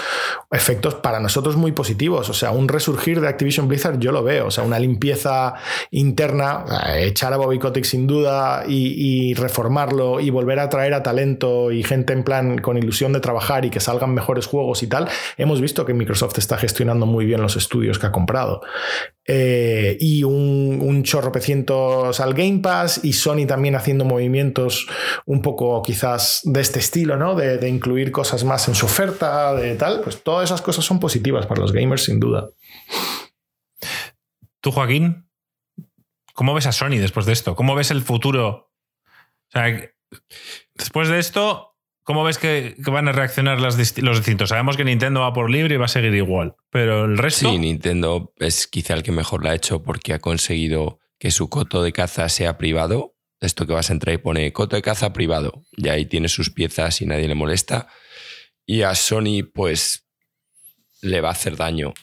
efectos 0.51 0.95
para 0.95 1.21
nosotros 1.21 1.55
muy 1.55 1.71
positivos. 1.71 2.29
O 2.29 2.33
sea, 2.33 2.51
un 2.51 2.67
resurgir 2.67 3.21
de 3.21 3.29
Activision 3.29 3.69
Blizzard 3.69 3.99
yo 3.99 4.11
lo 4.11 4.21
veo. 4.21 4.47
O 4.47 4.51
sea, 4.51 4.65
una 4.65 4.79
limpieza 4.79 5.53
interna, 5.91 6.65
eh, 6.89 7.05
echar 7.05 7.31
a 7.31 7.37
Bobby 7.37 7.57
Kotick 7.57 7.85
sin 7.85 8.05
duda 8.05 8.65
y, 8.67 9.33
reformarlo 9.35 10.19
y 10.19 10.29
volver 10.29 10.59
a 10.59 10.67
traer 10.67 10.93
a 10.93 11.03
talento 11.03 11.71
y 11.71 11.83
gente 11.83 12.11
en 12.11 12.25
plan 12.25 12.57
con 12.57 12.77
ilusión 12.77 13.13
de 13.13 13.21
trabajar 13.21 13.63
y 13.63 13.69
que 13.69 13.79
salgan 13.79 14.13
mejores 14.13 14.45
juegos 14.45 14.83
y 14.83 14.87
tal. 14.87 15.07
Hemos 15.37 15.61
visto 15.61 15.85
que 15.85 15.93
Microsoft 15.93 16.37
está 16.37 16.57
gestionando 16.57 17.05
muy 17.05 17.25
bien 17.25 17.41
los 17.41 17.55
estudios 17.55 17.97
que 17.97 18.07
ha 18.07 18.11
comprado. 18.11 18.59
Eh, 19.29 19.97
y 19.99 20.23
un, 20.23 20.79
un 20.81 21.03
chorro 21.03 21.33
pecientos 21.33 22.21
al 22.21 22.33
Game 22.33 22.59
Pass 22.59 23.01
y 23.03 23.11
Sony 23.11 23.45
también 23.45 23.75
haciendo 23.75 24.05
movimientos 24.05 24.87
un 25.25 25.41
poco 25.41 25.81
quizás 25.81 26.39
de 26.45 26.61
este 26.61 26.79
estilo, 26.79 27.17
¿no? 27.17 27.35
De, 27.35 27.67
incluir 27.67 28.13
cosas 28.13 28.45
más 28.45 28.69
en 28.69 28.75
su 28.75 28.85
oferta, 28.85 29.53
de 29.53 29.75
tal, 29.75 29.99
pues 29.99 30.23
todas 30.23 30.45
esas 30.45 30.61
cosas 30.61 30.85
son 30.85 31.01
positivas 31.01 31.45
para 31.45 31.59
los 31.59 31.73
gamers 31.73 32.05
sin 32.05 32.21
duda. 32.21 32.49
Tú, 34.61 34.71
Joaquín, 34.71 35.27
¿cómo 36.33 36.53
ves 36.53 36.67
a 36.67 36.71
Sony 36.71 36.97
después 36.97 37.25
de 37.25 37.33
esto? 37.33 37.53
¿Cómo 37.53 37.75
ves 37.75 37.91
el 37.91 38.03
futuro? 38.03 38.71
O 39.49 39.51
sea, 39.51 39.91
después 40.73 41.09
de 41.09 41.19
esto, 41.19 41.75
¿Cómo 42.07 42.23
ves 42.23 42.37
que, 42.37 42.73
van 42.77 43.09
a 43.09 43.11
reaccionar 43.11 43.59
los 43.59 43.75
distintos? 43.75 44.47
Sabemos 44.47 44.77
que 44.77 44.85
Nintendo 44.85 45.19
va 45.19 45.33
por 45.33 45.51
libre 45.51 45.75
y 45.75 45.77
va 45.77 45.87
a 45.87 45.89
seguir 45.89 46.13
igual, 46.13 46.55
pero 46.69 47.03
el 47.03 47.17
resto. 47.17 47.51
Sí, 47.51 47.57
Nintendo 47.57 48.33
es 48.37 48.65
quizá 48.65 48.93
el 48.93 49.03
que 49.03 49.11
mejor 49.11 49.43
lo 49.43 49.49
ha 49.49 49.55
hecho 49.55 49.83
porque 49.83 50.13
ha 50.13 50.19
conseguido 50.19 51.01
que 51.19 51.31
su 51.31 51.49
coto 51.49 51.83
de 51.83 51.91
caza 51.91 52.29
sea 52.29 52.57
privado. 52.57 53.17
Esto 53.41 53.67
que 53.67 53.73
vas 53.73 53.89
a 53.89 53.93
entrar 53.93 54.15
y 54.15 54.19
pone 54.19 54.53
coto 54.53 54.77
de 54.77 54.81
caza 54.81 55.11
privado. 55.11 55.65
Y 55.73 55.89
ahí 55.89 56.05
tiene 56.05 56.29
sus 56.29 56.49
piezas 56.49 57.01
y 57.01 57.05
nadie 57.05 57.27
le 57.27 57.35
molesta. 57.35 57.89
Y 58.65 58.83
a 58.83 58.95
Sony, 58.95 59.43
pues, 59.53 60.07
le 61.01 61.19
va 61.19 61.27
a 61.27 61.33
hacer 61.33 61.57
daño. 61.57 61.93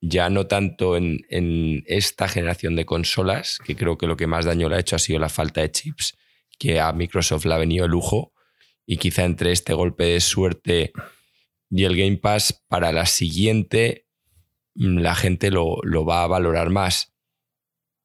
Ya 0.00 0.30
no 0.30 0.46
tanto 0.46 0.96
en, 0.96 1.18
en 1.30 1.82
esta 1.88 2.28
generación 2.28 2.76
de 2.76 2.86
consolas, 2.86 3.58
que 3.64 3.74
creo 3.74 3.98
que 3.98 4.06
lo 4.06 4.16
que 4.16 4.28
más 4.28 4.44
daño 4.44 4.68
le 4.68 4.76
ha 4.76 4.80
hecho 4.80 4.94
ha 4.94 5.00
sido 5.00 5.18
la 5.18 5.28
falta 5.28 5.62
de 5.62 5.72
chips, 5.72 6.16
que 6.60 6.78
a 6.78 6.92
Microsoft 6.92 7.44
le 7.44 7.54
ha 7.54 7.58
venido 7.58 7.86
el 7.86 7.90
lujo 7.90 8.32
y 8.86 8.96
quizá 8.98 9.24
entre 9.24 9.52
este 9.52 9.74
golpe 9.74 10.04
de 10.04 10.20
suerte 10.20 10.92
y 11.70 11.84
el 11.84 11.96
Game 11.96 12.18
Pass 12.18 12.64
para 12.68 12.92
la 12.92 13.06
siguiente 13.06 14.06
mm, 14.74 14.98
la 14.98 15.14
gente 15.14 15.50
lo, 15.50 15.80
va 16.06 16.22
a 16.22 16.28
valorar 16.28 16.70
más 16.70 17.12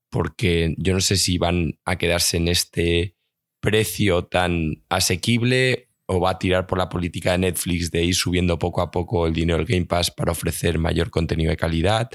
porque 0.10 0.76
yo 0.78 0.94
no 0.94 1.00
sé 1.00 1.16
si 1.16 1.38
van 1.38 1.80
a 1.86 1.98
quedarse 1.98 2.38
en 2.38 2.48
este 2.48 3.16
precio 3.62 4.26
tan 4.26 4.84
asequible 4.90 5.90
o 6.08 6.20
va 6.20 6.32
a 6.32 6.40
tirar 6.40 6.68
por 6.68 6.78
la 6.78 6.90
política 6.90 7.32
de 7.32 7.38
Netflix 7.38 7.92
de 7.92 8.04
ir 8.04 8.16
subiendo 8.16 8.60
poco 8.60 8.82
a 8.82 8.92
poco 8.92 9.28
el 9.28 9.34
dinero 9.34 9.60
del 9.60 9.68
Game 9.68 9.86
Pass 9.86 10.12
para 10.12 10.34
ofrecer 10.34 10.80
mayor 10.80 11.12
contenido 11.12 11.52
de 11.52 11.58
calidad. 11.58 12.10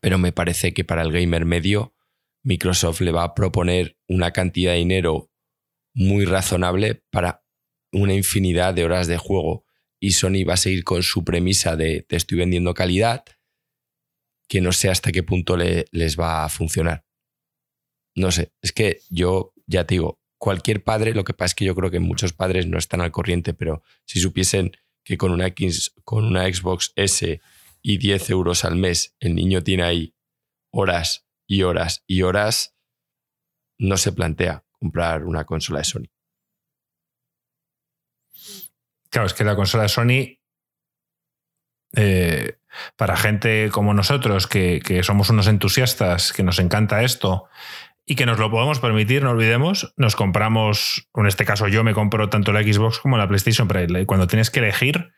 Pero 0.00 0.18
me 0.18 0.32
parece 0.32 0.72
que 0.72 0.82
para 0.82 1.02
el 1.02 1.12
gamer 1.12 1.44
medio, 1.44 1.94
Microsoft 2.42 3.02
le 3.02 3.12
va 3.12 3.22
a 3.22 3.34
proponer 3.34 3.96
una 4.08 4.32
cantidad 4.32 4.72
de 4.72 4.78
dinero 4.78 5.31
muy 5.94 6.24
razonable 6.24 7.02
para 7.10 7.44
una 7.92 8.14
infinidad 8.14 8.74
de 8.74 8.84
horas 8.84 9.06
de 9.06 9.18
juego. 9.18 9.66
Y 10.00 10.12
Sony 10.12 10.44
va 10.48 10.54
a 10.54 10.58
seguir 10.58 10.84
con 10.84 11.02
su 11.02 11.24
premisa 11.24 11.76
de 11.76 12.02
te 12.02 12.16
estoy 12.16 12.38
vendiendo 12.38 12.74
calidad, 12.74 13.24
que 14.48 14.60
no 14.60 14.72
sé 14.72 14.90
hasta 14.90 15.12
qué 15.12 15.22
punto 15.22 15.56
les 15.56 16.18
va 16.18 16.44
a 16.44 16.48
funcionar. 16.48 17.04
No 18.14 18.30
sé, 18.30 18.52
es 18.60 18.72
que 18.72 19.00
yo 19.08 19.54
ya 19.66 19.86
te 19.86 19.94
digo, 19.94 20.20
cualquier 20.38 20.82
padre, 20.82 21.14
lo 21.14 21.24
que 21.24 21.34
pasa 21.34 21.46
es 21.46 21.54
que 21.54 21.64
yo 21.64 21.74
creo 21.74 21.90
que 21.90 22.00
muchos 22.00 22.32
padres 22.32 22.66
no 22.66 22.78
están 22.78 23.00
al 23.00 23.12
corriente, 23.12 23.54
pero 23.54 23.82
si 24.04 24.20
supiesen 24.20 24.72
que 25.04 25.16
con 25.16 25.30
una, 25.30 25.46
X, 25.46 25.94
con 26.04 26.24
una 26.24 26.52
Xbox 26.52 26.92
S 26.96 27.40
y 27.80 27.98
10 27.98 28.30
euros 28.30 28.64
al 28.64 28.76
mes 28.76 29.16
el 29.20 29.34
niño 29.34 29.62
tiene 29.62 29.84
ahí 29.84 30.14
horas 30.70 31.26
y 31.46 31.62
horas 31.62 32.04
y 32.06 32.22
horas, 32.22 32.76
no 33.78 33.96
se 33.96 34.12
plantea 34.12 34.64
comprar 34.82 35.22
una 35.24 35.44
consola 35.44 35.78
de 35.78 35.84
Sony. 35.84 36.08
Claro, 39.10 39.26
es 39.26 39.34
que 39.34 39.44
la 39.44 39.54
consola 39.54 39.84
de 39.84 39.88
Sony, 39.88 40.40
eh, 41.94 42.56
para 42.96 43.16
gente 43.16 43.70
como 43.70 43.94
nosotros, 43.94 44.48
que, 44.48 44.80
que, 44.84 45.04
somos 45.04 45.30
unos 45.30 45.46
entusiastas, 45.46 46.32
que 46.32 46.42
nos 46.42 46.58
encanta 46.58 47.04
esto 47.04 47.48
y 48.04 48.16
que 48.16 48.26
nos 48.26 48.40
lo 48.40 48.50
podemos 48.50 48.80
permitir, 48.80 49.22
no 49.22 49.30
olvidemos, 49.30 49.94
nos 49.96 50.16
compramos, 50.16 51.08
en 51.14 51.26
este 51.26 51.44
caso 51.44 51.68
yo 51.68 51.84
me 51.84 51.94
compro 51.94 52.28
tanto 52.28 52.52
la 52.52 52.64
Xbox 52.64 52.98
como 52.98 53.16
la 53.18 53.28
PlayStation, 53.28 53.68
pero 53.68 53.86
cuando 54.06 54.26
tienes 54.26 54.50
que 54.50 54.58
elegir, 54.58 55.12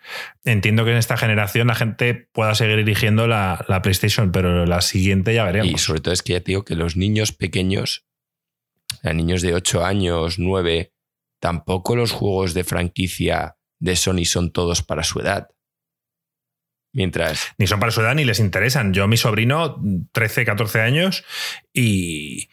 entiendo 0.44 0.84
que 0.84 0.90
en 0.90 0.98
esta 0.98 1.16
generación 1.16 1.68
la 1.68 1.74
gente 1.74 2.12
pueda 2.14 2.54
seguir 2.54 2.78
eligiendo 2.78 3.26
la, 3.26 3.64
la 3.68 3.80
PlayStation, 3.80 4.30
pero 4.30 4.66
la 4.66 4.82
siguiente 4.82 5.32
ya 5.32 5.44
veremos. 5.44 5.72
Y 5.72 5.78
sobre 5.78 6.00
todo 6.00 6.12
es 6.12 6.22
que 6.22 6.34
ya 6.34 6.40
te 6.40 6.52
digo 6.52 6.66
que 6.66 6.74
los 6.74 6.96
niños 6.96 7.32
pequeños, 7.32 8.04
niños 9.02 9.42
de 9.42 9.54
8 9.54 9.84
años, 9.84 10.38
9, 10.38 10.92
tampoco 11.40 11.96
los 11.96 12.12
juegos 12.12 12.54
de 12.54 12.64
franquicia 12.64 13.56
de 13.78 13.96
Sony 13.96 14.24
son 14.24 14.50
todos 14.50 14.82
para 14.82 15.02
su 15.04 15.20
edad. 15.20 15.48
Mientras. 16.92 17.52
Ni 17.58 17.66
son 17.66 17.80
para 17.80 17.90
su 17.90 18.00
edad 18.00 18.14
ni 18.14 18.24
les 18.24 18.38
interesan. 18.38 18.94
Yo, 18.94 19.08
mi 19.08 19.16
sobrino, 19.16 19.82
13, 20.12 20.44
14 20.44 20.80
años, 20.80 21.24
y 21.72 22.48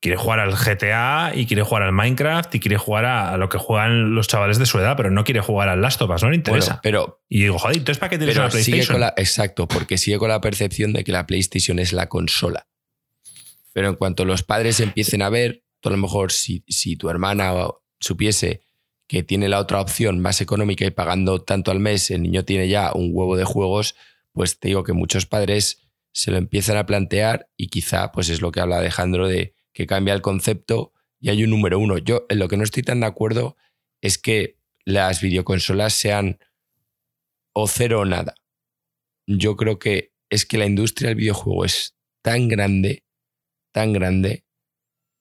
quiere 0.00 0.16
jugar 0.16 0.40
al 0.40 0.54
GTA 0.54 1.32
y 1.34 1.46
quiere 1.46 1.62
jugar 1.62 1.82
al 1.82 1.92
Minecraft 1.92 2.54
y 2.54 2.60
quiere 2.60 2.78
jugar 2.78 3.04
a, 3.04 3.36
lo 3.36 3.48
que 3.48 3.58
juegan 3.58 4.14
los 4.14 4.28
chavales 4.28 4.58
de 4.58 4.66
su 4.66 4.78
edad, 4.78 4.96
pero 4.96 5.10
no 5.10 5.24
quiere 5.24 5.40
jugar 5.40 5.68
al 5.68 5.82
Last 5.82 6.00
of 6.00 6.10
Us, 6.10 6.22
no 6.22 6.30
le 6.30 6.36
interesa. 6.36 6.80
pero, 6.82 7.22
y 7.28 7.42
digo, 7.42 7.58
joder, 7.58 7.76
entonces 7.76 7.98
¿para 7.98 8.10
qué 8.10 8.18
tienes 8.18 8.36
una 8.36 8.48
PlayStation? 8.48 9.02
exacto, 9.16 9.68
porque 9.68 9.98
sigue 9.98 10.18
con 10.18 10.30
la 10.30 10.40
percepción 10.40 10.92
de 10.92 11.04
que 11.04 11.12
la 11.12 11.26
PlayStation 11.26 11.78
es 11.78 11.92
la 11.92 12.08
consola. 12.08 12.66
Pero 13.72 13.88
en 13.88 13.96
cuanto 13.96 14.24
los 14.24 14.42
padres 14.42 14.80
empiecen 14.80 15.22
a 15.22 15.30
ver, 15.30 15.64
a 15.82 15.90
lo 15.90 15.96
mejor 15.96 16.32
si, 16.32 16.64
si 16.68 16.96
tu 16.96 17.08
hermana 17.08 17.52
supiese 17.98 18.62
que 19.06 19.22
tiene 19.22 19.48
la 19.48 19.58
otra 19.58 19.80
opción 19.80 20.20
más 20.20 20.40
económica 20.40 20.84
y 20.84 20.90
pagando 20.90 21.42
tanto 21.42 21.70
al 21.70 21.80
mes, 21.80 22.10
el 22.10 22.22
niño 22.22 22.44
tiene 22.44 22.68
ya 22.68 22.92
un 22.94 23.10
huevo 23.12 23.36
de 23.36 23.44
juegos, 23.44 23.96
pues 24.32 24.58
te 24.58 24.68
digo 24.68 24.84
que 24.84 24.92
muchos 24.92 25.26
padres 25.26 25.90
se 26.12 26.30
lo 26.30 26.36
empiezan 26.36 26.76
a 26.76 26.86
plantear 26.86 27.48
y 27.56 27.68
quizá 27.68 28.12
pues 28.12 28.28
es 28.28 28.40
lo 28.40 28.52
que 28.52 28.60
habla 28.60 28.78
Alejandro 28.78 29.26
de 29.26 29.54
que 29.72 29.86
cambia 29.86 30.14
el 30.14 30.22
concepto 30.22 30.92
y 31.20 31.30
hay 31.30 31.44
un 31.44 31.50
número 31.50 31.78
uno. 31.78 31.98
Yo 31.98 32.26
en 32.28 32.38
lo 32.38 32.48
que 32.48 32.56
no 32.56 32.64
estoy 32.64 32.82
tan 32.82 33.00
de 33.00 33.06
acuerdo 33.06 33.56
es 34.00 34.18
que 34.18 34.58
las 34.84 35.20
videoconsolas 35.20 35.92
sean 35.92 36.38
o 37.52 37.66
cero 37.66 38.00
o 38.00 38.04
nada. 38.04 38.34
Yo 39.26 39.56
creo 39.56 39.78
que 39.78 40.12
es 40.30 40.46
que 40.46 40.58
la 40.58 40.66
industria 40.66 41.08
del 41.08 41.16
videojuego 41.16 41.64
es 41.64 41.96
tan 42.22 42.48
grande, 42.48 43.04
tan 43.72 43.92
grande, 43.92 44.44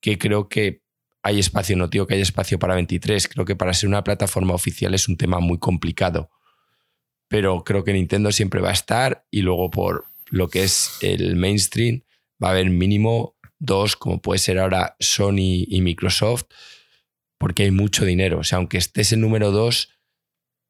que 0.02 0.18
creo 0.18 0.50
que 0.50 0.82
hay 1.22 1.40
espacio, 1.40 1.76
no 1.76 1.88
digo 1.88 2.08
que 2.08 2.16
hay 2.16 2.22
espacio 2.22 2.60
para 2.60 2.76
23, 2.76 3.28
creo 3.28 3.46
que 3.46 3.56
para 3.56 3.74
ser 3.74 3.90
una 3.90 4.04
plataforma 4.04 4.54
oficial 4.54 4.94
es 4.94 5.08
un 5.08 5.18
tema 5.18 5.40
muy 5.40 5.60
complicado. 5.60 6.30
Pero 7.28 7.64
creo 7.64 7.84
que 7.84 7.94
Nintendo 7.94 8.32
siempre 8.32 8.62
va 8.62 8.70
a 8.70 8.74
estar 8.74 9.26
y 9.30 9.42
luego 9.42 9.70
por, 9.70 10.10
lo 10.30 10.50
que 10.50 10.64
es 10.64 10.98
el 11.02 11.36
mainstream, 11.36 12.04
va 12.42 12.50
a 12.50 12.52
haber 12.52 12.70
mínimo 12.70 13.36
dos, 13.60 13.96
como 13.96 14.22
puede 14.22 14.40
ser 14.40 14.60
ahora 14.60 14.96
Sony 15.00 15.66
y 15.68 15.82
Microsoft, 15.82 16.46
porque 17.38 17.64
hay 17.64 17.72
mucho 17.72 18.06
dinero. 18.06 18.40
O 18.40 18.44
sea, 18.44 18.58
aunque 18.58 18.78
estés 18.78 19.12
en 19.12 19.22
número 19.22 19.52
dos, 19.52 19.90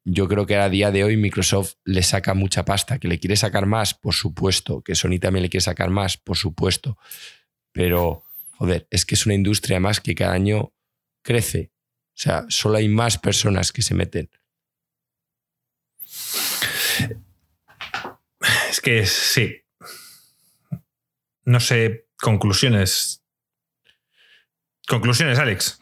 yo 0.04 0.28
creo 0.28 0.46
que 0.46 0.56
a 0.56 0.68
día 0.68 0.90
de 0.90 1.04
hoy 1.04 1.16
Microsoft 1.16 1.74
le 1.84 2.02
saca 2.02 2.34
mucha 2.34 2.64
pasta. 2.64 2.98
¿Que 2.98 3.08
le 3.08 3.18
quiere 3.18 3.36
sacar 3.36 3.66
más? 3.66 3.94
Por 3.94 4.14
supuesto. 4.14 4.82
¿Que 4.82 4.94
Sony 4.94 5.18
también 5.20 5.42
le 5.42 5.50
quiere 5.50 5.62
sacar 5.62 5.90
más? 5.90 6.16
Por 6.16 6.36
supuesto. 6.36 6.96
Pero, 7.72 8.24
joder, 8.52 8.86
es 8.90 9.04
que 9.04 9.14
es 9.14 9.26
una 9.26 9.34
industria 9.34 9.80
más 9.80 10.00
que 10.00 10.14
cada 10.14 10.32
año 10.32 10.72
crece. 11.22 11.72
O 12.08 12.22
sea, 12.22 12.44
solo 12.48 12.78
hay 12.78 12.88
más 12.88 13.18
personas 13.18 13.72
que 13.72 13.82
se 13.82 13.94
meten. 13.94 14.30
Es 18.70 18.80
que 18.80 19.06
sí. 19.06 19.62
No 21.44 21.60
sé, 21.60 22.06
conclusiones. 22.20 23.22
Conclusiones, 24.86 25.38
Alex. 25.38 25.80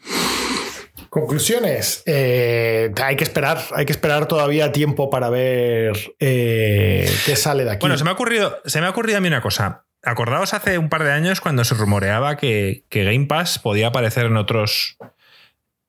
Conclusiones. 1.09 2.03
Eh, 2.05 2.93
hay 3.03 3.15
que 3.15 3.23
esperar, 3.23 3.59
hay 3.73 3.85
que 3.85 3.91
esperar 3.91 4.27
todavía 4.27 4.71
tiempo 4.71 5.09
para 5.09 5.29
ver 5.29 5.97
eh, 6.19 7.11
qué 7.25 7.35
sale 7.35 7.63
de 7.63 7.71
aquí. 7.71 7.81
Bueno, 7.81 7.97
se 7.97 8.03
me 8.03 8.11
ha 8.11 8.13
ocurrido, 8.13 8.61
se 8.65 8.79
me 8.79 8.87
ha 8.87 8.91
ocurrido 8.91 9.17
a 9.17 9.21
mí 9.21 9.27
una 9.27 9.41
cosa. 9.41 9.85
Acordaos 10.03 10.53
hace 10.53 10.77
un 10.77 10.89
par 10.89 11.03
de 11.03 11.11
años 11.11 11.41
cuando 11.41 11.63
se 11.63 11.75
rumoreaba 11.75 12.37
que, 12.37 12.85
Game 12.89 13.25
Pass 13.25 13.59
podía 13.59 13.87
aparecer 13.87 14.25
en 14.25 14.37
otros. 14.37 14.97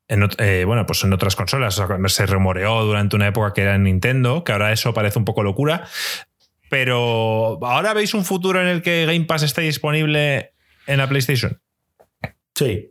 Eh, 0.08 0.64
bueno, 0.66 0.86
pues 0.86 1.04
en 1.04 1.12
otras 1.12 1.36
consolas. 1.36 1.80
se 2.08 2.26
rumoreó 2.26 2.84
durante 2.84 3.14
una 3.14 3.28
época 3.28 3.52
que 3.52 3.62
era 3.62 3.76
en 3.76 3.84
Nintendo, 3.84 4.42
que 4.42 4.52
ahora 4.52 4.72
eso 4.72 4.92
parece 4.92 5.18
un 5.18 5.24
poco 5.24 5.42
locura. 5.42 5.86
Pero 6.68 7.58
¿ahora 7.62 7.94
veis 7.94 8.14
un 8.14 8.24
futuro 8.24 8.60
en 8.60 8.68
el 8.68 8.82
que 8.82 9.06
Game 9.06 9.24
Pass 9.24 9.42
esté 9.42 9.62
disponible 9.62 10.52
en 10.86 10.98
la 10.98 11.08
PlayStation? 11.08 11.60
Sí. 12.54 12.89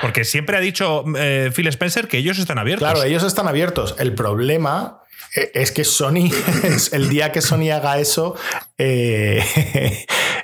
Porque 0.00 0.24
siempre 0.24 0.56
ha 0.56 0.60
dicho 0.60 1.04
eh, 1.16 1.50
Phil 1.54 1.68
Spencer 1.68 2.08
que 2.08 2.18
ellos 2.18 2.38
están 2.38 2.58
abiertos. 2.58 2.88
Claro, 2.88 3.04
ellos 3.04 3.22
están 3.22 3.46
abiertos. 3.46 3.94
El 3.98 4.14
problema 4.14 5.00
eh, 5.36 5.50
es 5.54 5.70
que 5.70 5.84
Sony, 5.84 6.30
el 6.92 7.08
día 7.08 7.30
que 7.30 7.40
Sony 7.40 7.70
haga 7.70 7.98
eso, 7.98 8.34
eh, 8.78 9.44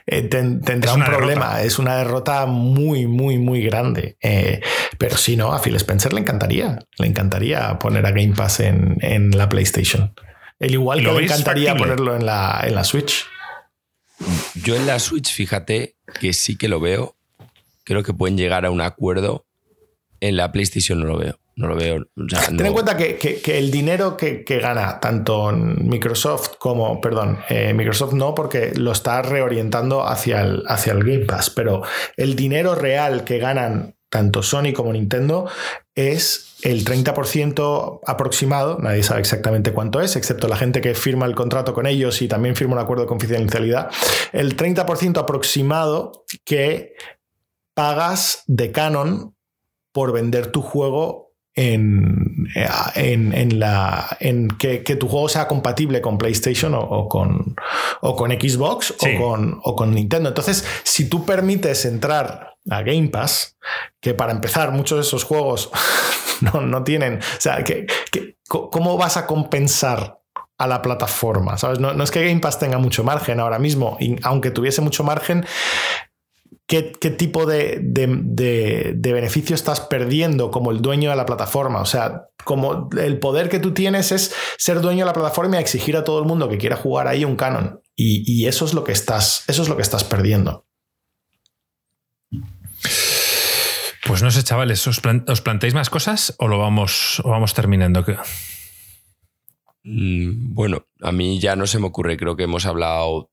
tendrá 0.31 0.95
un 0.95 1.05
problema. 1.05 1.63
Es 1.63 1.79
una 1.79 1.97
derrota 1.97 2.47
muy, 2.47 3.07
muy, 3.07 3.39
muy 3.39 3.63
grande. 3.63 4.17
pero 4.99 5.17
si 5.17 5.37
no, 5.37 5.53
a 5.53 5.61
Phil 5.61 5.77
Spencer 5.77 6.13
le 6.13 6.21
encantaría. 6.21 6.79
Le 6.99 7.07
encantaría 7.07 7.79
poner 7.79 8.07
a 8.07 8.11
Game 8.11 8.35
Pass 8.37 8.61
en, 8.61 8.97
en 9.01 9.37
la 9.37 9.49
PlayStation. 9.49 10.15
El 10.61 10.75
igual 10.75 11.03
que 11.03 11.11
me 11.11 11.23
encantaría 11.25 11.75
ponerlo 11.75 12.15
en 12.15 12.27
la, 12.27 12.63
en 12.65 12.75
la 12.75 12.85
Switch. 12.85 13.27
Yo 14.55 14.77
en 14.77 14.87
la 14.87 14.99
Switch, 14.99 15.33
fíjate 15.33 15.97
que 16.21 16.33
sí 16.33 16.57
que 16.57 16.69
lo 16.69 16.81
veo. 16.81 17.17
Creo 17.91 18.05
que 18.05 18.15
pueden 18.15 18.37
llegar 18.37 18.65
a 18.65 18.71
un 18.71 18.81
acuerdo. 18.81 19.47
En 20.21 20.37
la 20.37 20.53
PlayStation 20.53 21.01
no 21.01 21.07
lo 21.07 21.19
veo. 21.19 21.41
No 21.57 21.67
lo 21.67 21.75
veo. 21.75 22.07
Ten 22.47 22.65
en 22.65 22.73
cuenta 22.73 22.97
que, 22.97 23.43
el 23.45 23.73
dinero 23.73 24.17
que, 24.17 24.45
gana 24.63 25.01
tanto 25.01 25.51
Microsoft 25.51 26.51
como, 26.61 27.01
perdón, 27.01 27.41
eh, 27.49 27.75
Microsoft 27.75 28.13
no, 28.13 28.33
porque 28.33 28.71
lo 28.77 28.93
está 28.93 29.23
reorientando 29.23 30.07
hacia 30.07 30.43
el, 30.43 30.63
hacia 30.69 30.93
el 30.93 31.03
Game 31.03 31.25
Pass, 31.25 31.51
pero 31.51 31.83
el 32.17 32.37
dinero 32.37 32.77
real 32.77 33.25
que 33.25 33.39
ganan 33.39 33.97
tanto 34.09 34.45
Sony 34.45 34.73
como 34.73 34.93
Nintendo 34.93 35.51
es 35.97 36.59
el 36.63 36.85
30% 36.85 38.03
aproximado, 38.07 38.79
nadie 38.79 39.03
sabe 39.03 39.19
exactamente 39.19 39.73
cuánto 39.73 40.01
es, 40.01 40.15
excepto 40.15 40.47
la 40.47 40.57
gente 40.57 40.81
que 40.81 40.95
firma 40.95 41.27
el 41.27 41.35
contrato 41.35 41.75
con 41.75 41.89
ellos 41.89 42.23
y 42.23 42.29
también 42.29 42.55
firma 42.55 42.75
un 42.75 42.81
acuerdo 42.81 43.03
de 43.03 43.09
confidencialidad, 43.09 43.91
el 44.33 44.57
30% 44.57 45.19
aproximado 45.19 46.25
que 46.45 46.95
pagas 47.81 48.45
de 48.47 48.73
Canon 48.73 49.35
por 49.95 50.13
vender 50.13 50.53
tu 50.53 50.61
juego 50.61 51.33
en, 51.55 52.47
en, 52.55 53.59
la, 53.59 54.19
en 54.21 54.49
que, 54.49 54.81
tu 54.97 55.09
juego 55.09 55.31
sea 55.31 55.49
compatible 55.49 56.03
con 56.03 56.19
PlayStation 56.19 56.75
o, 56.75 57.09
con, 57.09 57.57
o 58.03 58.17
con 58.17 58.33
Xbox 58.33 58.91
o, 59.01 59.19
con, 59.19 59.61
o 59.65 59.75
con 59.75 59.95
Nintendo. 59.95 60.29
Entonces, 60.29 60.63
si 60.83 61.09
tú 61.09 61.25
permites 61.25 61.87
entrar 61.87 62.59
a 62.69 62.83
Game 62.83 63.09
Pass, 63.09 63.57
que 63.99 64.13
para 64.13 64.33
empezar 64.33 64.73
muchos 64.73 64.99
de 64.99 65.03
esos 65.03 65.25
juegos 65.25 65.71
no, 66.53 66.85
tienen, 66.85 67.15
o 67.15 67.41
sea, 67.41 67.65
que, 67.65 67.87
¿cómo 68.47 68.99
vas 68.99 69.17
a 69.17 69.27
compensar 69.27 70.21
a 70.59 70.67
la 70.67 70.83
plataforma? 70.83 71.57
¿Sabes? 71.57 71.79
No, 71.79 72.03
es 72.03 72.11
que 72.11 72.29
Game 72.29 72.41
Pass 72.41 72.59
tenga 72.59 72.77
mucho 72.77 73.05
margen 73.05 73.41
ahora 73.41 73.59
mismo, 73.59 73.97
y 73.99 74.17
aunque 74.23 74.51
tuviese 74.51 74.83
mucho 74.83 75.03
margen, 75.03 75.47
qué, 76.71 77.11
tipo 77.11 77.47
de, 77.47 77.81
de, 77.83 79.13
beneficio 79.13 79.57
estás 79.57 79.81
perdiendo 79.81 80.53
como 80.53 80.71
el 80.71 80.81
dueño 80.81 81.11
de 81.11 81.17
la 81.17 81.27
plataforma. 81.27 81.81
O 81.81 81.85
sea, 81.85 82.29
como 82.45 82.89
el 82.97 83.19
poder 83.19 83.49
que 83.49 83.59
tú 83.59 83.75
tienes 83.75 84.13
es 84.13 84.33
ser 84.57 84.81
dueño 84.81 85.01
de 85.01 85.07
la 85.07 85.13
plataforma 85.13 85.57
y 85.57 85.61
exigir 85.61 85.97
a 85.97 86.05
todo 86.05 86.21
el 86.21 86.27
mundo 86.27 86.49
que 86.49 86.59
quiera 86.59 86.77
jugar 86.77 87.09
ahí 87.09 87.25
un 87.25 87.35
canon. 87.35 87.81
Y, 87.97 88.47
eso 88.47 88.65
es 88.65 88.73
lo 88.73 88.85
que 88.85 88.93
estás, 88.93 89.45
eso 89.49 89.63
es 89.63 89.69
lo 89.69 89.77
que 89.77 89.83
estás 89.83 90.05
perdiendo. 90.05 90.65
Pues 94.07 94.23
no 94.23 94.31
sé, 94.31 94.43
chavales, 94.43 94.87
¿os, 94.87 95.01
planteáis 95.01 95.75
más 95.75 95.91
cosas 95.91 96.35
o 96.39 96.47
lo 96.47 96.59
vamos, 96.59 97.21
o 97.25 97.31
vamos 97.31 97.53
terminando? 97.53 98.05
Mm, 99.83 100.55
bueno, 100.55 100.87
a 101.03 101.13
mí 101.13 101.41
ya 101.41 101.57
no 101.57 101.67
se 101.67 101.79
me 101.81 101.89
ocurre, 101.89 102.17
creo 102.17 102.37
que 102.37 102.45
hemos 102.45 102.65
hablado 102.65 103.31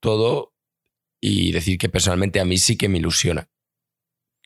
todo 0.00 0.54
y 1.20 1.52
decir 1.52 1.78
que 1.78 1.88
personalmente 1.88 2.40
a 2.40 2.44
mí 2.44 2.58
sí 2.58 2.76
que 2.76 2.88
me 2.88 2.98
ilusiona. 2.98 3.50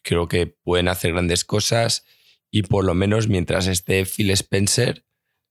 Creo 0.02 0.28
que 0.28 0.46
pueden 0.46 0.88
hacer 0.88 1.12
grandes 1.12 1.44
cosas 1.44 2.04
y 2.50 2.62
por 2.62 2.84
lo 2.84 2.94
menos 2.94 3.28
mientras 3.28 3.66
esté 3.66 4.04
Phil 4.04 4.30
Spencer, 4.30 5.06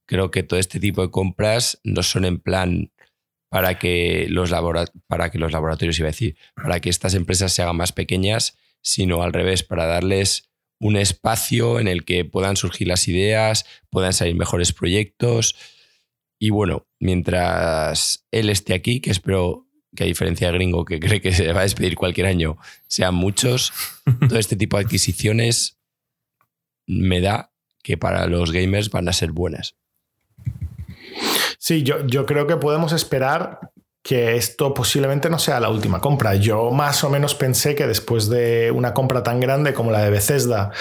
creo 0.06 0.30
que 0.30 0.44
todo 0.44 0.60
este 0.60 0.80
tipo 0.80 1.02
de 1.02 1.12
compras 1.12 1.80
no 1.84 2.04
son 2.04 2.26
en 2.26 2.40
plan 2.40 2.92
para 3.50 3.80
que 3.80 4.28
los, 4.30 4.52
para 5.08 5.30
que 5.30 5.40
los 5.40 5.52
laboratorios, 5.52 6.00
iba 6.00 6.08
a 6.08 6.12
decir, 6.12 6.38
para 6.56 6.80
que 6.80 6.90
estas 6.90 7.16
empresas 7.16 7.52
se 7.52 7.62
hagan 7.62 7.76
más 7.76 7.92
pequeñas, 7.92 8.58
sino 8.82 9.24
al 9.24 9.34
revés, 9.34 9.64
para 9.64 9.86
darles 9.86 10.52
un 10.80 10.96
espacio 10.96 11.80
en 11.80 11.88
el 11.88 12.06
que 12.06 12.26
puedan 12.26 12.56
surgir 12.56 12.88
las 12.88 13.08
ideas, 13.08 13.66
puedan 13.90 14.14
salir 14.14 14.36
mejores 14.36 14.74
proyectos. 14.74 15.56
Y 16.40 16.50
bueno, 16.50 16.88
mientras 17.00 18.26
él 18.32 18.50
esté 18.50 18.74
aquí, 18.74 19.00
que 19.00 19.12
espero 19.12 19.68
que 19.96 20.04
a 20.04 20.08
diferencia 20.08 20.48
de 20.48 20.54
Gringo, 20.54 20.86
que 20.86 21.00
cree 21.02 21.22
que 21.22 21.34
se 21.34 21.52
va 21.54 21.62
a 21.62 21.64
despedir 21.64 21.96
cualquier 21.96 22.28
año, 22.28 22.58
sean 22.88 23.16
muchos, 23.16 23.74
todo 24.28 24.40
este 24.40 24.56
tipo 24.56 24.78
de 24.78 24.84
adquisiciones 24.84 25.78
me 26.88 27.22
da 27.22 27.52
que 27.84 27.98
para 27.98 28.28
los 28.28 28.52
gamers 28.52 28.90
van 28.90 29.08
a 29.08 29.14
ser 29.14 29.32
buenas. 29.32 29.76
Sí, 31.58 31.84
yo, 31.84 32.06
yo 32.08 32.26
creo 32.26 32.48
que 32.48 32.58
podemos 32.58 32.92
esperar 32.92 33.72
que 34.04 34.36
esto 34.36 34.74
posiblemente 34.74 35.30
no 35.30 35.38
sea 35.38 35.60
la 35.60 35.70
última 35.70 36.02
compra. 36.02 36.36
Yo 36.36 36.72
más 36.72 37.04
o 37.04 37.10
menos 37.10 37.36
pensé 37.36 37.76
que 37.76 37.86
después 37.86 38.30
de 38.30 38.72
una 38.72 38.94
compra 38.94 39.24
tan 39.24 39.40
grande 39.40 39.74
como 39.74 39.92
la 39.92 40.04
de 40.04 40.10
Bethesda, 40.10 40.72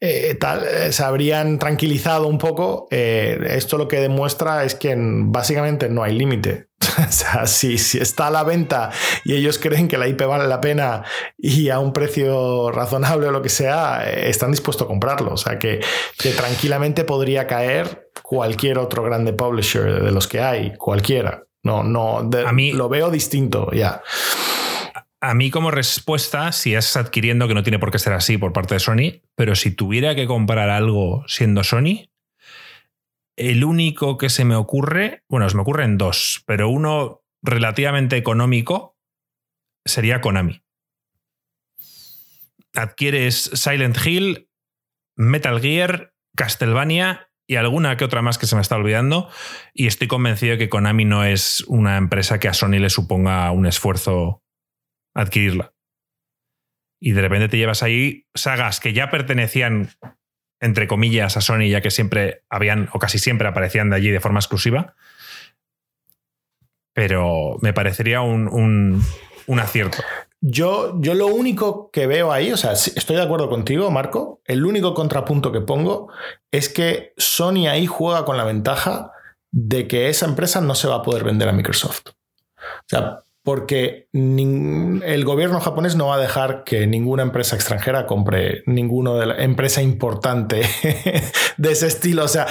eh, 0.00 0.36
tal, 0.38 0.64
eh, 0.64 0.92
se 0.92 1.02
habrían 1.02 1.58
tranquilizado 1.58 2.28
un 2.28 2.38
poco. 2.38 2.86
Eh, 2.90 3.38
esto 3.50 3.78
lo 3.78 3.88
que 3.88 4.00
demuestra 4.00 4.64
es 4.64 4.74
que 4.74 4.94
básicamente 4.96 5.88
no 5.88 6.02
hay 6.02 6.16
límite. 6.16 6.68
o 7.08 7.10
sea, 7.10 7.46
si, 7.46 7.74
está 7.74 8.28
a 8.28 8.30
la 8.30 8.44
venta 8.44 8.90
y 9.24 9.34
ellos 9.34 9.58
creen 9.58 9.88
que 9.88 9.98
la 9.98 10.06
IP 10.06 10.22
vale 10.22 10.46
la 10.46 10.60
pena 10.60 11.02
y 11.36 11.70
a 11.70 11.80
un 11.80 11.92
precio 11.92 12.70
razonable 12.70 13.26
o 13.26 13.32
lo 13.32 13.42
que 13.42 13.48
sea, 13.48 14.08
están 14.08 14.52
dispuestos 14.52 14.84
a 14.84 14.88
comprarlo. 14.88 15.32
O 15.32 15.36
sea, 15.36 15.58
que, 15.58 15.80
que 16.16 16.30
tranquilamente 16.30 17.04
podría 17.04 17.48
caer 17.48 18.10
cualquier 18.22 18.78
otro 18.78 19.02
grande 19.02 19.32
publisher 19.32 20.02
de 20.02 20.12
los 20.12 20.28
que 20.28 20.40
hay, 20.40 20.76
cualquiera. 20.76 21.44
No, 21.64 21.82
no, 21.82 22.18
a 22.18 22.52
mí, 22.52 22.72
lo 22.72 22.88
veo 22.88 23.10
distinto 23.10 23.70
ya. 23.72 24.00
A 25.20 25.34
mí 25.34 25.50
como 25.50 25.70
respuesta, 25.70 26.52
si 26.52 26.74
es 26.74 26.96
adquiriendo, 26.96 27.48
que 27.48 27.54
no 27.54 27.64
tiene 27.64 27.80
por 27.80 27.90
qué 27.90 27.98
ser 27.98 28.12
así 28.12 28.38
por 28.38 28.52
parte 28.52 28.74
de 28.74 28.80
Sony, 28.80 29.22
pero 29.34 29.56
si 29.56 29.72
tuviera 29.72 30.14
que 30.14 30.26
comprar 30.26 30.70
algo 30.70 31.24
siendo 31.26 31.64
Sony, 31.64 32.10
el 33.36 33.64
único 33.64 34.16
que 34.16 34.30
se 34.30 34.44
me 34.44 34.54
ocurre, 34.54 35.24
bueno, 35.28 35.48
se 35.48 35.56
me 35.56 35.62
ocurren 35.62 35.98
dos, 35.98 36.42
pero 36.46 36.68
uno 36.68 37.22
relativamente 37.42 38.16
económico 38.16 38.96
sería 39.84 40.20
Konami. 40.20 40.62
Adquieres 42.74 43.50
Silent 43.54 43.96
Hill, 44.04 44.48
Metal 45.16 45.60
Gear, 45.60 46.14
Castlevania 46.36 47.30
y 47.48 47.56
alguna 47.56 47.96
que 47.96 48.04
otra 48.04 48.22
más 48.22 48.38
que 48.38 48.46
se 48.46 48.54
me 48.54 48.62
está 48.62 48.76
olvidando. 48.76 49.28
Y 49.72 49.86
estoy 49.86 50.06
convencido 50.06 50.52
de 50.52 50.58
que 50.58 50.68
Konami 50.68 51.04
no 51.04 51.24
es 51.24 51.64
una 51.66 51.96
empresa 51.96 52.38
que 52.38 52.48
a 52.48 52.54
Sony 52.54 52.78
le 52.78 52.90
suponga 52.90 53.50
un 53.50 53.66
esfuerzo 53.66 54.42
adquirirla. 55.18 55.72
Y 57.00 57.12
de 57.12 57.22
repente 57.22 57.48
te 57.48 57.56
llevas 57.56 57.82
ahí 57.82 58.26
sagas 58.34 58.80
que 58.80 58.92
ya 58.92 59.10
pertenecían, 59.10 59.90
entre 60.60 60.88
comillas, 60.88 61.36
a 61.36 61.40
Sony, 61.40 61.68
ya 61.68 61.80
que 61.80 61.90
siempre 61.90 62.44
habían, 62.48 62.88
o 62.92 62.98
casi 62.98 63.18
siempre 63.18 63.48
aparecían 63.48 63.90
de 63.90 63.96
allí 63.96 64.10
de 64.10 64.20
forma 64.20 64.40
exclusiva. 64.40 64.94
Pero 66.92 67.58
me 67.62 67.72
parecería 67.72 68.20
un, 68.20 69.04
acierto. 69.60 69.98
Yo, 70.40 71.00
yo, 71.00 71.14
lo 71.14 71.28
único 71.28 71.90
que 71.90 72.06
veo 72.06 72.32
ahí, 72.32 72.52
o 72.52 72.56
sea, 72.56 72.72
estoy 72.72 73.16
de 73.16 73.22
acuerdo 73.22 73.48
contigo, 73.48 73.90
Marco. 73.90 74.40
El 74.44 74.64
único 74.64 74.94
contrapunto 74.94 75.52
que 75.52 75.60
pongo 75.60 76.12
es 76.50 76.68
que 76.68 77.12
Sony 77.16 77.68
ahí 77.68 77.86
juega 77.86 78.24
con 78.24 78.36
la 78.36 78.44
ventaja 78.44 79.12
de 79.50 79.88
que 79.88 80.08
esa 80.08 80.26
empresa 80.26 80.60
no 80.60 80.74
se 80.74 80.88
va 80.88 80.96
a 80.96 81.02
poder 81.02 81.24
vender 81.24 81.48
a 81.48 81.52
Microsoft. 81.52 82.08
O 82.08 82.88
sea, 82.88 83.22
porque 83.48 84.10
el 84.12 85.24
gobierno 85.24 85.58
japonés 85.58 85.96
no 85.96 86.08
va 86.08 86.16
a 86.16 86.18
dejar 86.18 86.64
que 86.64 86.86
ninguna 86.86 87.22
empresa 87.22 87.56
extranjera 87.56 88.04
compre 88.04 88.62
ninguna 88.66 89.36
empresa 89.42 89.80
importante 89.80 90.68
de 91.56 91.72
ese 91.72 91.86
estilo. 91.86 92.24
O 92.24 92.28
sea, 92.28 92.46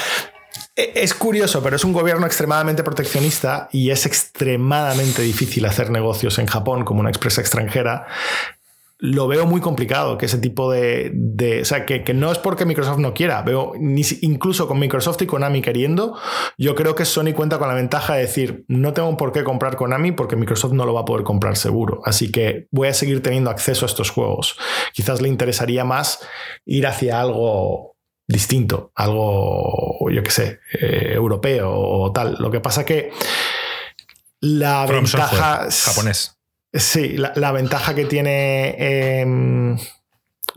e, 0.76 0.94
es 0.96 1.14
curioso, 1.14 1.62
pero 1.62 1.76
es 1.76 1.84
un 1.84 1.94
gobierno 1.94 2.26
extremadamente 2.26 2.82
proteccionista 2.82 3.70
y 3.72 3.92
es 3.92 4.08
extremadamente 4.08 5.22
difícil 5.22 5.68
hacer 5.68 5.92
negocios 5.92 6.40
en 6.40 6.48
Japón 6.48 6.84
como 6.84 7.02
una 7.02 7.12
empresa 7.12 7.42
extranjera 7.42 8.08
lo 9.00 9.28
veo 9.28 9.46
muy 9.46 9.62
complicado 9.62 10.18
que 10.18 10.26
ese 10.26 10.40
tipo 10.40 10.72
de. 10.72 11.12
o 11.62 11.66
sea, 11.66 11.86
que, 11.86 12.14
no 12.14 12.32
es 12.32 12.40
porque 12.40 12.66
Microsoft 12.66 12.98
no 12.98 13.14
quiera. 13.14 13.42
Veo, 13.44 13.74
incluso 13.76 14.68
con 14.68 14.80
Microsoft 14.80 15.22
y 15.22 15.28
Konami 15.28 15.62
queriendo, 15.62 16.18
yo 16.58 16.74
creo 16.74 16.96
que 16.96 17.06
Sony 17.06 17.34
cuenta 17.36 17.60
con 17.60 17.68
la 17.68 17.76
ventaja 17.76 18.16
de 18.16 18.22
decir: 18.22 18.66
no 18.68 18.94
tengo 18.94 19.16
por 19.16 19.32
qué 19.32 19.44
comprar 19.44 19.76
Konami 19.76 20.14
porque 20.14 20.36
Microsoft 20.36 20.74
no 20.74 20.86
lo 20.86 20.94
va 20.94 21.02
a 21.02 21.06
poder 21.06 21.24
comprar 21.24 21.58
seguro. 21.58 22.02
Así 22.06 22.32
que 22.32 22.68
voy 22.72 22.88
a 22.88 22.94
seguir 22.94 23.22
teniendo 23.22 23.52
acceso 23.52 23.86
a 23.86 23.88
estos 23.88 24.10
juegos. 24.10 24.58
Quizás 24.94 25.22
le 25.22 25.30
interesaría 25.30 25.86
más 25.86 26.20
ir 26.66 26.88
hacia 26.88 27.22
algo 27.22 27.96
distinto, 28.28 28.92
algo, 28.96 30.10
yo 30.12 30.24
qué 30.24 30.32
sé, 30.32 30.60
eh, 30.74 31.12
europeo 31.14 31.72
o 31.72 32.12
tal. 32.12 32.36
Lo 32.40 32.50
que 32.50 32.60
pasa 32.60 32.84
que 32.84 33.12
la 34.42 34.86
ventaja. 34.86 35.68
japonés. 35.70 36.37
Sí, 36.74 37.16
la, 37.18 37.52
ventaja 37.52 37.96
que 37.96 38.06
tiene 38.06 39.22
em, 39.22 39.78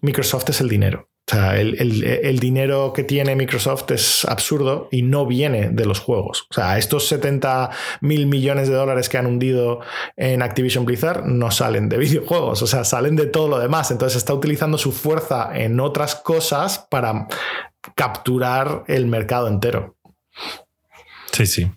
Microsoft 0.03 0.51
es 0.51 0.61
el 0.61 0.69
dinero. 0.69 1.11
O 1.29 1.33
sea, 1.33 1.61
el, 1.61 2.41
dinero 2.41 2.93
que 2.93 3.05
tiene 3.05 3.37
Microsoft 3.37 3.93
es 3.93 4.25
absurdo 4.25 4.89
y 4.91 5.03
no 5.03 5.27
viene 5.27 5.69
de 5.71 5.85
los 5.85 6.01
juegos. 6.01 6.47
O 6.51 6.55
sea, 6.55 6.77
estos 6.77 7.07
70 7.07 7.71
mil 8.01 8.27
millones 8.27 8.69
de 8.69 8.75
dólares 8.75 9.09
que 9.09 9.17
han 9.17 9.27
hundido 9.27 9.81
en 10.17 10.43
Activision 10.43 10.85
Blizzard 10.85 11.25
no 11.27 11.53
salen 11.53 11.89
de 11.89 11.99
videojuegos, 11.99 12.63
o 12.63 12.67
sea, 12.67 12.83
salen 12.83 13.15
de 13.15 13.27
todo 13.27 13.47
lo 13.47 13.61
demás. 13.61 13.93
Entonces 13.93 14.17
está 14.17 14.35
utilizando 14.35 14.77
su 14.77 14.91
fuerza 14.91 15.51
en 15.55 15.79
otras 15.79 16.17
cosas 16.17 16.85
para 16.91 17.29
capturar 17.95 18.83
el 18.89 19.07
mercado 19.07 19.47
entero. 19.47 19.97
Sí, 21.31 21.47
sí. 21.47 21.71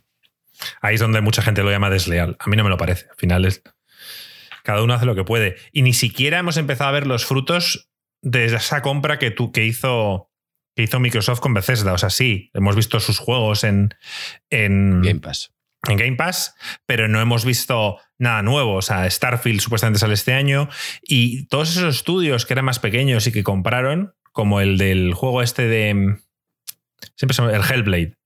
Ahí 0.82 0.96
es 0.96 1.02
donde 1.02 1.22
mucha 1.22 1.44
gente 1.44 1.62
lo 1.62 1.70
llama 1.70 1.92
desleal. 1.92 2.38
A 2.40 2.50
mí 2.50 2.56
no 2.56 2.64
me 2.64 2.72
lo 2.72 2.78
parece. 2.78 3.06
Al 3.12 3.18
final 3.18 3.46
es 3.46 3.62
cada 4.64 4.82
uno 4.82 4.94
hace 4.94 5.06
lo 5.06 5.16
que 5.16 5.24
puede. 5.24 5.58
Y 5.72 5.82
ni 5.82 5.94
siquiera 5.94 6.40
hemos 6.40 6.58
empezado 6.58 6.90
a 6.90 6.94
ver 6.94 7.06
los 7.06 7.26
frutos 7.26 7.92
de 8.22 8.46
esa 8.46 8.82
compra 8.82 9.20
que, 9.20 9.30
tú, 9.30 9.52
que, 9.52 9.66
hizo, 9.66 10.32
que 10.76 10.84
hizo 10.84 11.00
Microsoft 11.00 11.42
con 11.42 11.54
Bethesda. 11.54 11.94
O 11.94 11.98
sea, 11.98 12.10
sí, 12.10 12.50
hemos 12.54 12.76
visto 12.76 13.00
sus 13.00 13.20
juegos 13.20 13.64
en, 13.64 13.94
en 14.50 15.02
Game 15.02 15.20
Pass. 15.20 15.54
En 15.88 15.98
Game 15.98 16.16
Pass, 16.16 16.56
pero 16.86 17.10
no 17.10 17.20
hemos 17.20 17.44
visto 17.44 17.98
nada 18.18 18.42
nuevo. 18.42 18.76
O 18.76 18.82
sea, 18.82 19.10
Starfield 19.10 19.60
supuestamente 19.60 20.00
sale 20.00 20.14
este 20.14 20.34
año. 20.34 20.70
Y 21.02 21.46
todos 21.48 21.72
esos 21.72 21.96
estudios 21.96 22.46
que 22.46 22.54
eran 22.54 22.66
más 22.66 22.80
pequeños 22.80 23.28
y 23.28 23.34
que 23.34 23.44
compraron, 23.44 24.16
como 24.32 24.62
el 24.62 24.78
del 24.78 25.14
juego 25.14 25.42
este 25.42 25.68
de. 25.68 26.18
Siempre 27.16 27.36
se 27.36 27.44
el 27.44 27.62
Hellblade 27.62 28.18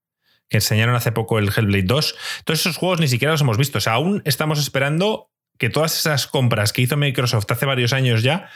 que 0.49 0.57
enseñaron 0.57 0.95
hace 0.95 1.11
poco 1.11 1.39
el 1.39 1.49
Hellblade 1.49 1.83
2. 1.83 2.15
Todos 2.45 2.59
esos 2.59 2.77
juegos 2.77 2.99
ni 2.99 3.07
siquiera 3.07 3.33
los 3.33 3.41
hemos 3.41 3.57
visto. 3.57 3.79
O 3.79 3.81
sea, 3.81 3.93
aún 3.93 4.21
estamos 4.25 4.59
esperando 4.59 5.31
que 5.57 5.69
todas 5.69 5.97
esas 5.97 6.27
compras 6.27 6.73
que 6.73 6.81
hizo 6.81 6.97
Microsoft 6.97 7.49
hace 7.49 7.65
varios 7.65 7.93
años 7.93 8.23
ya 8.23 8.49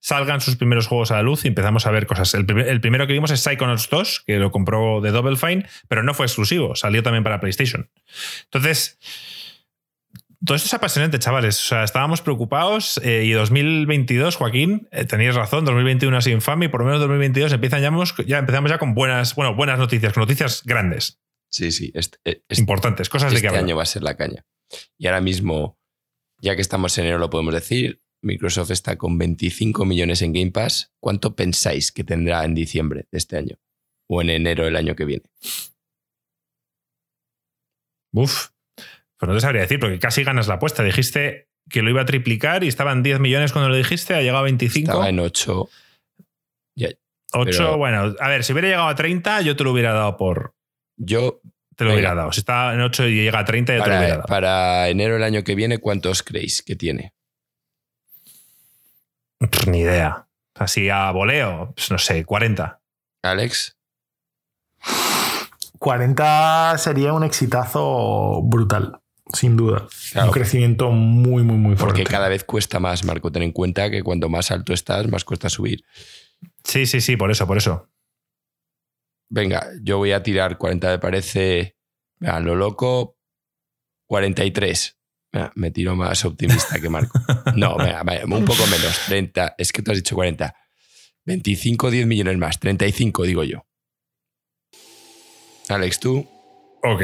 salgan 0.00 0.40
sus 0.40 0.56
primeros 0.56 0.86
juegos 0.86 1.10
a 1.10 1.16
la 1.16 1.22
luz 1.22 1.44
y 1.44 1.48
empezamos 1.48 1.86
a 1.86 1.90
ver 1.90 2.06
cosas. 2.06 2.32
El, 2.34 2.46
primero 2.46 3.06
que 3.06 3.12
vimos 3.12 3.30
es 3.30 3.40
Psychonauts 3.40 3.88
2, 3.90 4.24
que 4.26 4.38
lo 4.38 4.50
compró 4.50 5.00
de 5.00 5.10
Double 5.10 5.36
Fine, 5.36 5.66
pero 5.88 6.02
no 6.02 6.14
fue 6.14 6.26
exclusivo, 6.26 6.76
salió 6.76 7.02
también 7.02 7.24
para 7.24 7.40
PlayStation. 7.40 7.90
Entonces, 8.44 8.98
todo 10.44 10.54
esto 10.54 10.66
es 10.66 10.74
apasionante, 10.74 11.18
chavales. 11.18 11.60
O 11.64 11.66
sea, 11.66 11.84
estábamos 11.84 12.22
preocupados 12.22 13.00
eh, 13.02 13.24
y 13.24 13.32
2022, 13.32 14.36
Joaquín, 14.36 14.88
eh, 14.92 15.04
tenías 15.04 15.34
razón, 15.34 15.64
2021 15.64 16.16
es 16.18 16.26
infame 16.28 16.66
y 16.66 16.68
por 16.68 16.80
lo 16.80 16.86
menos 16.86 17.00
2022 17.00 17.52
empiezan 17.52 17.82
ya, 17.82 17.92
ya, 18.24 18.38
empezamos 18.38 18.70
ya 18.70 18.78
con 18.78 18.94
buenas, 18.94 19.34
bueno, 19.34 19.54
buenas 19.54 19.78
noticias, 19.78 20.12
con 20.12 20.22
noticias 20.22 20.62
grandes. 20.64 21.20
Sí, 21.50 21.72
sí. 21.72 21.92
Eh, 22.24 22.42
Importantes, 22.50 23.08
cosas 23.08 23.32
de 23.32 23.40
que 23.40 23.46
Este 23.46 23.58
año 23.58 23.76
va 23.76 23.82
a 23.82 23.86
ser 23.86 24.02
la 24.02 24.16
caña. 24.16 24.44
Y 24.98 25.06
ahora 25.06 25.22
mismo 25.22 25.77
ya 26.40 26.54
que 26.54 26.62
estamos 26.62 26.96
en 26.98 27.04
enero 27.04 27.18
lo 27.18 27.30
podemos 27.30 27.54
decir, 27.54 28.02
Microsoft 28.22 28.70
está 28.70 28.96
con 28.96 29.18
25 29.18 29.84
millones 29.84 30.22
en 30.22 30.32
Game 30.32 30.50
Pass. 30.50 30.92
¿Cuánto 31.00 31.36
pensáis 31.36 31.92
que 31.92 32.04
tendrá 32.04 32.44
en 32.44 32.54
diciembre 32.54 33.06
de 33.10 33.18
este 33.18 33.36
año? 33.36 33.56
O 34.08 34.22
en 34.22 34.30
enero 34.30 34.64
del 34.64 34.76
año 34.76 34.96
que 34.96 35.04
viene. 35.04 35.24
Uf, 38.12 38.48
pues 39.18 39.28
no 39.28 39.34
te 39.34 39.40
sabría 39.40 39.62
decir, 39.62 39.80
porque 39.80 39.98
casi 39.98 40.24
ganas 40.24 40.48
la 40.48 40.54
apuesta. 40.54 40.82
Dijiste 40.82 41.48
que 41.68 41.82
lo 41.82 41.90
iba 41.90 42.02
a 42.02 42.06
triplicar 42.06 42.64
y 42.64 42.68
estaban 42.68 43.02
10 43.02 43.20
millones 43.20 43.52
cuando 43.52 43.68
lo 43.68 43.76
dijiste, 43.76 44.14
ha 44.14 44.20
llegado 44.20 44.38
a 44.38 44.42
25. 44.42 44.90
Estaba 44.90 45.08
en 45.08 45.20
8. 45.20 45.68
8, 47.32 47.76
bueno, 47.76 48.14
a 48.18 48.28
ver, 48.28 48.42
si 48.42 48.52
hubiera 48.52 48.68
llegado 48.68 48.88
a 48.88 48.94
30, 48.94 49.42
yo 49.42 49.54
te 49.54 49.62
lo 49.62 49.72
hubiera 49.72 49.92
dado 49.92 50.16
por. 50.16 50.54
Yo. 50.96 51.42
Te 51.78 51.84
lo 51.84 51.92
hubiera 51.92 52.12
dado. 52.12 52.32
Si 52.32 52.40
está 52.40 52.74
en 52.74 52.80
8 52.80 53.06
y 53.06 53.22
llega 53.22 53.38
a 53.38 53.44
30, 53.44 53.72
ya 53.72 53.78
para, 53.78 53.84
te 53.84 53.90
lo 53.90 53.98
hubiera 54.00 54.16
dado. 54.16 54.26
Para 54.26 54.88
enero 54.88 55.14
del 55.14 55.22
año 55.22 55.44
que 55.44 55.54
viene, 55.54 55.78
¿cuántos 55.78 56.24
creéis 56.24 56.60
que 56.60 56.74
tiene? 56.74 57.14
ni 59.68 59.78
idea. 59.78 60.26
Así 60.56 60.90
a 60.90 61.08
voleo, 61.12 61.72
pues 61.76 61.92
no 61.92 61.98
sé, 61.98 62.24
40. 62.24 62.80
Alex. 63.22 63.76
40 65.78 66.78
sería 66.78 67.12
un 67.12 67.22
exitazo 67.22 68.42
brutal, 68.42 68.98
sin 69.32 69.56
duda. 69.56 69.86
Un 70.16 70.32
crecimiento 70.32 70.90
muy, 70.90 71.44
muy, 71.44 71.58
muy 71.58 71.76
fuerte. 71.76 72.00
Porque 72.00 72.02
cada 72.02 72.28
vez 72.28 72.42
cuesta 72.42 72.80
más, 72.80 73.04
Marco. 73.04 73.30
Ten 73.30 73.44
en 73.44 73.52
cuenta 73.52 73.88
que 73.88 74.02
cuanto 74.02 74.28
más 74.28 74.50
alto 74.50 74.72
estás, 74.72 75.06
más 75.06 75.24
cuesta 75.24 75.48
subir. 75.48 75.84
Sí, 76.64 76.86
sí, 76.86 77.00
sí, 77.00 77.16
por 77.16 77.30
eso, 77.30 77.46
por 77.46 77.56
eso. 77.56 77.88
Venga, 79.30 79.68
yo 79.82 79.98
voy 79.98 80.12
a 80.12 80.22
tirar 80.22 80.56
40, 80.58 80.88
me 80.88 80.98
parece. 80.98 81.76
Vean, 82.18 82.44
lo 82.44 82.56
loco, 82.56 83.16
43. 84.06 84.96
me 85.54 85.70
tiro 85.70 85.94
más 85.94 86.24
optimista 86.24 86.80
que 86.80 86.88
Marco. 86.88 87.18
No, 87.56 87.76
venga, 87.76 88.02
un 88.24 88.44
poco 88.44 88.66
menos. 88.66 89.00
30. 89.06 89.54
Es 89.58 89.72
que 89.72 89.82
tú 89.82 89.90
has 89.90 89.98
dicho 89.98 90.14
40. 90.14 90.54
25, 91.24 91.90
10 91.90 92.06
millones 92.06 92.38
más. 92.38 92.58
35, 92.58 93.24
digo 93.24 93.44
yo. 93.44 93.66
Alex, 95.68 96.00
tú. 96.00 96.26
Ok. 96.82 97.02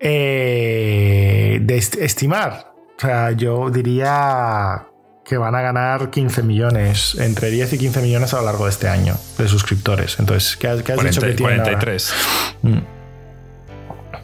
Eh, 0.00 1.58
de 1.60 1.76
estimar. 1.76 2.72
O 2.96 3.00
sea, 3.00 3.32
yo 3.32 3.70
diría 3.70 4.86
que 5.28 5.36
van 5.36 5.54
a 5.54 5.60
ganar 5.60 6.10
15 6.10 6.42
millones, 6.42 7.14
entre 7.18 7.50
10 7.50 7.74
y 7.74 7.78
15 7.78 8.00
millones 8.00 8.32
a 8.32 8.38
lo 8.38 8.46
largo 8.46 8.64
de 8.64 8.70
este 8.70 8.88
año 8.88 9.16
de 9.36 9.46
suscriptores. 9.46 10.18
Entonces, 10.18 10.56
¿qué 10.56 10.68
has, 10.68 10.78
dicho 10.78 11.20
que 11.20 11.34
tienen 11.34 11.58
43. 11.58 12.14
Mm. 12.62 12.78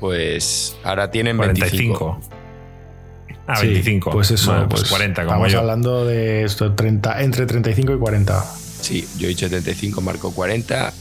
Pues 0.01 0.77
ahora 0.83 1.11
tienen 1.11 1.37
25. 1.37 2.21
25. 2.21 3.41
Ah, 3.47 3.61
25. 3.61 4.11
pues 4.11 4.31
eso, 4.31 4.67
pues 4.71 4.85
40 4.85 5.23
como 5.23 5.35
Estamos 5.35 5.53
yo. 5.53 5.61
hablando 5.61 6.07
de 6.07 6.45
esto, 6.45 6.73
30, 6.73 7.21
entre 7.21 7.45
35 7.45 7.93
y 7.93 7.99
40. 7.99 8.45
Sí, 8.81 9.07
yo 9.19 9.27
he 9.27 9.29
dicho 9.29 9.49
35, 9.49 10.01
Marco 10.01 10.33
40. 10.33 10.93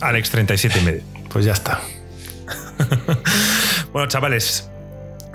Alex 0.00 0.30
37 0.30 0.78
y 0.78 0.82
medio. 0.82 1.02
Pues 1.30 1.46
ya 1.46 1.52
está. 1.52 1.80
bueno, 3.92 4.06
chavales, 4.08 4.70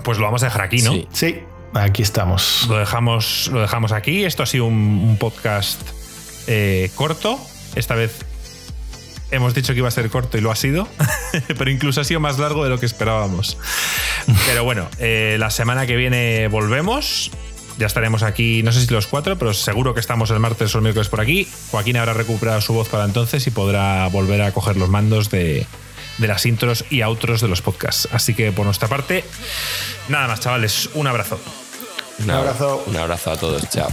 pues 0.04 0.18
lo 0.18 0.24
vamos 0.24 0.42
a 0.44 0.46
dejar 0.46 0.62
aquí, 0.62 0.82
¿no? 0.82 0.92
Sí. 0.92 1.08
sí. 1.12 1.40
Aquí 1.74 2.02
estamos. 2.02 2.66
Lo 2.68 2.78
dejamos, 2.78 3.48
lo 3.52 3.60
dejamos 3.60 3.92
aquí. 3.92 4.24
Esto 4.24 4.42
ha 4.42 4.46
sido 4.46 4.66
un, 4.66 5.16
podcast 5.18 5.80
eh, 6.46 6.90
corto. 6.94 7.40
Esta 7.74 7.94
vez 7.94 8.24
hemos 9.30 9.54
dicho 9.54 9.72
que 9.72 9.78
iba 9.78 9.88
a 9.88 9.92
ser 9.92 10.10
corto 10.10 10.36
y 10.36 10.42
lo 10.42 10.50
ha 10.50 10.56
sido, 10.56 10.86
pero 11.58 11.70
incluso 11.70 12.02
ha 12.02 12.04
sido 12.04 12.20
más 12.20 12.38
largo 12.38 12.62
de 12.64 12.70
lo 12.70 12.78
que 12.78 12.84
esperábamos. 12.84 13.56
Pero 14.46 14.64
bueno, 14.64 14.88
eh, 14.98 15.36
la 15.38 15.50
semana 15.50 15.86
que 15.86 15.96
viene 15.96 16.48
volvemos. 16.48 17.30
Ya 17.78 17.86
estaremos 17.86 18.22
aquí, 18.22 18.62
no 18.62 18.70
sé 18.70 18.84
si 18.84 18.92
los 18.92 19.06
cuatro, 19.06 19.38
pero 19.38 19.54
seguro 19.54 19.94
que 19.94 20.00
estamos 20.00 20.30
el 20.30 20.38
martes 20.40 20.74
o 20.74 20.78
el 20.78 20.82
miércoles 20.82 21.08
por 21.08 21.22
aquí. 21.22 21.48
Joaquín 21.70 21.96
habrá 21.96 22.12
recuperado 22.12 22.60
su 22.60 22.74
voz 22.74 22.90
para 22.90 23.06
entonces 23.06 23.46
y 23.46 23.50
podrá 23.50 24.06
volver 24.08 24.42
a 24.42 24.52
coger 24.52 24.76
los 24.76 24.90
mandos 24.90 25.30
de, 25.30 25.66
de 26.18 26.28
las 26.28 26.46
intros 26.46 26.84
y 26.90 27.02
outros 27.02 27.40
de 27.40 27.48
los 27.48 27.62
podcasts. 27.62 28.08
Así 28.12 28.34
que 28.34 28.52
por 28.52 28.64
nuestra 28.64 28.88
parte, 28.88 29.24
nada 30.08 30.28
más, 30.28 30.40
chavales. 30.40 30.90
Un 30.94 31.06
abrazo. 31.06 31.38
Un 32.18 32.30
abrazo. 32.30 32.84
Un 32.86 32.96
abrazo 32.96 33.30
a 33.30 33.36
todos. 33.36 33.68
Chao. 33.70 33.88